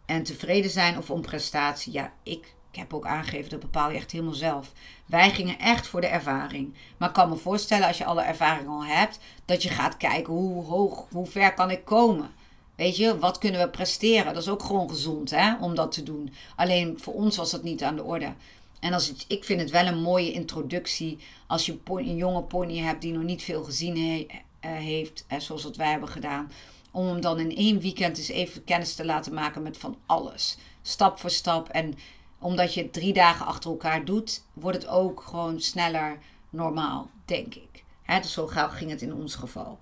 en 0.05 0.23
tevreden 0.23 0.71
zijn 0.71 0.97
of 0.97 1.09
om 1.09 1.21
prestatie? 1.21 1.93
Ja, 1.93 2.13
ik 2.23 2.53
ik 2.71 2.79
heb 2.79 2.93
ook 2.93 3.05
aangegeven, 3.05 3.49
dat 3.49 3.59
bepaal 3.59 3.89
je 3.89 3.95
echt 3.95 4.11
helemaal 4.11 4.33
zelf. 4.33 4.71
Wij 5.05 5.31
gingen 5.31 5.59
echt 5.59 5.87
voor 5.87 6.01
de 6.01 6.07
ervaring. 6.07 6.73
Maar 6.97 7.07
ik 7.07 7.13
kan 7.13 7.29
me 7.29 7.35
voorstellen, 7.35 7.87
als 7.87 7.97
je 7.97 8.05
alle 8.05 8.21
ervaring 8.21 8.67
al 8.67 8.85
hebt, 8.85 9.19
dat 9.45 9.63
je 9.63 9.69
gaat 9.69 9.97
kijken 9.97 10.33
hoe 10.33 10.63
hoog, 10.63 11.05
hoe 11.11 11.25
ver 11.25 11.53
kan 11.53 11.71
ik 11.71 11.85
komen. 11.85 12.31
Weet 12.75 12.97
je, 12.97 13.19
wat 13.19 13.37
kunnen 13.37 13.61
we 13.61 13.69
presteren? 13.69 14.33
Dat 14.33 14.43
is 14.43 14.49
ook 14.49 14.63
gewoon 14.63 14.89
gezond 14.89 15.29
hè, 15.29 15.55
om 15.55 15.75
dat 15.75 15.91
te 15.91 16.03
doen. 16.03 16.33
Alleen 16.55 16.99
voor 16.99 17.13
ons 17.13 17.37
was 17.37 17.51
dat 17.51 17.63
niet 17.63 17.83
aan 17.83 17.95
de 17.95 18.03
orde. 18.03 18.33
En 18.79 18.93
als 18.93 19.13
ik 19.27 19.43
vind 19.43 19.61
het 19.61 19.69
wel 19.69 19.85
een 19.85 20.01
mooie 20.01 20.31
introductie 20.31 21.17
als 21.47 21.65
je 21.65 21.79
een 21.85 22.15
jonge 22.15 22.43
pony 22.43 22.77
hebt 22.77 23.01
die 23.01 23.13
nog 23.13 23.23
niet 23.23 23.43
veel 23.43 23.63
gezien 23.63 24.27
eh, 24.59 24.71
heeft, 24.71 25.25
zoals 25.37 25.63
wat 25.63 25.75
wij 25.75 25.91
hebben 25.91 26.09
gedaan. 26.09 26.51
Om 26.91 27.05
hem 27.05 27.21
dan 27.21 27.39
in 27.39 27.55
één 27.55 27.79
weekend 27.79 28.17
eens 28.17 28.27
even 28.27 28.63
kennis 28.63 28.95
te 28.95 29.05
laten 29.05 29.33
maken 29.33 29.63
met 29.63 29.77
van 29.77 29.97
alles. 30.05 30.57
Stap 30.81 31.19
voor 31.19 31.29
stap. 31.29 31.69
En 31.69 31.93
omdat 32.39 32.73
je 32.73 32.81
het 32.81 32.93
drie 32.93 33.13
dagen 33.13 33.45
achter 33.45 33.69
elkaar 33.69 34.05
doet, 34.05 34.43
wordt 34.53 34.77
het 34.77 34.87
ook 34.87 35.21
gewoon 35.21 35.61
sneller 35.61 36.17
normaal, 36.49 37.09
denk 37.25 37.55
ik. 37.55 37.83
Hè, 38.03 38.19
dus 38.19 38.33
zo 38.33 38.47
gauw 38.47 38.69
ging 38.69 38.89
het 38.89 39.01
in 39.01 39.13
ons 39.13 39.35
geval. 39.35 39.79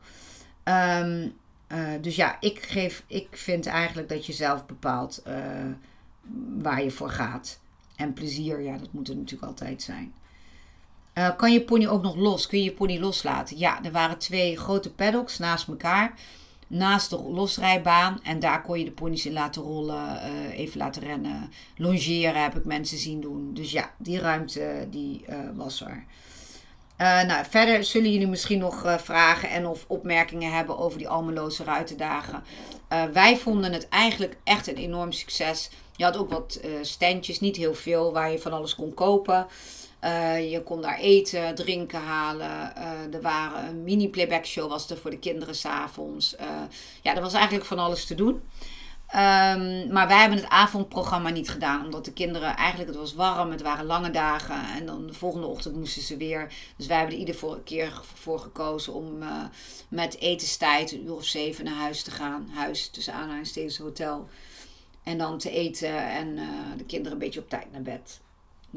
Um, 0.63 1.35
uh, 1.67 1.89
dus 2.01 2.15
ja, 2.15 2.37
ik, 2.39 2.63
geef, 2.63 3.03
ik 3.07 3.27
vind 3.31 3.65
eigenlijk 3.65 4.09
dat 4.09 4.25
je 4.25 4.33
zelf 4.33 4.65
bepaalt 4.65 5.23
uh, 5.27 5.35
waar 6.61 6.83
je 6.83 6.91
voor 6.91 7.09
gaat. 7.09 7.59
En 7.95 8.13
plezier, 8.13 8.61
ja, 8.61 8.77
dat 8.77 8.93
moet 8.93 9.09
er 9.09 9.15
natuurlijk 9.15 9.51
altijd 9.51 9.81
zijn. 9.81 10.13
Uh, 11.13 11.35
kan 11.35 11.53
je 11.53 11.63
pony 11.63 11.87
ook 11.87 12.01
nog 12.01 12.15
los? 12.15 12.47
Kun 12.47 12.57
je 12.57 12.63
je 12.63 12.71
pony 12.71 12.99
loslaten? 12.99 13.57
Ja, 13.57 13.83
er 13.83 13.91
waren 13.91 14.17
twee 14.17 14.57
grote 14.57 14.93
paddocks 14.93 15.37
naast 15.37 15.67
elkaar 15.67 16.13
naast 16.67 17.09
de 17.09 17.21
losrijbaan. 17.21 18.19
En 18.23 18.39
daar 18.39 18.61
kon 18.61 18.79
je 18.79 18.85
de 18.85 18.91
ponies 18.91 19.25
in 19.25 19.33
laten 19.33 19.61
rollen, 19.61 20.19
uh, 20.49 20.59
even 20.59 20.77
laten 20.77 21.01
rennen. 21.01 21.51
Longeren 21.77 22.43
heb 22.43 22.55
ik 22.55 22.65
mensen 22.65 22.97
zien 22.97 23.21
doen. 23.21 23.53
Dus 23.53 23.71
ja, 23.71 23.91
die 23.97 24.19
ruimte 24.19 24.87
die, 24.89 25.25
uh, 25.29 25.35
was 25.55 25.81
er. 25.81 26.05
Uh, 27.01 27.23
nou, 27.23 27.45
verder 27.49 27.83
zullen 27.83 28.11
jullie 28.11 28.27
misschien 28.27 28.59
nog 28.59 28.95
vragen 28.97 29.49
en 29.49 29.65
of 29.67 29.85
opmerkingen 29.87 30.53
hebben 30.53 30.77
over 30.77 30.97
die 30.97 31.09
Almeloze 31.09 31.63
ruitendagen. 31.63 32.43
wij 33.13 33.37
vonden 33.37 33.73
het 33.73 33.89
eigenlijk 33.89 34.37
echt 34.43 34.67
een 34.67 34.75
enorm 34.75 35.11
succes. 35.11 35.69
Je 35.95 36.03
had 36.03 36.17
ook 36.17 36.29
wat 36.29 36.61
standjes, 36.81 37.39
niet 37.39 37.55
heel 37.55 37.73
veel, 37.73 38.13
waar 38.13 38.31
je 38.31 38.39
van 38.39 38.53
alles 38.53 38.75
kon 38.75 38.93
kopen. 38.93 39.47
Uh, 40.05 40.51
je 40.51 40.63
kon 40.63 40.81
daar 40.81 40.97
eten, 40.97 41.55
drinken 41.55 42.01
halen. 42.01 42.73
Uh, 42.77 43.13
er 43.13 43.21
waren 43.21 43.67
een 43.67 43.83
mini 43.83 44.09
playback 44.09 44.45
show 44.45 44.69
was 44.69 44.89
er 44.89 44.97
voor 44.97 45.11
de 45.11 45.19
kinderen 45.19 45.55
s'avonds. 45.55 46.35
Uh, 46.39 46.47
ja, 47.01 47.15
er 47.15 47.21
was 47.21 47.33
eigenlijk 47.33 47.65
van 47.65 47.79
alles 47.79 48.05
te 48.05 48.15
doen. 48.15 48.33
Um, 48.33 49.91
maar 49.91 50.07
wij 50.07 50.19
hebben 50.19 50.37
het 50.37 50.49
avondprogramma 50.49 51.29
niet 51.29 51.49
gedaan. 51.49 51.85
Omdat 51.85 52.05
de 52.05 52.13
kinderen 52.13 52.55
eigenlijk, 52.55 52.89
het 52.89 52.99
was 52.99 53.13
warm, 53.13 53.51
het 53.51 53.61
waren 53.61 53.85
lange 53.85 54.11
dagen. 54.11 54.63
En 54.77 54.85
dan 54.85 55.07
de 55.07 55.13
volgende 55.13 55.47
ochtend 55.47 55.75
moesten 55.75 56.01
ze 56.01 56.17
weer. 56.17 56.53
Dus 56.77 56.87
wij 56.87 56.97
hebben 56.97 57.15
er 57.15 57.19
iedere 57.19 57.61
keer 57.63 58.01
voor 58.13 58.39
gekozen 58.39 58.93
om 58.93 59.23
met 59.87 60.19
etenstijd 60.19 60.91
een 60.91 61.05
uur 61.05 61.15
of 61.15 61.25
zeven 61.25 61.65
naar 61.65 61.73
huis 61.73 62.03
te 62.03 62.11
gaan. 62.11 62.49
Huis 62.53 62.89
tussen 62.89 63.13
aanhalingstekens 63.13 63.77
hotel. 63.77 64.27
En 65.03 65.17
dan 65.17 65.37
te 65.37 65.49
eten 65.49 66.09
en 66.09 66.35
de 66.77 66.85
kinderen 66.85 67.11
een 67.11 67.23
beetje 67.23 67.39
op 67.39 67.49
tijd 67.49 67.71
naar 67.71 67.81
bed. 67.81 68.23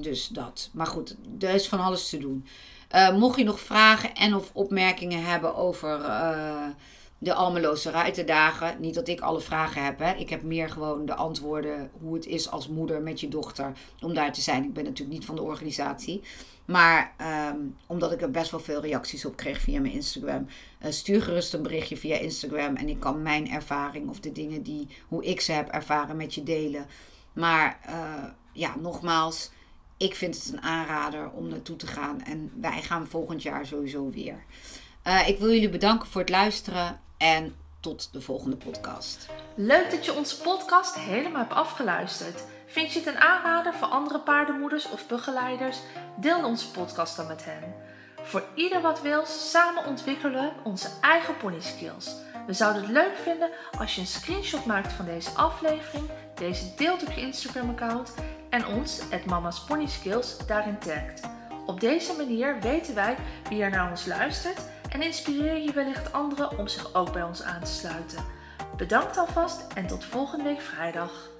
Dus 0.01 0.29
dat. 0.29 0.71
Maar 0.73 0.87
goed, 0.87 1.17
er 1.39 1.55
is 1.55 1.69
van 1.69 1.81
alles 1.81 2.09
te 2.09 2.19
doen. 2.19 2.47
Uh, 2.95 3.17
mocht 3.17 3.39
je 3.39 3.45
nog 3.45 3.61
vragen 3.61 4.15
en 4.15 4.35
of 4.35 4.51
opmerkingen 4.53 5.25
hebben 5.25 5.57
over 5.57 6.01
uh, 6.01 6.67
de 7.19 7.35
Almeloze 7.35 7.91
ruitendagen. 7.91 8.81
Niet 8.81 8.95
dat 8.95 9.09
ik 9.09 9.21
alle 9.21 9.41
vragen 9.41 9.85
heb. 9.85 9.99
Hè. 9.99 10.13
Ik 10.13 10.31
heb 10.31 10.43
meer 10.43 10.71
gewoon 10.71 11.07
de 11.07 11.15
antwoorden 11.15 11.91
hoe 12.01 12.15
het 12.15 12.27
is 12.27 12.51
als 12.51 12.69
moeder 12.69 13.03
met 13.03 13.21
je 13.21 13.29
dochter. 13.29 13.73
Om 14.01 14.15
daar 14.15 14.33
te 14.33 14.41
zijn. 14.41 14.65
Ik 14.65 14.73
ben 14.73 14.85
natuurlijk 14.85 15.19
niet 15.19 15.27
van 15.27 15.37
de 15.37 15.43
organisatie. 15.43 16.23
Maar 16.65 17.15
um, 17.53 17.77
omdat 17.87 18.13
ik 18.13 18.23
er 18.23 18.31
best 18.31 18.51
wel 18.51 18.61
veel 18.61 18.81
reacties 18.81 19.25
op 19.25 19.37
kreeg 19.37 19.61
via 19.61 19.81
mijn 19.81 19.95
Instagram. 19.95 20.47
Uh, 20.83 20.91
stuur 20.91 21.23
gerust 21.23 21.55
een 21.55 21.63
berichtje 21.63 21.97
via 21.97 22.17
Instagram. 22.17 22.77
En 22.77 22.89
ik 22.89 23.01
kan 23.01 23.23
mijn 23.23 23.51
ervaring 23.51 24.09
of 24.09 24.21
de 24.21 24.33
dingen 24.33 24.63
die, 24.63 24.89
hoe 25.09 25.25
ik 25.25 25.41
ze 25.41 25.53
heb 25.53 25.69
ervaren 25.69 26.17
met 26.17 26.35
je 26.35 26.43
delen. 26.43 26.87
Maar 27.33 27.81
ja, 28.53 28.77
nogmaals 28.77 29.51
ik 29.99 30.15
vind 30.15 30.35
het 30.35 30.53
een 30.53 30.63
aanrader 30.63 31.31
om 31.31 31.49
naartoe 31.49 31.77
te 31.77 31.87
gaan. 31.87 32.23
En 32.23 32.53
wij 32.61 32.83
gaan 32.83 33.07
volgend 33.07 33.43
jaar 33.43 33.67
sowieso 33.67 34.11
weer. 34.11 34.45
Uh, 35.07 35.29
ik 35.29 35.39
wil 35.39 35.51
jullie 35.51 35.69
bedanken 35.69 36.09
voor 36.09 36.21
het 36.21 36.31
luisteren 36.31 37.01
en 37.17 37.55
tot 37.81 38.09
de 38.13 38.21
volgende 38.21 38.57
podcast. 38.57 39.27
Leuk 39.55 39.91
dat 39.91 40.05
je 40.05 40.15
onze 40.15 40.41
podcast 40.41 40.95
helemaal 40.95 41.41
hebt 41.41 41.53
afgeluisterd. 41.53 42.45
Vind 42.67 42.93
je 42.93 42.99
het 42.99 43.09
een 43.09 43.21
aanrader 43.21 43.75
voor 43.75 43.89
andere 43.89 44.21
paardenmoeders 44.21 44.91
of 44.91 45.07
begeleiders? 45.07 45.79
Deel 46.17 46.45
onze 46.45 46.71
podcast 46.71 47.17
dan 47.17 47.27
met 47.27 47.45
hen. 47.45 47.75
Voor 48.23 48.45
ieder 48.55 48.81
wat 48.81 49.03
wil, 49.03 49.27
samen 49.27 49.87
ontwikkelen 49.87 50.43
we 50.43 50.51
onze 50.65 50.91
eigen 51.01 51.37
pony 51.37 51.61
skills. 51.61 52.15
We 52.47 52.53
zouden 52.53 52.83
het 52.83 52.91
leuk 52.91 53.17
vinden 53.17 53.51
als 53.79 53.95
je 53.95 54.01
een 54.01 54.07
screenshot 54.07 54.65
maakt 54.65 54.93
van 54.93 55.05
deze 55.05 55.31
aflevering, 55.31 56.05
deze 56.35 56.75
deelt 56.77 57.03
op 57.03 57.13
je 57.13 57.21
Instagram 57.21 57.69
account 57.69 58.15
en 58.51 58.67
ons, 58.67 59.03
het 59.11 59.27
Mama's 59.27 59.65
Pony 59.65 59.87
Skills, 59.87 60.37
daarin 60.47 60.79
tagt. 60.79 61.21
Op 61.67 61.81
deze 61.81 62.13
manier 62.17 62.61
weten 62.61 62.95
wij 62.95 63.17
wie 63.49 63.63
er 63.63 63.71
naar 63.71 63.91
ons 63.91 64.07
luistert 64.07 64.61
en 64.89 65.03
inspireer 65.03 65.57
je 65.57 65.73
wellicht 65.73 66.13
anderen 66.13 66.59
om 66.59 66.69
zich 66.69 66.95
ook 66.95 67.13
bij 67.13 67.23
ons 67.23 67.43
aan 67.43 67.61
te 67.61 67.73
sluiten. 67.73 68.25
Bedankt 68.77 69.17
alvast 69.17 69.67
en 69.75 69.87
tot 69.87 70.05
volgende 70.05 70.45
week 70.45 70.61
vrijdag. 70.61 71.38